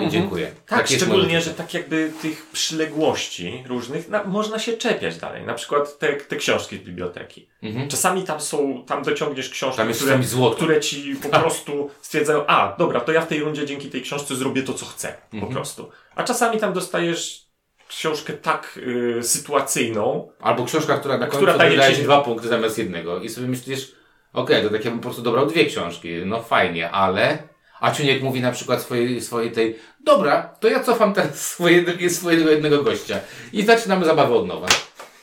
i 0.07 0.09
dziękuję. 0.11 0.53
Tak, 0.67 0.91
jest 0.91 1.03
szczególnie, 1.03 1.41
że 1.41 1.51
tak 1.51 1.75
jakby 1.75 2.13
tych 2.23 2.47
przyległości 2.47 3.65
różnych 3.67 4.09
na, 4.09 4.25
można 4.25 4.59
się 4.59 4.73
czepiać 4.73 5.17
dalej. 5.17 5.47
Na 5.47 5.55
przykład 5.55 5.99
te, 5.99 6.13
te 6.13 6.37
książki 6.37 6.77
z 6.77 6.81
biblioteki. 6.81 7.49
Czasami 7.89 8.23
tam 8.23 8.41
są, 8.41 8.85
tam 8.87 9.03
dociągniesz 9.03 9.51
książki, 9.51 9.81
Mhm. 9.81 9.99
Tam 9.99 10.23
które, 10.23 10.55
które 10.55 10.81
ci 10.81 11.17
po 11.17 11.29
prostu 11.29 11.91
stwierdzają, 12.01 12.47
a 12.47 12.77
dobra, 12.79 13.01
to 13.01 13.13
ja 13.13 13.21
w 13.21 13.27
tej 13.27 13.41
rundzie 13.41 13.67
dzięki 13.67 13.89
tej 13.89 14.03
książce 14.03 14.37
zrobię 14.37 14.63
to, 14.63 14.75
co 14.75 14.87
chcę. 14.87 15.09
Mhm. 15.09 15.41
Po 15.41 15.53
prostu. 15.59 15.91
A 16.15 16.25
czasami 16.25 16.59
tam 16.59 16.73
dostajesz 16.73 17.51
książkę 17.89 18.33
tak 18.33 18.81
y, 19.19 19.23
sytuacyjną, 19.23 20.33
Albo 20.41 20.65
książka, 20.65 20.99
która 20.99 21.19
na 21.19 21.27
końcu 21.27 21.47
Która 21.47 21.59
daje 21.59 21.97
ci 21.97 22.03
dwa 22.03 22.21
punkty 22.21 22.49
zamiast 22.49 22.79
jednego. 22.79 23.21
I 23.21 23.29
sobie 23.29 23.47
myślisz, 23.47 24.00
okej, 24.33 24.63
to 24.63 24.71
tak 24.71 24.85
ja 24.85 24.91
bym 24.91 25.01
po 25.01 25.05
prostu 25.05 25.23
dobrał 25.23 25.47
dwie 25.47 25.65
książki. 25.67 26.09
No 26.27 26.43
fajnie, 26.43 26.91
ale... 26.91 27.39
A 27.81 27.91
Ciuniek 27.93 28.23
mówi 28.23 28.41
na 28.41 28.53
przykład 28.53 28.83
swojej, 28.83 29.21
swojej 29.21 29.53
tej, 29.53 29.77
dobra, 30.05 30.43
to 30.61 30.69
ja 30.69 30.81
cofam 30.85 31.13
teraz 31.15 31.41
swojego, 31.53 31.93
swojego 32.09 32.51
jednego 32.51 32.83
gościa. 32.83 33.21
I 33.53 33.63
zaczynamy 33.63 34.05
zabawę 34.07 34.35
od 34.35 34.47
nowa. 34.47 34.67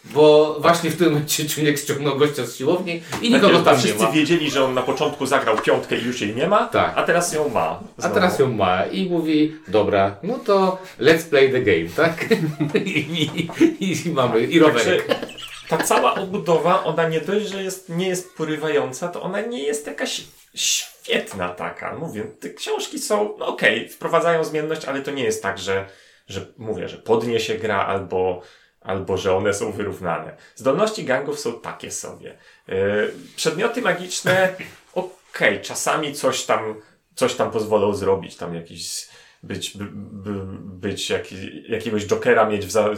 Bo 0.04 0.58
właśnie 0.60 0.90
w 0.90 0.98
tym 0.98 1.08
momencie 1.10 1.46
Ciuniek 1.48 1.80
ściągnął 1.80 2.18
gościa 2.18 2.46
z 2.46 2.56
siłowni 2.56 3.02
i 3.22 3.32
nikogo 3.34 3.54
Tak, 3.54 3.64
tam 3.66 3.76
nie 3.76 3.80
wszyscy 3.82 4.04
ma. 4.04 4.12
wiedzieli, 4.12 4.52
że 4.52 4.64
on 4.66 4.74
na 4.74 4.82
początku 4.82 5.26
zagrał 5.26 5.58
piątkę 5.58 5.98
i 5.98 6.04
już 6.06 6.22
jej 6.22 6.36
nie 6.36 6.48
ma, 6.48 6.68
Tak. 6.68 6.94
a 6.96 7.04
teraz 7.04 7.34
ją 7.34 7.50
ma. 7.50 7.80
A 7.98 8.02
znowu. 8.02 8.16
teraz 8.16 8.40
ją 8.40 8.54
ma 8.54 8.86
i 8.86 9.10
mówi, 9.10 9.56
dobra, 9.68 10.16
no 10.24 10.40
to 10.40 10.78
let's 11.00 11.30
play 11.30 11.52
the 11.52 11.62
game, 11.62 11.90
tak? 11.96 12.26
I, 12.86 13.50
i, 13.80 14.08
i 14.08 14.12
mamy, 14.12 14.42
i 14.42 14.60
rowerek. 14.60 15.08
Także 15.08 15.37
ta 15.68 15.78
cała 15.78 16.16
obudowa, 16.16 16.84
ona 16.84 17.10
nie 17.10 17.22
dość, 17.22 17.48
że 17.48 17.64
jest, 17.64 17.90
nie 17.90 18.08
jest 18.08 18.36
porywająca, 18.36 19.08
to 19.08 19.22
ona 19.22 19.42
nie 19.42 19.64
jest 19.64 19.88
jakaś 19.88 20.24
świetna 20.56 21.50
taka. 21.50 21.96
Mówię, 21.96 22.24
te 22.24 22.50
książki 22.50 23.00
są, 23.00 23.36
no 23.40 23.48
okej, 23.48 23.90
wprowadzają 23.90 24.44
zmienność, 24.44 24.86
ale 24.86 25.02
to 25.02 25.12
nie 25.12 25.24
jest 25.24 25.44
tak, 25.44 25.60
że, 25.60 25.86
że 26.28 26.46
mówię, 26.58 26.90
że 26.90 26.98
podniesie 26.98 27.56
gra 27.56 27.86
albo, 27.86 28.42
albo 28.82 29.18
że 29.18 29.36
one 29.36 29.54
są 29.54 29.72
wyrównane. 29.72 30.38
Zdolności 30.56 31.04
gangów 31.04 31.40
są 31.40 31.60
takie 31.60 31.92
sobie. 31.92 32.38
Yy, 32.68 33.14
przedmioty 33.36 33.82
magiczne, 33.82 34.56
okej, 34.94 35.62
czasami 35.62 36.14
coś 36.14 36.46
tam, 36.46 36.82
coś 37.16 37.36
tam 37.36 37.52
pozwolą 37.52 37.94
zrobić, 37.94 38.36
tam 38.36 38.56
jakiś 38.56 39.08
być, 39.44 39.78
by, 39.78 39.86
by, 39.94 40.32
być 40.80 41.10
jaki, 41.10 41.36
jakiegoś 41.72 42.06
jokera 42.06 42.50
mieć 42.50 42.66
w, 42.66 42.72
za, 42.72 42.90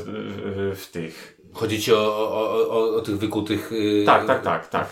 w 0.76 0.86
tych 0.92 1.39
Chodzi 1.54 1.82
ci 1.82 1.94
o, 1.94 2.18
o, 2.18 2.52
o, 2.70 2.96
o, 2.96 3.02
tych 3.02 3.18
wykutych... 3.18 3.72
Yy, 3.72 4.06
tak, 4.06 4.28
tak, 4.28 4.44
tak, 4.44 4.68
tak. 4.68 4.90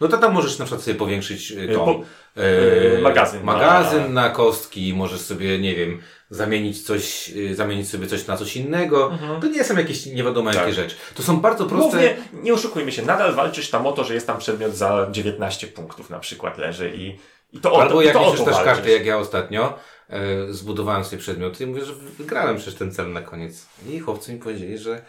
No 0.00 0.08
to 0.08 0.18
tam 0.18 0.32
możesz 0.32 0.58
na 0.58 0.64
przykład 0.64 0.84
sobie 0.84 0.96
powiększyć 0.96 1.50
y, 1.52 1.68
tą, 1.74 1.84
Po- 1.84 2.02
e, 2.42 2.96
y, 2.96 3.00
magazyn 3.02 3.44
na- 3.44 3.52
magazyn 3.52 4.12
na 4.12 4.30
kostki, 4.30 4.94
możesz 4.94 5.20
sobie, 5.20 5.58
nie 5.58 5.74
wiem, 5.74 6.00
zamienić 6.30 6.82
coś, 6.82 7.30
y, 7.36 7.54
zamienić 7.54 7.90
sobie 7.90 8.06
coś 8.06 8.26
na 8.26 8.36
coś 8.36 8.56
innego. 8.56 9.18
To 9.40 9.46
nie 9.46 9.64
są 9.64 9.76
jakieś 9.76 10.06
nie 10.06 10.24
wiadomo 10.24 10.50
jakie 10.50 10.60
Tak. 10.60 10.74
rzeczy. 10.74 10.96
To 11.14 11.22
są 11.22 11.40
bardzo 11.40 11.66
proste... 11.66 11.96
Mówię, 11.96 12.16
nie 12.32 12.54
oszukujmy 12.54 12.92
się, 12.92 13.02
nadal 13.02 13.34
walczysz 13.34 13.70
tam 13.70 13.86
o 13.86 13.92
to, 13.92 14.04
że 14.04 14.14
jest 14.14 14.26
tam 14.26 14.38
przedmiot 14.38 14.74
za 14.74 15.06
19 15.10 15.66
punktów 15.66 16.10
na 16.10 16.18
przykład 16.18 16.58
leży 16.58 16.92
i, 16.96 17.18
i 17.52 17.60
to 17.60 17.72
o 17.72 17.82
Albo 17.82 17.94
to, 17.94 18.02
jak 18.02 18.14
to 18.14 18.44
też 18.44 18.56
karty, 18.64 18.90
jak 18.90 19.06
ja 19.06 19.18
ostatnio, 19.18 19.78
e, 20.08 20.52
zbudowałem 20.52 21.04
sobie 21.04 21.18
przedmioty 21.18 21.64
i 21.64 21.66
mówię, 21.66 21.84
że 21.84 21.92
wygrałem 22.18 22.56
przecież 22.56 22.74
ten 22.74 22.92
cel 22.92 23.12
na 23.12 23.22
koniec. 23.22 23.66
I 23.88 24.00
chłopcy 24.00 24.32
mi 24.32 24.38
powiedzieli, 24.38 24.78
że 24.78 25.02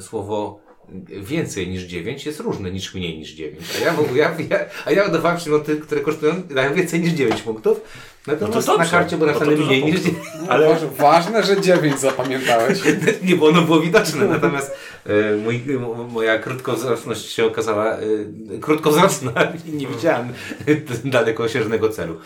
słowo 0.00 0.60
więcej 1.08 1.68
niż 1.68 1.82
9 1.82 2.26
jest 2.26 2.40
różne 2.40 2.70
niż 2.70 2.94
mniej 2.94 3.18
niż 3.18 3.30
9. 3.32 3.64
A 3.76 3.84
ja, 3.84 3.94
ja, 4.14 4.34
ja, 4.50 4.58
a 4.84 4.90
ja 4.90 5.08
dawałem 5.08 5.38
przedmioty, 5.38 5.76
które 5.76 6.00
kosztują 6.00 6.42
dają 6.42 6.74
więcej 6.74 7.00
niż 7.00 7.12
9 7.12 7.42
punktów. 7.42 7.80
Natomiast 8.26 8.56
No 8.56 8.62
to 8.62 8.72
na 8.72 8.78
dobrze. 8.84 8.90
karcie 8.98 9.16
było 9.16 9.26
No 9.32 9.38
to 9.38 9.38
napisane 9.40 9.56
dużo 9.56 9.70
mniej 9.70 9.84
niż 9.84 10.00
punktów. 10.00 10.24
9. 10.32 10.48
Ale 10.48 10.68
No, 10.68 10.88
ważne, 10.98 11.42
że 11.42 11.60
9 11.60 12.00
zapamiętałeś. 12.00 12.78
Nie, 13.22 13.36
bo 13.36 13.46
ono 13.46 13.62
było 13.62 13.80
widoczne. 13.80 14.24
Natomiast 14.24 14.72
e, 15.06 15.36
mój, 15.36 15.62
moja 16.10 16.38
krótkowzroczność 16.38 17.32
się 17.32 17.44
okazała 17.44 17.96
e, 17.96 18.00
krótkowzroczna 18.60 19.32
i 19.66 19.72
nie 19.72 19.86
widziałem 19.86 20.32
dalekosiężnego 21.04 21.88
celu. 21.88 22.18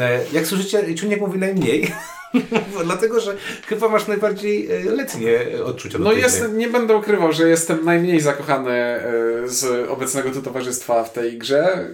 E, 0.00 0.20
jak 0.32 0.46
słyszycie, 0.46 0.94
Czuniek 0.94 1.20
mówi 1.20 1.38
najmniej. 1.38 1.92
Dlatego, 2.84 3.20
że 3.20 3.36
chyba 3.66 3.88
masz 3.88 4.06
najbardziej 4.06 4.72
e, 4.72 4.84
letnie 4.84 5.38
odczucia 5.64 5.98
do 5.98 6.04
No 6.04 6.12
jestem, 6.12 6.58
nie 6.58 6.68
będę 6.68 6.96
ukrywał, 6.96 7.32
że 7.32 7.48
jestem 7.48 7.84
najmniej 7.84 8.20
zakochany 8.20 8.70
e, 8.70 9.02
z 9.44 9.90
obecnego 9.90 10.30
tu 10.30 10.42
towarzystwa 10.42 11.04
w 11.04 11.12
tej 11.12 11.38
grze. 11.38 11.88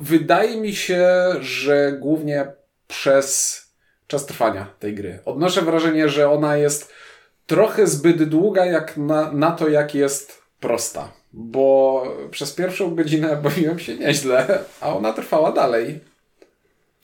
Wydaje 0.00 0.60
mi 0.60 0.74
się, 0.74 1.08
że 1.40 1.92
głównie 2.00 2.46
przez 2.88 3.60
czas 4.06 4.26
trwania 4.26 4.66
tej 4.78 4.94
gry. 4.94 5.18
Odnoszę 5.24 5.62
wrażenie, 5.62 6.08
że 6.08 6.30
ona 6.30 6.56
jest 6.56 6.92
trochę 7.46 7.86
zbyt 7.86 8.24
długa 8.24 8.64
jak 8.64 8.96
na, 8.96 9.32
na 9.32 9.50
to, 9.50 9.68
jak 9.68 9.94
jest 9.94 10.42
prosta. 10.60 11.12
Bo 11.32 12.02
przez 12.30 12.52
pierwszą 12.52 12.94
godzinę 12.94 13.36
bawiłem 13.44 13.78
się 13.78 13.96
nieźle, 13.96 14.58
a 14.80 14.96
ona 14.96 15.12
trwała 15.12 15.52
dalej. 15.52 16.00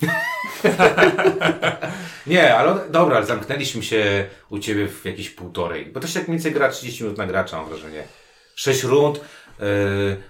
Nie, 2.27 2.57
ale 2.57 2.75
dobra, 2.91 3.17
ale 3.17 3.27
zamknęliśmy 3.27 3.83
się 3.83 4.25
u 4.51 4.59
Ciebie 4.59 4.89
w 4.89 5.05
jakieś 5.05 5.31
półtorej. 5.31 5.87
Bo 5.87 6.01
to 6.01 6.07
się 6.07 6.19
jak 6.19 6.29
mniej 6.29 6.39
więcej 6.39 6.53
gra 6.53 6.69
30 6.69 7.03
minut 7.05 7.19
na 7.19 7.27
gracza, 7.27 7.57
mam 7.57 7.69
wrażenie. 7.69 8.05
6 8.55 8.83
rund. 8.83 9.21
Yy, 9.61 9.67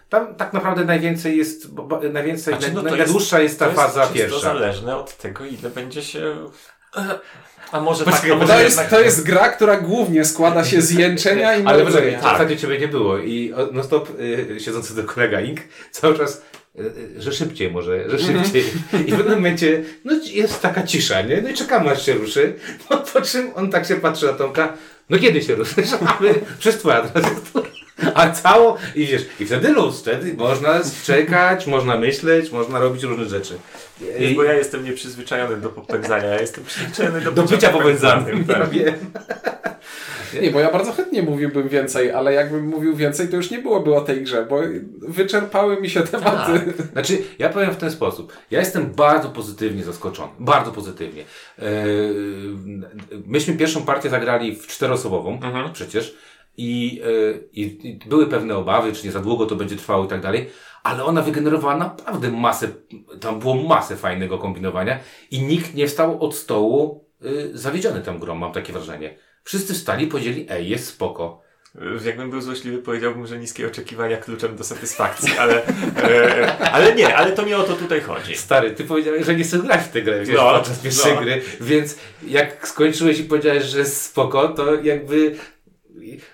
tam 0.08 0.34
tak 0.34 0.52
naprawdę 0.52 0.84
najwięcej 0.84 1.36
jest, 1.38 1.74
bo- 1.74 1.82
bo- 1.82 2.00
najwięcej, 2.00 2.54
Znaczy, 2.54 2.72
no 2.74 2.82
naj, 2.82 2.92
to 2.92 2.96
najdłuższa 2.98 3.40
jest, 3.40 3.58
ta 3.58 3.66
to 3.68 3.72
faza 3.74 4.00
czysto 4.02 4.14
pierwsza. 4.14 4.40
zależne 4.40 4.96
od 4.96 5.16
tego, 5.16 5.44
ile 5.44 5.70
będzie 5.70 6.02
się... 6.02 6.36
A 7.72 7.80
może 7.80 8.04
Poczekaj, 8.04 8.30
tak, 8.30 8.30
a 8.30 8.34
bo 8.34 8.40
może 8.40 8.52
To 8.54 8.60
jest, 8.60 8.76
jednak- 8.76 8.90
to 8.90 9.00
jest 9.00 9.26
gra, 9.26 9.48
która 9.48 9.76
głównie 9.76 10.24
składa 10.24 10.64
się 10.64 10.82
z 10.82 10.90
jęczenia 10.90 11.56
i 11.56 11.64
Ale 11.66 11.78
poczekaj, 11.84 12.02
mrużenia. 12.02 12.18
w 12.18 12.22
Tak. 12.22 12.32
zasadzie 12.32 12.56
Ciebie 12.56 12.78
nie 12.78 12.88
było 12.88 13.18
i 13.18 13.54
no 13.72 13.82
stop 13.84 14.08
y, 14.20 14.56
siedzący 14.60 14.94
do 14.96 15.04
kolega 15.04 15.40
Ink 15.40 15.60
cały 15.90 16.18
czas, 16.18 16.42
że 17.18 17.32
szybciej 17.32 17.70
może, 17.70 18.10
że 18.10 18.18
szybciej. 18.18 18.64
I 19.06 19.12
w 19.12 19.16
pewnym 19.16 19.34
momencie, 19.34 19.82
no 20.04 20.12
jest 20.24 20.62
taka 20.62 20.82
cisza, 20.82 21.22
nie? 21.22 21.42
No 21.42 21.48
i 21.48 21.54
czekamy 21.54 21.90
aż 21.90 22.06
się 22.06 22.14
ruszy. 22.14 22.54
No 22.90 22.96
po 23.12 23.22
czym 23.22 23.50
on 23.54 23.70
tak 23.70 23.86
się 23.86 23.96
patrzy 23.96 24.26
na 24.26 24.32
Tomka, 24.32 24.72
no 25.10 25.18
kiedy 25.18 25.42
się 25.42 25.54
ruszysz? 25.54 25.92
A 26.06 26.18
my, 26.22 26.34
przez 26.58 26.78
twoja. 26.78 27.10
A 28.14 28.30
cało, 28.30 28.76
i 28.94 29.06
wiesz, 29.06 29.26
i 29.40 29.46
wtedy 29.46 29.68
luz, 29.68 30.00
wtedy 30.00 30.34
można 30.34 30.80
czekać, 31.04 31.66
można 31.66 31.96
myśleć, 31.98 32.50
można 32.50 32.78
robić 32.78 33.02
różne 33.02 33.24
rzeczy. 33.24 33.58
Wiesz, 34.18 34.34
bo 34.34 34.44
ja 34.44 34.52
jestem 34.52 34.84
nieprzyzwyczajony 34.84 35.56
do 35.56 35.68
popędzania, 35.68 36.24
ja 36.24 36.40
jestem 36.40 36.64
przyzwyczajony 36.64 37.20
do, 37.20 37.32
Do 37.32 37.42
bycia 37.42 37.70
popędzanym, 37.70 38.44
ja 38.48 38.54
tak. 38.54 38.70
wiem. 38.70 38.94
Nie, 40.40 40.50
bo 40.50 40.60
ja 40.60 40.72
bardzo 40.72 40.92
chętnie 40.92 41.22
mówiłbym 41.22 41.68
więcej, 41.68 42.12
ale 42.12 42.32
jakbym 42.32 42.66
mówił 42.66 42.96
więcej, 42.96 43.28
to 43.28 43.36
już 43.36 43.50
nie 43.50 43.58
byłoby 43.58 43.94
o 43.94 44.00
tej 44.00 44.22
grze, 44.22 44.46
bo 44.50 44.60
wyczerpały 45.08 45.80
mi 45.80 45.90
się 45.90 46.02
tematy. 46.02 46.72
Znaczy, 46.92 47.18
ja 47.38 47.48
powiem 47.48 47.70
w 47.70 47.76
ten 47.76 47.90
sposób. 47.90 48.32
Ja 48.50 48.60
jestem 48.60 48.92
bardzo 48.92 49.28
pozytywnie 49.28 49.84
zaskoczony. 49.84 50.32
Bardzo 50.38 50.72
pozytywnie. 50.72 51.24
Eee, 51.58 51.66
myśmy 53.26 53.54
pierwszą 53.54 53.82
partię 53.82 54.10
zagrali 54.10 54.56
w 54.56 54.66
czteroosobową 54.66 55.40
przecież 55.72 56.16
i, 56.56 57.02
e, 57.04 57.38
i, 57.52 57.88
i 57.88 58.08
były 58.08 58.26
pewne 58.26 58.56
obawy, 58.56 58.92
czy 58.92 59.06
nie 59.06 59.12
za 59.12 59.20
długo 59.20 59.46
to 59.46 59.56
będzie 59.56 59.76
trwało 59.76 60.04
i 60.04 60.08
tak 60.08 60.20
dalej, 60.20 60.50
ale 60.82 61.04
ona 61.04 61.22
wygenerowała 61.22 61.76
naprawdę 61.76 62.30
masę, 62.30 62.68
tam 63.20 63.38
było 63.38 63.54
masę 63.54 63.96
fajnego 63.96 64.38
kombinowania 64.38 64.98
i 65.30 65.42
nikt 65.42 65.74
nie 65.74 65.86
wstał 65.86 66.24
od 66.24 66.34
stołu 66.34 67.04
y, 67.24 67.58
zawiedziony 67.58 68.00
tą 68.00 68.18
grą, 68.18 68.34
mam 68.34 68.52
takie 68.52 68.72
wrażenie. 68.72 69.18
Wszyscy 69.44 69.74
wstali 69.74 70.04
i 70.04 70.08
powiedzieli, 70.08 70.46
ej, 70.50 70.68
jest 70.68 70.86
spoko. 70.86 71.44
Jakbym 72.04 72.30
był 72.30 72.40
złośliwy, 72.40 72.78
powiedziałbym, 72.78 73.26
że 73.26 73.38
niskie 73.38 73.66
oczekiwania 73.66 74.16
kluczem 74.16 74.56
do 74.56 74.64
satysfakcji, 74.64 75.38
ale, 75.38 75.66
e, 75.66 76.70
ale 76.72 76.94
nie, 76.94 77.16
ale 77.16 77.32
to 77.32 77.42
nie 77.44 77.56
o 77.58 77.62
to 77.62 77.72
tutaj 77.72 78.00
chodzi. 78.00 78.36
Stary, 78.36 78.70
ty 78.70 78.84
powiedziałeś, 78.84 79.26
że 79.26 79.34
nie 79.34 79.44
chcesz 79.44 79.60
grać 79.60 79.80
w 79.80 79.88
tę 79.88 80.02
grę, 80.02 80.24
wiesz, 80.24 80.36
No, 80.36 80.52
podczas 80.54 80.78
pierwszej 80.78 81.14
no. 81.14 81.20
gry, 81.20 81.42
więc 81.60 81.96
jak 82.26 82.68
skończyłeś 82.68 83.18
i 83.18 83.24
powiedziałeś, 83.24 83.64
że 83.64 83.78
jest 83.78 84.02
spoko, 84.02 84.48
to 84.48 84.74
jakby 84.82 85.36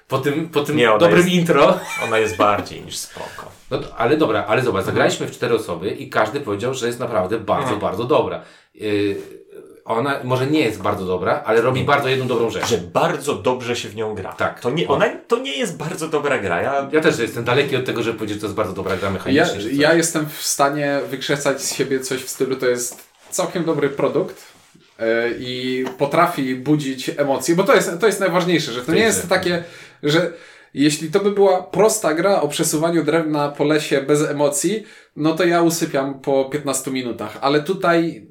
po 0.08 0.18
tym, 0.18 0.48
po 0.48 0.60
tym 0.62 0.76
Nie, 0.76 0.86
dobrym 0.98 1.16
jest- 1.16 1.28
intro, 1.28 1.80
Ona 2.04 2.18
jest 2.18 2.36
bardziej 2.36 2.82
niż 2.82 2.96
spoko. 2.96 3.52
no 3.70 3.78
to, 3.78 3.96
ale 3.96 4.16
dobra, 4.16 4.44
ale 4.48 4.62
zobacz, 4.62 4.84
zagraliśmy 4.84 5.26
w 5.26 5.30
cztery 5.30 5.54
osoby 5.54 5.90
i 5.90 6.10
każdy 6.10 6.40
powiedział, 6.40 6.74
że 6.74 6.86
jest 6.86 6.98
naprawdę 7.00 7.38
bardzo, 7.38 7.62
Mhm. 7.62 7.80
bardzo 7.80 8.04
dobra. 8.04 8.42
Yy, 8.74 9.16
ona 9.84 10.20
może 10.24 10.46
nie 10.46 10.60
jest 10.60 10.82
bardzo 10.82 11.06
dobra, 11.06 11.42
ale 11.46 11.60
robi 11.60 11.84
bardzo 11.84 12.08
jedną 12.08 12.26
dobrą 12.26 12.50
rzecz. 12.50 12.66
Że 12.68 12.78
bardzo 12.78 13.34
dobrze 13.34 13.76
się 13.76 13.88
w 13.88 13.96
nią 13.96 14.14
gra. 14.14 14.32
Tak. 14.32 14.60
To 14.60 14.70
nie, 14.70 14.88
ona, 14.88 15.06
to 15.28 15.38
nie 15.38 15.58
jest 15.58 15.76
bardzo 15.76 16.08
dobra 16.08 16.38
gra. 16.38 16.62
Ja, 16.62 16.88
Ja 16.92 17.00
też 17.00 17.18
jestem 17.18 17.44
daleki 17.44 17.76
od 17.76 17.84
tego, 17.84 18.02
żeby 18.02 18.18
powiedzieć, 18.18 18.36
że 18.36 18.40
to 18.40 18.46
jest 18.46 18.56
bardzo 18.56 18.72
dobra 18.72 18.96
gra 18.96 19.08
Ja, 19.08 19.12
mechanicznie. 19.12 19.46
coś. 19.62 19.72
ja 19.72 19.94
jestem 19.94 20.26
w 20.28 20.42
stanie 20.42 21.00
wykrzesać 21.10 21.62
z 21.62 21.74
siebie 21.74 22.00
coś 22.00 22.22
w 22.22 22.28
stylu, 22.28 22.56
to 22.56 22.66
jest 22.66 23.04
całkiem 23.30 23.64
dobry 23.64 23.88
produkt 23.88 24.42
e, 24.98 25.30
i 25.38 25.84
potrafi 25.98 26.54
budzić 26.56 27.10
emocje, 27.16 27.54
bo 27.56 27.62
to 27.64 27.74
jest, 27.74 28.00
to 28.00 28.06
jest 28.06 28.20
najważniejsze, 28.20 28.72
że 28.72 28.82
to 28.82 28.92
nie 28.92 29.00
jest 29.02 29.28
takie, 29.28 29.64
że 30.02 30.32
jeśli 30.74 31.10
to 31.10 31.20
by 31.20 31.30
była 31.30 31.62
prosta 31.62 32.14
gra 32.14 32.40
o 32.40 32.48
przesuwaniu 32.48 33.04
drewna 33.04 33.48
po 33.48 33.64
lesie 33.64 34.00
bez 34.02 34.22
emocji, 34.22 34.84
no 35.16 35.34
to 35.34 35.44
ja 35.44 35.62
usypiam 35.62 36.20
po 36.20 36.44
15 36.44 36.90
minutach, 36.90 37.38
ale 37.40 37.62
tutaj 37.62 38.26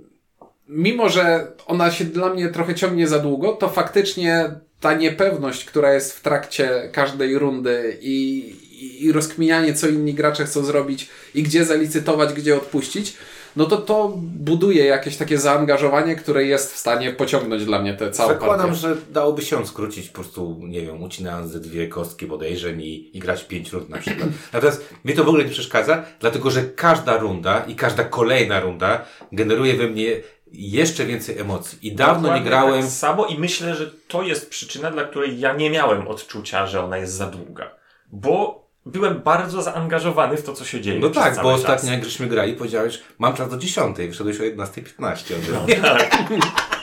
mimo, 0.70 1.10
że 1.10 1.48
ona 1.66 1.92
się 1.92 2.06
dla 2.06 2.34
mnie 2.34 2.50
trochę 2.50 2.76
ciągnie 2.76 3.08
za 3.08 3.20
długo, 3.20 3.52
to 3.54 3.70
faktycznie 3.70 4.52
ta 4.80 4.94
niepewność, 4.94 5.66
która 5.66 5.94
jest 5.94 6.14
w 6.14 6.22
trakcie 6.22 6.90
każdej 6.94 7.40
rundy 7.40 7.98
i, 8.02 8.40
i, 8.72 9.06
i 9.06 9.12
rozkminianie, 9.12 9.74
co 9.74 9.88
inni 9.88 10.14
gracze 10.14 10.46
chcą 10.46 10.64
zrobić 10.64 11.10
i 11.36 11.44
gdzie 11.44 11.66
zalicytować, 11.66 12.34
gdzie 12.34 12.56
odpuścić, 12.56 13.18
no 13.56 13.66
to 13.66 13.78
to 13.78 14.14
buduje 14.18 14.86
jakieś 14.86 15.18
takie 15.18 15.38
zaangażowanie, 15.38 16.16
które 16.16 16.46
jest 16.46 16.74
w 16.74 16.78
stanie 16.78 17.14
pociągnąć 17.14 17.66
dla 17.66 17.82
mnie 17.82 17.94
tę 17.94 18.12
całą 18.12 18.30
Zakładam, 18.30 18.68
partię. 18.68 18.82
że 18.82 18.98
dałoby 19.12 19.42
się 19.42 19.68
skrócić 19.68 20.08
po 20.08 20.14
prostu, 20.14 20.60
nie 20.64 20.82
wiem, 20.82 21.04
ucinając 21.04 21.52
ze 21.52 21.60
dwie 21.60 21.88
kostki 21.88 22.26
podejrzeń 22.26 22.82
i, 22.82 23.18
i 23.18 23.20
grać 23.20 23.44
pięć 23.44 23.72
rund 23.72 23.90
na 23.90 23.98
przykład. 23.98 24.30
Natomiast 24.54 24.90
mnie 25.04 25.16
to 25.16 25.24
w 25.24 25.28
ogóle 25.28 25.44
nie 25.44 25.52
przeszkadza, 25.52 26.04
dlatego 26.20 26.52
że 26.52 26.64
każda 26.64 27.18
runda 27.18 27.66
i 27.68 27.76
każda 27.76 28.04
kolejna 28.04 28.60
runda 28.60 29.06
generuje 29.32 29.74
we 29.74 29.88
mnie 29.88 30.22
jeszcze 30.52 31.06
więcej 31.06 31.40
emocji. 31.40 31.80
I 31.82 31.96
dawno 31.96 32.14
nie 32.14 32.24
Dokładnie 32.24 32.50
grałem. 32.50 32.82
Tak 32.82 32.92
samo 32.92 33.26
i 33.26 33.40
myślę, 33.40 33.76
że 33.76 33.92
to 34.08 34.24
jest 34.24 34.50
przyczyna, 34.50 34.92
dla 34.92 35.04
której 35.04 35.40
ja 35.40 35.54
nie 35.54 35.70
miałem 35.70 36.08
odczucia, 36.08 36.68
że 36.68 36.84
ona 36.84 36.98
jest 36.98 37.14
za 37.14 37.28
długa. 37.28 37.72
Bo 38.12 38.68
byłem 38.86 39.22
bardzo 39.22 39.62
zaangażowany 39.62 40.38
w 40.38 40.44
to, 40.44 40.54
co 40.54 40.66
się 40.66 40.82
dzieje. 40.82 41.00
No 41.00 41.10
tak, 41.10 41.42
bo 41.44 41.54
ostatnio 41.54 41.92
jak 41.92 42.06
żeśmy 42.06 42.28
grali, 42.28 42.54
powiedziałeś, 42.54 43.02
mam 43.20 43.34
czas 43.34 43.50
do 43.50 43.58
10, 43.58 43.98
wyszedłeś 43.98 44.40
o 44.40 44.44
11.15. 44.44 45.82
Tak. 45.82 46.18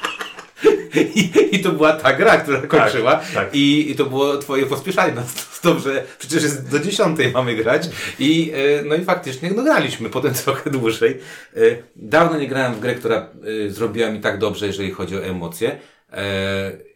I, 1.01 1.55
I 1.57 1.59
to 1.59 1.73
była 1.73 1.93
ta 1.93 2.13
gra, 2.13 2.37
która 2.37 2.61
kończyła. 2.61 3.21
tak. 3.35 3.55
I, 3.55 3.91
I 3.91 3.95
to 3.95 4.05
było 4.05 4.37
twoje 4.37 4.67
pospieszanie 4.67 5.15
nas 5.15 5.57
że 5.85 6.05
przecież 6.19 6.43
jest 6.43 6.71
do 6.71 6.79
10 6.79 7.19
mamy 7.35 7.55
grać. 7.55 7.89
I 8.19 8.53
e, 8.55 8.83
no 8.83 8.95
i 8.95 9.05
faktycznie 9.05 9.51
no, 9.51 9.63
graliśmy 9.63 10.11
potem 10.11 10.35
trochę 10.45 10.71
dłużej. 10.71 11.19
E, 11.57 11.61
Dawno 11.97 12.39
nie 12.39 12.49
grałem 12.49 12.75
w 12.75 12.81
grę, 12.81 12.95
która 12.95 13.31
e, 13.67 13.71
zrobiła 13.71 14.11
mi 14.11 14.21
tak 14.21 14.39
dobrze, 14.39 14.67
jeżeli 14.67 14.91
chodzi 14.91 15.17
o 15.17 15.25
emocje. 15.25 15.79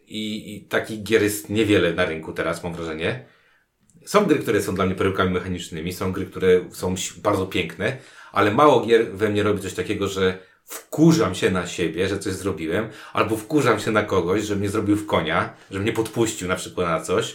I, 0.07 0.55
I 0.55 0.61
takich 0.61 1.03
gier 1.03 1.23
jest 1.23 1.49
niewiele 1.49 1.93
na 1.93 2.05
rynku 2.05 2.33
teraz, 2.33 2.63
mam 2.63 2.73
wrażenie. 2.73 3.25
Są 4.05 4.25
gry, 4.25 4.39
które 4.39 4.61
są 4.61 4.75
dla 4.75 4.85
mnie 4.85 4.95
perełkami 4.95 5.31
mechanicznymi, 5.31 5.93
są 5.93 6.11
gry, 6.11 6.25
które 6.25 6.61
są 6.71 6.95
bardzo 7.23 7.45
piękne, 7.45 7.97
ale 8.31 8.51
mało 8.51 8.85
gier 8.85 9.11
we 9.11 9.29
mnie 9.29 9.43
robi 9.43 9.61
coś 9.61 9.73
takiego, 9.73 10.07
że 10.07 10.37
wkurzam 10.71 11.35
się 11.35 11.51
na 11.51 11.67
siebie, 11.67 12.07
że 12.07 12.19
coś 12.19 12.33
zrobiłem, 12.33 12.89
albo 13.13 13.37
wkurzam 13.37 13.79
się 13.79 13.91
na 13.91 14.03
kogoś, 14.03 14.43
że 14.43 14.55
mnie 14.55 14.69
zrobił 14.69 14.95
w 14.95 15.05
konia, 15.05 15.53
że 15.71 15.79
mnie 15.79 15.93
podpuścił 15.93 16.47
na 16.47 16.55
przykład 16.55 16.87
na 16.87 17.01
coś. 17.01 17.33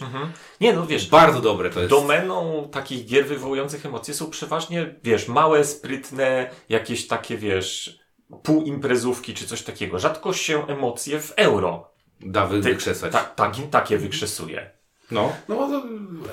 Nie, 0.61 0.73
no 0.73 0.85
wiesz, 0.87 1.09
Bardzo 1.09 1.41
dobre 1.41 1.69
to 1.69 1.79
jest. 1.79 1.89
domeną 1.89 2.69
takich 2.71 3.05
gier 3.05 3.25
wywołujących 3.25 3.85
emocje 3.85 4.13
są 4.13 4.29
przeważnie, 4.29 4.95
wiesz, 5.03 5.27
małe, 5.27 5.63
sprytne, 5.63 6.49
jakieś 6.69 7.07
takie, 7.07 7.37
wiesz, 7.37 7.99
półimprezówki 8.43 9.33
czy 9.33 9.47
coś 9.47 9.61
takiego. 9.61 9.99
Rzadko 9.99 10.33
się 10.33 10.67
emocje 10.67 11.19
w 11.19 11.33
euro 11.35 11.91
Da 12.19 12.45
wykrzesać. 12.45 13.11
Tak, 13.11 13.35
tak, 13.35 13.53
takie 13.71 13.97
wykrzesuje. 13.97 14.76
No. 15.11 15.33
No 15.49 15.55
bo 15.55 15.67
to 15.67 15.83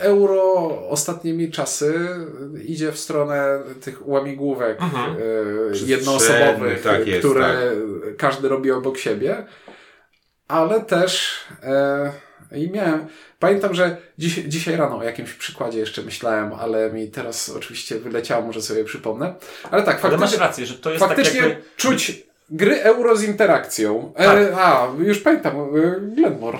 euro 0.01 0.43
ostatnimi 0.89 1.51
czasy 1.51 1.95
idzie 2.65 2.93
w 2.93 2.99
stronę 2.99 3.59
tych 3.81 4.09
łamigłówek 4.09 4.83
Mhm. 4.83 5.13
e, 5.13 5.17
Przestrzennych, 5.17 5.89
jednoosobowych, 5.89 6.83
tak 6.83 7.07
jest, 7.07 7.21
które 7.21 7.73
każdy 8.19 8.49
robi 8.49 8.71
obok 8.71 8.99
siebie, 8.99 9.47
ale 10.49 10.81
też 10.81 11.35
e, 11.63 12.13
I 12.53 12.71
miałem, 12.71 13.07
pamiętam, 13.39 13.75
że 13.75 13.97
dziś, 14.19 14.35
dzisiaj 14.35 14.77
rano 14.77 14.99
o 14.99 15.03
jakimś 15.03 15.33
przykładzie 15.33 15.79
jeszcze 15.79 16.03
myślałem, 16.03 16.53
ale 16.53 16.93
mi 16.93 17.09
teraz 17.11 17.49
oczywiście 17.49 17.99
wyleciało, 17.99 18.47
może 18.47 18.63
sobie 18.63 18.85
przypomnę. 18.85 19.35
Ale 19.71 19.83
tak, 19.83 20.05
Ale 20.05 20.11
masz 20.13 20.21
faktycznie, 20.21 20.47
rację, 20.47 20.67
że 20.67 20.75
to 20.75 20.91
jest 20.91 21.05
faktycznie 21.05 21.41
tak 21.41 21.49
jakby... 21.49 21.65
czuć 21.77 22.23
gry 22.51 22.83
euro 22.83 23.17
z 23.17 23.23
interakcją. 23.23 24.13
Tak. 24.17 24.39
E, 24.39 24.57
a, 24.57 24.89
już 24.99 25.19
pamiętam, 25.19 25.57
e, 25.57 26.01
Glenmore. 26.01 26.59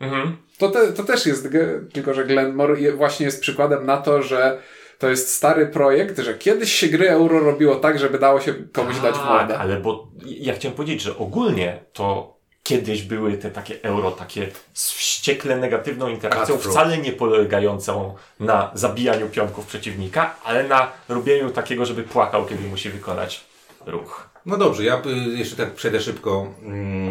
Mhm. 0.00 0.36
To, 0.58 0.68
te, 0.68 0.92
to 0.92 1.04
też 1.04 1.26
jest, 1.26 1.48
tylko 1.92 2.14
że 2.14 2.24
Glenmore 2.24 2.80
je- 2.80 2.92
właśnie 2.92 3.26
jest 3.26 3.40
przykładem 3.40 3.86
na 3.86 3.96
to, 3.96 4.22
że 4.22 4.58
to 4.98 5.08
jest 5.08 5.34
stary 5.34 5.66
projekt, 5.66 6.18
że 6.18 6.34
kiedyś 6.34 6.72
się 6.72 6.86
gry 6.88 7.10
euro 7.10 7.40
robiło 7.40 7.76
tak, 7.76 7.98
żeby 7.98 8.18
dało 8.18 8.40
się 8.40 8.54
komuś 8.72 8.98
dać 9.00 9.14
w 9.14 9.18
Tak, 9.18 9.28
mordę. 9.28 9.58
ale 9.58 9.80
bo 9.80 10.08
ja 10.24 10.54
chciałem 10.54 10.76
powiedzieć, 10.76 11.02
że 11.02 11.18
ogólnie 11.18 11.84
to 11.92 12.36
kiedyś 12.62 13.02
były 13.02 13.32
te 13.38 13.50
takie 13.50 13.82
euro, 13.82 14.10
takie 14.10 14.48
z 14.74 14.90
wściekle 14.90 15.56
negatywną 15.56 16.08
interakcją, 16.08 16.58
wcale 16.58 16.98
nie 16.98 17.12
polegającą 17.12 18.14
na 18.40 18.70
zabijaniu 18.74 19.28
pionków 19.28 19.66
przeciwnika, 19.66 20.34
ale 20.44 20.68
na 20.68 20.92
robieniu 21.08 21.50
takiego, 21.50 21.86
żeby 21.86 22.02
płakał, 22.02 22.46
kiedy 22.46 22.68
musi 22.68 22.90
wykonać 22.90 23.44
ruch. 23.86 24.28
No 24.46 24.56
dobrze, 24.56 24.84
ja 24.84 25.02
jeszcze 25.34 25.56
tak 25.56 25.70
przejdę 25.74 26.00
szybko. 26.00 26.54
Mm, 26.62 27.10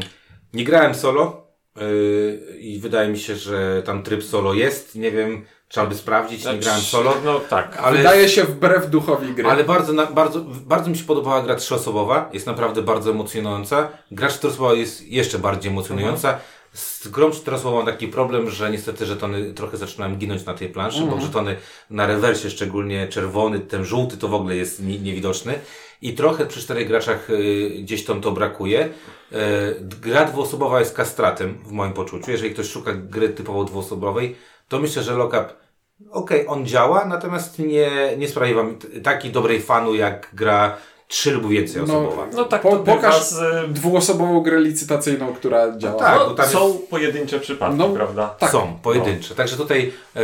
Nie 0.54 0.64
grałem 0.64 0.96
solo 0.96 1.45
y, 1.82 2.58
i 2.60 2.80
wydaje 2.80 3.10
mi 3.10 3.20
się, 3.20 3.36
że 3.36 3.82
tam 3.86 4.04
tryb 4.04 4.24
solo 4.24 4.54
jest. 4.54 4.96
Nie 4.96 5.12
wiem, 5.12 5.46
trzeba 5.68 5.88
by 5.88 5.96
sprawdzić, 5.96 6.46
nie 6.46 6.58
grałem 6.58 6.82
solo. 6.82 7.14
No 7.26 7.40
tak. 7.40 7.78
Ale, 7.78 7.98
Wydaje 7.98 8.30
się 8.30 8.44
wbrew 8.44 8.90
duchowi 8.90 9.34
gry. 9.34 9.50
ale 9.50 9.64
bardzo, 9.64 9.94
na, 9.94 10.06
bardzo, 10.06 10.40
bardzo 10.66 10.90
mi 10.90 10.98
się 10.98 11.04
podobała 11.04 11.42
gra 11.42 11.56
trzyosobowa. 11.56 12.30
Jest 12.34 12.46
naprawdę 12.48 12.82
bardzo 12.82 13.12
emocjonująca. 13.12 13.90
Gra 14.12 14.28
czteroosobowa 14.30 14.74
jest 14.74 15.08
jeszcze 15.08 15.40
bardziej 15.40 15.72
emocjonująca. 15.72 16.38
Z 16.74 17.08
grą 17.08 17.32
czteroosobową 17.32 17.78
mam 17.78 17.86
taki 17.86 18.08
problem, 18.08 18.50
że 18.50 18.72
niestety 18.72 19.06
żetony 19.06 19.54
trochę 19.54 19.78
zaczynają 19.78 20.16
ginąć 20.16 20.46
na 20.46 20.54
tej 20.54 20.70
planszy, 20.70 21.02
bo 21.02 21.22
żetony 21.22 21.56
na 21.90 22.08
rewersie, 22.08 22.50
szczególnie 22.50 23.08
czerwony, 23.08 23.60
ten 23.60 23.86
żółty 23.86 24.18
to 24.18 24.28
w 24.28 24.34
ogóle 24.34 24.56
jest 24.56 24.84
nie, 24.84 25.00
niewidoczny. 25.00 25.54
I 26.02 26.14
trochę 26.14 26.46
przy 26.46 26.62
czterech 26.62 26.88
graczach 26.88 27.30
y, 27.30 27.70
gdzieś 27.80 28.06
tam 28.06 28.22
to 28.22 28.32
brakuje. 28.32 28.86
Y, 28.86 29.36
gra 29.82 30.26
dwuosobowa 30.26 30.80
jest 30.80 30.96
kastratem 30.96 31.58
w 31.66 31.72
moim 31.72 31.94
poczuciu. 31.94 32.32
Jeżeli 32.32 32.54
ktoś 32.54 32.70
szuka 32.70 32.94
gry 32.94 33.30
typowo 33.30 33.64
dwuosobowej, 33.64 34.36
to 34.68 34.80
myślę, 34.80 35.04
że 35.04 35.14
Lockup 35.14 35.66
Okej, 36.12 36.48
on 36.48 36.66
działa, 36.66 37.06
natomiast 37.06 37.60
nie, 37.60 37.92
nie 38.18 38.28
sprawi 38.28 38.54
wam 38.54 38.78
takiej 39.04 39.32
dobrej 39.32 39.62
fanu, 39.62 39.96
jak 39.96 40.30
gra 40.34 40.78
trzy 41.08 41.32
lub 41.32 41.48
więcej 41.50 41.82
osobowa. 41.82 42.28
No 42.34 42.44
tak, 42.46 42.62
Po- 42.62 42.76
pokaż 42.78 43.24
z... 43.24 43.38
e, 43.38 43.68
dwuosobową 43.68 44.42
grę 44.42 44.60
licytacyjną, 44.60 45.34
która 45.34 45.78
działa. 45.78 46.00
tak, 46.00 46.20
no, 46.20 46.28
bo 46.30 46.36
tam 46.36 46.50
są 46.50 46.80
pojedyncze 46.90 47.40
przypadki, 47.40 47.78
No, 47.78 47.90
prawda? 47.90 48.36
tak. 48.40 48.52
Są 48.52 48.80
pojedyncze. 48.84 49.36
Także 49.36 49.58
tutaj 49.58 49.94
e, 50.16 50.22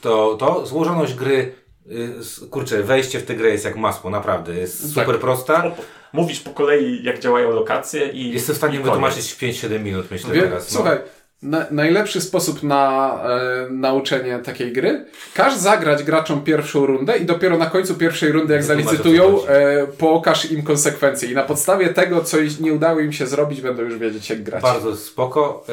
to, 0.00 0.36
to 0.40 0.66
złożoność 0.66 1.14
gry, 1.14 1.52
kurczę, 2.50 2.82
wejście 2.82 3.18
w 3.18 3.24
tę 3.24 3.34
grę 3.34 3.50
jest 3.50 3.64
jak 3.64 3.76
masło, 3.76 4.10
naprawdę. 4.10 4.54
Jest 4.54 4.88
super 4.88 5.06
Tak. 5.06 5.18
prosta. 5.20 5.74
Mówisz 6.12 6.40
po 6.40 6.50
kolei, 6.50 7.04
jak 7.04 7.18
działają 7.20 7.50
lokacje 7.50 8.08
i 8.08 8.32
Jestem 8.32 8.54
w 8.54 8.58
stanie 8.58 8.78
i 8.78 8.82
wytłumaczyć 8.82 9.32
w 9.32 9.38
5-7 9.38 9.80
minut, 9.80 10.06
myślę 10.10 10.34
Wie, 10.34 10.42
teraz. 10.42 10.72
No. 10.72 10.76
Słuchaj, 10.76 10.98
na, 11.44 11.66
najlepszy 11.70 12.20
sposób 12.20 12.62
na 12.62 13.14
e, 13.24 13.70
nauczenie 13.70 14.38
takiej 14.38 14.72
gry, 14.72 15.04
każ 15.34 15.56
zagrać 15.56 16.02
graczom 16.02 16.44
pierwszą 16.44 16.86
rundę 16.86 17.18
i 17.18 17.24
dopiero 17.24 17.58
na 17.58 17.66
końcu 17.66 17.94
pierwszej 17.94 18.32
rundy, 18.32 18.54
jak 18.54 18.62
Wytłumacz, 18.62 18.84
o 18.84 18.88
co 18.88 18.94
zalicytują, 18.96 19.46
e, 19.46 19.86
pokaż 19.86 20.50
im 20.50 20.62
konsekwencje. 20.62 21.30
I 21.30 21.34
na 21.34 21.42
podstawie 21.42 21.88
tego, 21.88 22.24
co 22.24 22.36
nie 22.60 22.72
udało 22.72 23.00
im 23.00 23.12
się 23.12 23.26
zrobić, 23.26 23.60
będą 23.60 23.82
już 23.82 23.98
wiedzieć, 23.98 24.30
jak 24.30 24.42
grać. 24.42 24.62
Bardzo 24.62 24.96
spoko. 24.96 25.64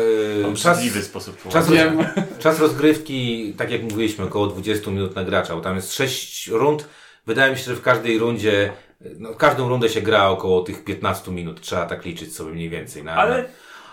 E, 0.52 0.56
czas, 0.56 0.80
sposób 1.04 1.38
czas. 1.50 1.70
Wiem. 1.70 1.98
czas 2.40 2.60
rozgrywki, 2.60 3.54
tak 3.58 3.72
jak 3.72 3.84
mówiliśmy, 3.84 4.26
około 4.26 4.48
20 4.48 4.92
minut 4.92 5.16
na 5.16 5.24
gracza, 5.24 5.56
bo 5.56 5.62
tam 5.62 5.76
jest 5.76 5.94
6 5.94 6.48
rund. 6.48 6.88
Wydaje 7.28 7.52
mi 7.52 7.58
się, 7.58 7.64
że 7.64 7.76
w 7.76 7.82
każdej 7.82 8.20
rundzie, 8.20 8.72
no, 9.20 9.34
w 9.34 9.38
każdą 9.38 9.70
rundę 9.70 9.90
się 9.90 10.02
gra 10.02 10.30
około 10.30 10.62
tych 10.62 10.84
15 10.84 11.32
minut. 11.32 11.62
Trzeba 11.62 11.86
tak 11.86 12.06
liczyć 12.06 12.36
sobie 12.36 12.52
mniej 12.52 12.70
więcej. 12.70 13.04
Na, 13.04 13.14
Ale 13.14 13.38
na, 13.38 13.44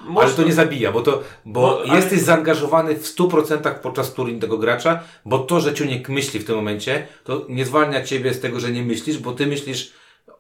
można... 0.01 0.22
Ale 0.22 0.32
to 0.32 0.42
nie 0.42 0.53
zabija, 0.53 0.92
bo 0.92 1.01
to, 1.01 1.22
bo 1.44 1.61
No, 1.86 1.90
ale- 1.92 2.01
jesteś 2.01 2.20
zaangażowany 2.20 2.94
w 2.94 3.16
100% 3.16 3.74
podczas 3.74 4.12
tury 4.14 4.38
tego 4.38 4.59
gracza, 4.59 5.01
bo 5.24 5.38
to, 5.38 5.61
że 5.61 5.74
ciunek 5.74 6.09
myśli 6.09 6.40
w 6.40 6.44
tym 6.44 6.57
momencie, 6.57 7.07
to 7.24 7.46
nie 7.49 7.64
zwalnia 7.66 8.05
ciebie 8.05 8.34
z 8.34 8.40
tego, 8.40 8.61
że 8.61 8.70
nie 8.72 8.82
myślisz, 8.82 9.18
bo 9.18 9.32
ty 9.32 9.46
myślisz 9.46 9.92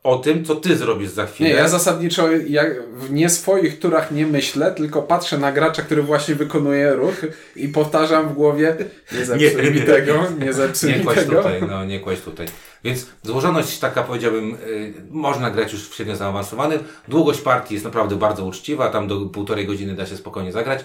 o 0.08 0.18
tym, 0.18 0.44
co 0.44 0.56
ty 0.56 0.76
zrobisz 0.76 1.10
za 1.10 1.26
chwilę. 1.26 1.50
Nie, 1.50 1.56
ja 1.56 1.68
zasadniczo 1.68 2.32
jak 2.32 2.88
w 2.92 3.12
nie 3.12 3.28
swoich 3.30 3.78
turach 3.78 4.10
nie 4.10 4.26
myślę, 4.26 4.72
tylko 4.72 5.02
patrzę 5.02 5.38
na 5.38 5.52
gracza, 5.52 5.82
który 5.82 6.02
właśnie 6.02 6.34
wykonuje 6.34 6.94
ruch 6.94 7.14
i 7.56 7.68
powtarzam 7.68 8.28
w 8.28 8.32
głowie, 8.32 8.76
nie 9.12 9.24
zepsuj 9.26 9.62
Nie, 9.64 9.70
mi 9.70 9.80
tego, 9.80 10.24
nie 10.44 10.52
zepsuj 10.52 10.90
Nie 10.90 10.98
mi 10.98 11.06
tego. 11.06 11.36
tutaj, 11.36 11.62
no 11.68 11.84
nie 11.84 12.00
kłaść 12.00 12.22
tutaj. 12.22 12.46
Więc 12.84 13.06
złożoność 13.22 13.78
taka 13.78 14.02
powiedziałbym, 14.02 14.54
y, 14.54 14.94
można 15.10 15.50
grać 15.50 15.72
już 15.72 15.88
w 15.88 15.94
średnio 15.94 16.16
zaawansowanym. 16.16 16.80
Długość 17.08 17.40
partii 17.40 17.74
jest 17.74 17.84
naprawdę 17.84 18.16
bardzo 18.16 18.44
uczciwa, 18.44 18.90
tam 18.90 19.08
do 19.08 19.20
półtorej 19.20 19.66
godziny 19.66 19.94
da 19.94 20.06
się 20.06 20.16
spokojnie 20.16 20.52
zagrać. 20.52 20.80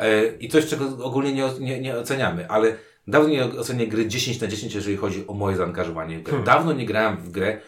Y, 0.00 0.36
I 0.40 0.48
coś, 0.48 0.66
czego 0.66 0.84
ogólnie 1.02 1.32
nie, 1.32 1.48
nie, 1.60 1.80
nie 1.80 1.96
oceniamy, 1.98 2.50
ale 2.50 2.76
dawno 3.06 3.28
nie 3.28 3.44
ocenię 3.44 3.86
gry 3.88 4.06
10 4.08 4.40
na 4.40 4.46
10, 4.46 4.74
jeżeli 4.74 4.96
chodzi 4.96 5.24
o 5.26 5.34
moje 5.34 5.56
zaangażowanie 5.56 6.18
w 6.18 6.22
grę. 6.22 6.38
Dawno 6.44 6.72
nie 6.72 6.86
grałem 6.86 7.16
w 7.16 7.30
grę. 7.30 7.60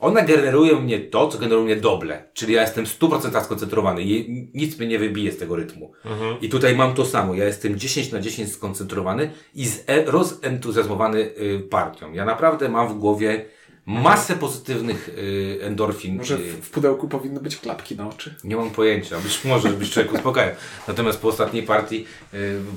Ona 0.00 0.22
generuje 0.22 0.76
mnie 0.76 1.00
to, 1.00 1.28
co 1.28 1.38
generuje 1.38 1.64
mnie 1.64 1.76
doble. 1.76 2.24
Czyli 2.34 2.54
ja 2.54 2.62
jestem 2.62 2.86
w 2.86 2.98
100% 2.98 3.44
skoncentrowany. 3.44 4.02
Je, 4.02 4.24
nic 4.54 4.78
mnie 4.78 4.86
nie 4.88 4.98
wybije 4.98 5.32
z 5.32 5.38
tego 5.38 5.56
rytmu. 5.56 5.92
I 6.40 6.48
tutaj 6.48 6.76
mam 6.76 6.94
to 6.94 7.06
samo. 7.06 7.34
Ja 7.34 7.44
jestem 7.44 7.78
10 7.78 8.12
na 8.12 8.20
10 8.20 8.52
skoncentrowany 8.52 9.30
i 9.54 9.66
e, 9.86 10.04
rozentuzjazmowany 10.04 11.18
y, 11.20 11.60
partią. 11.70 12.12
Ja 12.12 12.24
naprawdę 12.24 12.68
mam 12.68 12.88
w 12.88 12.98
głowie 12.98 13.44
masę 13.86 14.36
pozytywnych 14.36 15.08
y, 15.08 15.58
endorfin. 15.62 16.16
Może 16.16 16.34
y, 16.34 16.38
w, 16.62 16.70
pudełku 16.70 17.08
powinny 17.08 17.40
być 17.40 17.56
klapki 17.56 17.96
na 17.96 18.08
oczy. 18.08 18.34
nie 18.44 18.56
mam 18.56 18.70
pojęcia, 18.70 19.18
być 19.20 19.44
może 19.44 19.68
być 19.68 19.90
człowiek 19.90 20.12
uspokajał. 20.12 20.54
Natomiast 20.88 21.20
po 21.20 21.28
ostatniej 21.28 21.62
partii, 21.62 22.04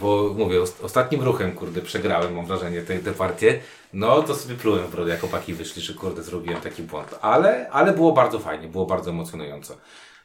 bo 0.01 0.35
mówię, 0.37 0.61
os- 0.61 0.81
ostatnim 0.81 1.21
ruchem, 1.21 1.51
kurde, 1.51 1.81
przegrałem, 1.81 2.35
mam 2.35 2.45
wrażenie, 2.45 2.81
tę 2.81 3.11
partię, 3.17 3.59
no 3.93 4.23
to 4.23 4.35
sobie 4.35 4.55
plułem 4.55 4.87
w 4.87 4.91
brodę, 4.91 5.11
jak 5.11 5.19
chłopaki 5.19 5.53
wyszli, 5.53 5.81
że 5.81 5.93
kurde, 5.93 6.23
zrobiłem 6.23 6.61
taki 6.61 6.83
błąd. 6.83 7.15
Ale, 7.21 7.69
ale 7.69 7.93
było 7.93 8.11
bardzo 8.13 8.39
fajnie, 8.39 8.67
było 8.67 8.85
bardzo 8.85 9.09
emocjonująco. 9.09 9.77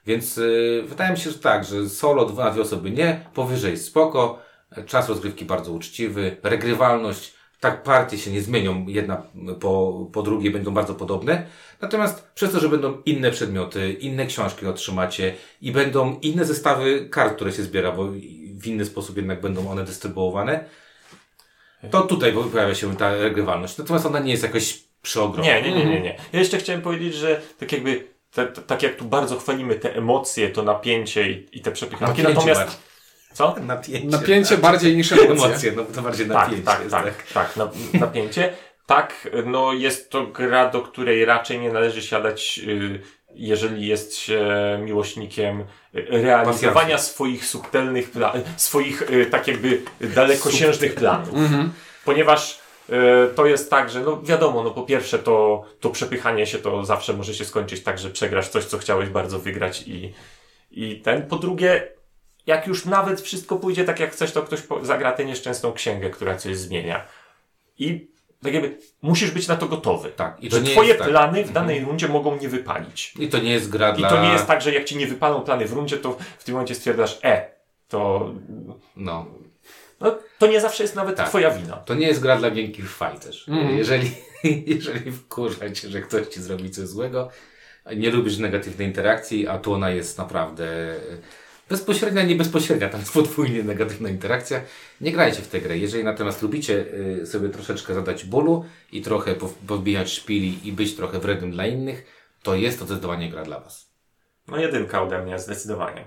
Więc 0.06 0.38
y, 0.38 0.84
wydaje 0.86 1.10
mi 1.10 1.18
się, 1.18 1.30
że 1.30 1.38
tak, 1.38 1.64
że 1.64 1.88
solo 1.88 2.26
dwa 2.26 2.50
dwie 2.50 2.62
osoby 2.62 2.90
nie, 2.90 3.26
powyżej 3.34 3.76
spoko, 3.76 4.38
czas 4.86 5.08
rozgrywki 5.08 5.44
bardzo 5.44 5.72
uczciwy, 5.72 6.36
regrywalność, 6.42 7.38
tak 7.60 7.82
partie 7.82 8.18
się 8.18 8.30
nie 8.30 8.42
zmienią, 8.42 8.86
jedna 8.86 9.22
po, 9.60 10.06
po 10.12 10.22
drugiej 10.22 10.50
będą 10.50 10.74
bardzo 10.74 10.94
podobne. 10.94 11.46
Natomiast 11.80 12.30
przez 12.34 12.52
to, 12.52 12.60
że 12.60 12.68
będą 12.68 13.02
inne 13.06 13.30
przedmioty, 13.30 13.92
inne 13.92 14.26
książki 14.26 14.66
otrzymacie 14.66 15.34
i 15.60 15.72
będą 15.72 16.18
inne 16.22 16.44
zestawy 16.44 17.08
kart, 17.08 17.34
które 17.34 17.52
się 17.52 17.62
zbiera, 17.62 17.92
bo 17.92 18.04
w 18.52 18.66
inny 18.66 18.84
sposób 18.84 19.16
jednak 19.16 19.40
będą 19.40 19.70
one 19.70 19.84
dystrybuowane, 19.84 20.64
to 21.90 22.02
tutaj 22.02 22.32
pojawia 22.52 22.74
się 22.74 22.96
ta 22.96 23.14
regrywalność. 23.16 23.78
Natomiast 23.78 24.06
ona 24.06 24.18
nie 24.18 24.30
jest 24.30 24.42
jakoś 24.42 24.78
przeogromna. 25.02 25.52
Nie, 25.52 25.62
nie, 25.62 25.72
nie, 25.72 25.84
nie, 25.84 26.00
nie. 26.00 26.16
Ja 26.32 26.38
jeszcze 26.38 26.58
chciałem 26.58 26.82
powiedzieć, 26.82 27.14
że 27.14 27.40
tak 27.58 27.72
jakby, 27.72 28.06
te, 28.32 28.46
te, 28.46 28.62
tak 28.62 28.82
jak 28.82 28.96
tu 28.96 29.04
bardzo 29.04 29.38
chwalimy 29.38 29.74
te 29.74 29.96
emocje, 29.96 30.48
to 30.48 30.62
napięcie 30.62 31.30
i, 31.30 31.48
i 31.52 31.60
te 31.60 31.72
przepychanki, 31.72 32.22
Napięcie 32.22 32.34
natomiast... 32.34 32.60
bardziej. 32.60 32.88
Co? 33.32 33.56
Napięcie. 33.60 34.08
Napięcie 34.08 34.58
bardziej 34.58 34.96
niż 34.96 35.12
emocje. 35.12 35.32
Emocje, 35.32 35.72
no 35.72 35.84
to 35.84 36.02
bardziej 36.02 36.28
Tak, 36.28 36.36
napięcie 36.36 36.64
tak, 36.64 36.80
jest, 36.80 36.92
tak, 36.92 37.32
tak, 37.32 37.56
na, 37.56 37.70
napięcie. 38.00 38.52
Tak, 38.86 39.28
no 39.46 39.72
jest 39.72 40.10
to 40.10 40.26
gra, 40.26 40.70
do 40.70 40.82
której 40.82 41.24
raczej 41.24 41.58
nie 41.58 41.72
należy 41.72 42.02
siadać, 42.02 42.60
y, 42.68 43.00
jeżeli 43.34 43.86
jest 43.86 44.16
się 44.16 44.48
miłośnikiem 44.82 45.64
realizowania 45.92 46.98
swoich 46.98 47.46
subtelnych, 47.46 48.12
pla- 48.12 48.40
swoich 48.56 49.10
y, 49.10 49.26
tak 49.26 49.48
jakby 49.48 49.82
dalekosiężnych 50.00 50.94
planów. 50.94 51.34
Ponieważ 52.04 52.60
y, 52.90 52.94
to 53.34 53.46
jest 53.46 53.70
tak, 53.70 53.90
że 53.90 54.00
no 54.00 54.22
wiadomo, 54.22 54.62
no 54.62 54.70
po 54.70 54.82
pierwsze 54.82 55.18
to, 55.18 55.64
to 55.80 55.90
przepychanie 55.90 56.46
się 56.46 56.58
to 56.58 56.84
zawsze 56.84 57.12
może 57.12 57.34
się 57.34 57.44
skończyć 57.44 57.82
tak, 57.82 57.98
że 57.98 58.10
przegrasz 58.10 58.48
coś, 58.48 58.64
co 58.64 58.78
chciałeś 58.78 59.08
bardzo 59.08 59.38
wygrać 59.38 59.82
i, 59.86 60.12
i 60.70 61.00
ten. 61.00 61.26
Po 61.26 61.36
drugie, 61.36 61.88
jak 62.46 62.66
już 62.66 62.84
nawet 62.84 63.20
wszystko 63.20 63.56
pójdzie 63.56 63.84
tak 63.84 64.00
jak 64.00 64.12
chcesz, 64.12 64.32
to 64.32 64.42
ktoś 64.42 64.60
zagra 64.82 65.12
tę 65.12 65.24
nieszczęsną 65.24 65.72
księgę, 65.72 66.10
która 66.10 66.36
coś 66.36 66.56
zmienia. 66.56 67.04
I 67.78 68.10
tak 68.42 68.54
jakby 68.54 68.78
musisz 69.02 69.30
być 69.30 69.48
na 69.48 69.56
to 69.56 69.68
gotowy. 69.68 70.10
Tak, 70.16 70.36
i 70.40 70.50
że 70.50 70.56
to 70.56 70.62
nie 70.62 70.72
twoje 70.72 70.88
jest 70.88 71.00
tak. 71.00 71.08
plany 71.08 71.44
w 71.44 71.52
danej 71.52 71.80
rundzie 71.80 72.08
mogą 72.08 72.36
nie 72.36 72.48
wypalić. 72.48 73.14
I 73.18 73.28
to 73.28 73.38
nie 73.38 73.52
jest 73.52 73.70
gra 73.70 73.90
I 73.90 73.96
dla... 73.96 74.08
to 74.10 74.22
nie 74.22 74.32
jest 74.32 74.46
tak, 74.46 74.62
że 74.62 74.74
jak 74.74 74.84
ci 74.84 74.96
nie 74.96 75.06
wypalą 75.06 75.40
plany 75.40 75.66
w 75.66 75.72
rundzie, 75.72 75.96
to 75.96 76.16
w 76.38 76.44
tym 76.44 76.54
momencie 76.54 76.74
stwierdzasz, 76.74 77.18
e, 77.24 77.50
to, 77.88 78.32
No, 78.96 79.26
no, 80.00 80.18
to 80.38 80.46
nie 80.46 80.60
zawsze 80.60 80.82
jest 80.82 80.94
nawet 80.94 81.16
Tak. 81.16 81.28
twoja 81.28 81.50
wina. 81.50 81.76
To 81.76 81.94
nie 81.94 82.06
jest 82.06 82.20
gra 82.20 82.36
dla 82.36 82.50
miękkich 82.50 82.90
faj 82.90 83.18
też. 83.18 83.48
Mhm. 83.48 83.78
Jeżeli, 83.78 84.10
jeżeli 84.74 85.12
wkurza 85.12 85.70
cię, 85.70 85.88
że 85.88 86.00
ktoś 86.00 86.26
ci 86.26 86.40
zrobi 86.40 86.70
coś 86.70 86.88
złego, 86.88 87.30
nie 87.96 88.10
lubisz 88.10 88.38
negatywnej 88.38 88.86
interakcji, 88.86 89.48
a 89.48 89.58
tu 89.58 89.72
ona 89.72 89.90
jest 89.90 90.18
naprawdę 90.18 90.94
Bezpośrednia, 91.68 92.22
nie 92.22 92.36
bezpośrednia, 92.36 92.88
tam 92.88 93.00
jest 93.00 93.12
podwójnie 93.12 93.62
negatywna 93.62 94.08
interakcja. 94.08 94.60
Nie 95.00 95.12
grajcie 95.12 95.42
w 95.42 95.48
tę 95.48 95.60
grę. 95.60 95.78
Jeżeli 95.78 96.04
natomiast 96.04 96.42
lubicie 96.42 96.84
y, 97.22 97.26
sobie 97.26 97.48
troszeczkę 97.48 97.94
zadać 97.94 98.24
bólu 98.24 98.64
i 98.92 99.02
trochę 99.02 99.34
podbijać 99.66 100.12
szpili 100.12 100.68
i 100.68 100.72
być 100.72 100.96
trochę 100.96 101.18
wrednym 101.18 101.50
dla 101.50 101.66
innych, 101.66 102.04
to 102.42 102.54
jest 102.54 102.78
to 102.78 102.84
zdecydowanie 102.84 103.30
gra 103.30 103.44
dla 103.44 103.60
Was. 103.60 103.88
No 104.48 104.56
jedynka 104.58 105.02
ode 105.02 105.22
mnie, 105.22 105.38
zdecydowanie. 105.38 106.04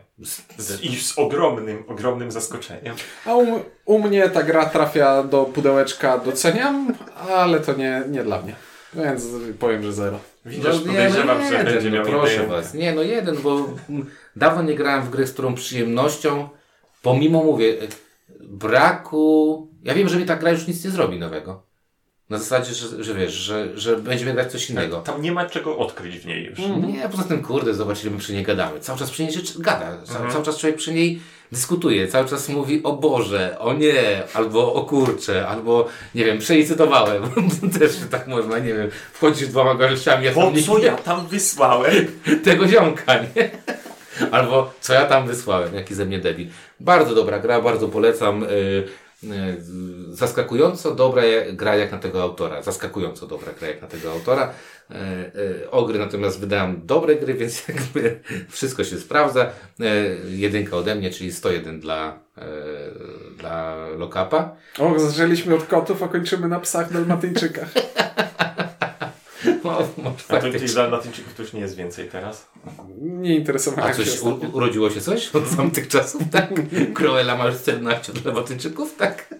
Z, 0.58 0.82
I 0.84 0.96
z 0.96 1.18
ogromnym, 1.18 1.84
ogromnym 1.88 2.32
zaskoczeniem. 2.32 2.96
A 3.26 3.36
u, 3.36 3.62
u 3.86 4.00
mnie 4.00 4.30
ta 4.30 4.44
gra 4.44 4.66
trafia 4.66 5.24
do 5.24 5.46
pudełeczka 5.46 6.18
doceniam, 6.18 6.94
ale 7.30 7.60
to 7.60 7.74
nie, 7.74 8.04
nie 8.10 8.24
dla 8.24 8.42
mnie. 8.42 8.56
Więc 8.94 9.28
powiem, 9.60 9.84
że 9.84 9.94
zero. 9.94 10.20
Widzisz, 10.46 10.66
No 10.66 10.72
nie, 10.74 10.80
podejrzewam, 10.80 11.40
no 11.42 11.48
że 11.50 11.54
jeden, 11.58 11.74
będzie 11.74 11.90
no 11.90 11.96
miał 11.96 12.06
Proszę 12.06 12.32
jedynkę. 12.32 12.56
Was. 12.56 12.74
Nie, 12.74 12.94
no 12.94 13.02
jeden, 13.02 13.38
bo 13.38 13.70
dawno 14.36 14.62
nie 14.64 14.76
grałem 14.76 15.04
w 15.04 15.10
grę, 15.10 15.28
z 15.28 15.34
którą 15.34 15.56
przyjemnością, 15.56 16.50
pomimo, 17.02 17.44
mówię, 17.44 17.78
braku... 18.40 19.68
Ja 19.84 19.94
wiem, 19.94 20.10
że 20.10 20.18
mi 20.18 20.26
ta 20.26 20.36
gra 20.36 20.52
już 20.52 20.68
nic 20.68 20.86
nie 20.86 20.92
zrobi 20.92 21.20
nowego. 21.20 21.64
Na 22.30 22.38
zasadzie, 22.38 22.74
że, 22.74 23.04
że 23.04 23.14
wiesz, 23.14 23.34
że, 23.34 23.78
że 23.80 23.98
będziemy 23.98 24.34
grać 24.34 24.52
coś 24.52 24.70
innego. 24.70 25.02
Tam 25.02 25.22
nie 25.22 25.32
ma 25.32 25.46
czego 25.46 25.78
odkryć 25.78 26.18
w 26.18 26.26
niej 26.26 26.46
już. 26.46 26.60
Nie, 26.60 27.10
poza 27.10 27.24
tym, 27.24 27.44
kurde, 27.44 27.74
zobacz, 27.74 28.04
ile 28.04 28.12
my 28.12 28.20
przy 28.20 28.34
niej 28.34 28.44
gadamy. 28.44 28.80
Cały 28.80 29.00
czas 29.00 29.12
przy 29.12 29.24
niej 29.24 29.32
rzecz 29.32 29.58
gada. 29.58 29.98
Ca- 30.04 30.32
Cały 30.32 30.46
czas 30.46 30.58
człowiek 30.58 30.78
przy 30.78 30.94
niej 30.94 31.22
dyskutuje. 31.52 32.08
Cały 32.08 32.28
czas 32.28 32.50
mówi 32.50 32.84
o 32.84 32.94
Boże, 32.94 33.60
o 33.60 33.74
nie, 33.74 34.24
albo 34.34 34.74
o 34.74 34.86
kurcze, 34.86 35.48
albo, 35.48 35.88
nie 36.16 36.26
wiem, 36.26 36.40
przelicytowałem. 36.40 37.24
Też 37.80 37.92
tak 38.12 38.28
można, 38.28 38.60
nie 38.60 38.74
wiem, 38.74 38.90
wchodzisz 39.14 39.48
dwoma 39.48 39.76
gościami, 39.76 40.26
ja 40.26 40.32
Po 40.32 40.42
tam 40.42 40.54
nie 40.54 40.64
co 40.64 40.78
ja 40.78 40.96
tam 40.96 41.28
wysłałem? 41.28 42.06
tego 42.46 42.68
ziomka, 42.68 43.16
nie? 43.36 43.50
Albo 44.32 44.74
co 44.82 44.94
ja 44.94 45.06
tam 45.06 45.28
wysłałem, 45.28 45.76
jaki 45.76 45.96
ze 45.96 46.06
mnie 46.06 46.20
debil. 46.20 46.48
Bardzo 46.80 47.16
dobra 47.16 47.40
gra, 47.40 47.62
bardzo 47.62 47.88
polecam. 47.88 48.42
Yy, 48.42 48.88
yy, 49.24 49.58
zaskakująco 50.10 50.96
dobra 50.96 51.24
gra 51.54 51.76
jak 51.76 51.92
na 51.92 51.98
tego 51.98 52.24
autora. 52.24 52.62
Zaskakująco 52.62 53.28
dobra 53.28 53.52
gra 53.60 53.68
jak 53.68 53.82
na 53.82 53.88
tego 53.88 54.12
autora. 54.12 54.54
Yy, 54.90 54.98
yy, 55.36 55.72
ogry 55.72 56.00
natomiast 56.00 56.40
wydałem 56.40 56.82
dobre 56.86 57.16
gry, 57.16 57.34
więc 57.42 57.68
jakby 57.68 58.20
wszystko 58.50 58.84
się 58.84 58.98
sprawdza. 58.98 59.50
Yy, 59.80 59.88
jedynka 60.30 60.78
ode 60.78 60.96
mnie, 60.96 61.12
czyli 61.12 61.32
101 61.32 61.80
dla, 61.80 62.20
dla 63.38 63.88
Lokapa. 63.98 64.56
O, 64.80 65.00
zaczęliśmy 65.00 65.56
od 65.56 65.66
kotów, 65.66 66.04
a 66.04 66.08
kończymy 66.08 66.48
na 66.48 66.60
psach 66.60 66.94
dalmatyńczykach. 66.94 67.74
No, 69.80 70.04
może 70.04 70.16
A 70.28 70.34
to 70.34 70.34
faktycznie. 70.34 70.60
tych 70.60 70.74
dalmatyńczyków 70.74 71.34
to 71.34 71.42
już 71.44 71.54
nie 71.54 71.60
jest 71.62 71.76
więcej 71.76 72.08
teraz. 72.10 72.48
Nie 72.98 73.30
A 73.30 73.34
interesowałem 73.34 73.94
się 73.94 74.06
coś 74.06 74.22
u, 74.22 74.28
ostatnio. 74.28 74.50
urodziło 74.50 74.90
się 74.90 75.02
coś 75.02 75.36
od 75.36 75.56
tamtych 75.56 75.88
czasów, 75.88 76.22
tak? 76.32 76.50
Cruella 76.96 77.36
ma 77.38 77.46
już 77.46 77.56
14 77.62 78.12
od 78.12 78.26
Lewatyńczyków, 78.26 78.96
tak? 78.98 79.36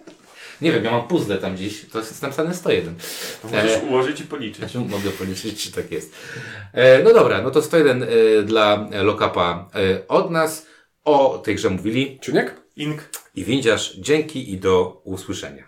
Nie 0.60 0.72
wiem, 0.72 0.84
ja 0.84 0.90
mam 0.90 1.08
puzzle 1.08 1.38
tam 1.38 1.54
gdzieś, 1.54 1.86
to 1.92 1.98
jest 1.98 2.22
napisane 2.22 2.54
101. 2.54 2.94
To 3.42 3.48
możesz 3.48 3.72
E, 3.72 3.80
ułożyć 3.80 4.20
i 4.20 4.24
policzyć. 4.24 4.58
Znaczy, 4.58 4.78
mogę 4.78 5.10
policzyć, 5.10 5.62
czy 5.64 5.72
tak 5.72 5.90
jest. 5.92 6.12
E, 6.72 7.02
no 7.02 7.12
dobra, 7.14 7.42
no 7.42 7.50
to 7.50 7.62
101 7.62 8.02
e, 8.02 8.06
dla 8.42 8.88
Lokapa 9.02 9.68
e, 9.74 10.08
od 10.08 10.30
nas. 10.30 10.66
O 11.04 11.38
tej 11.44 11.54
grze 11.54 11.70
mówili 11.70 12.18
Czuniek? 12.22 12.62
Ink 12.76 13.08
i 13.34 13.44
Windziarz. 13.44 13.96
Dzięki 13.98 14.52
i 14.52 14.58
do 14.58 15.00
usłyszenia. 15.04 15.64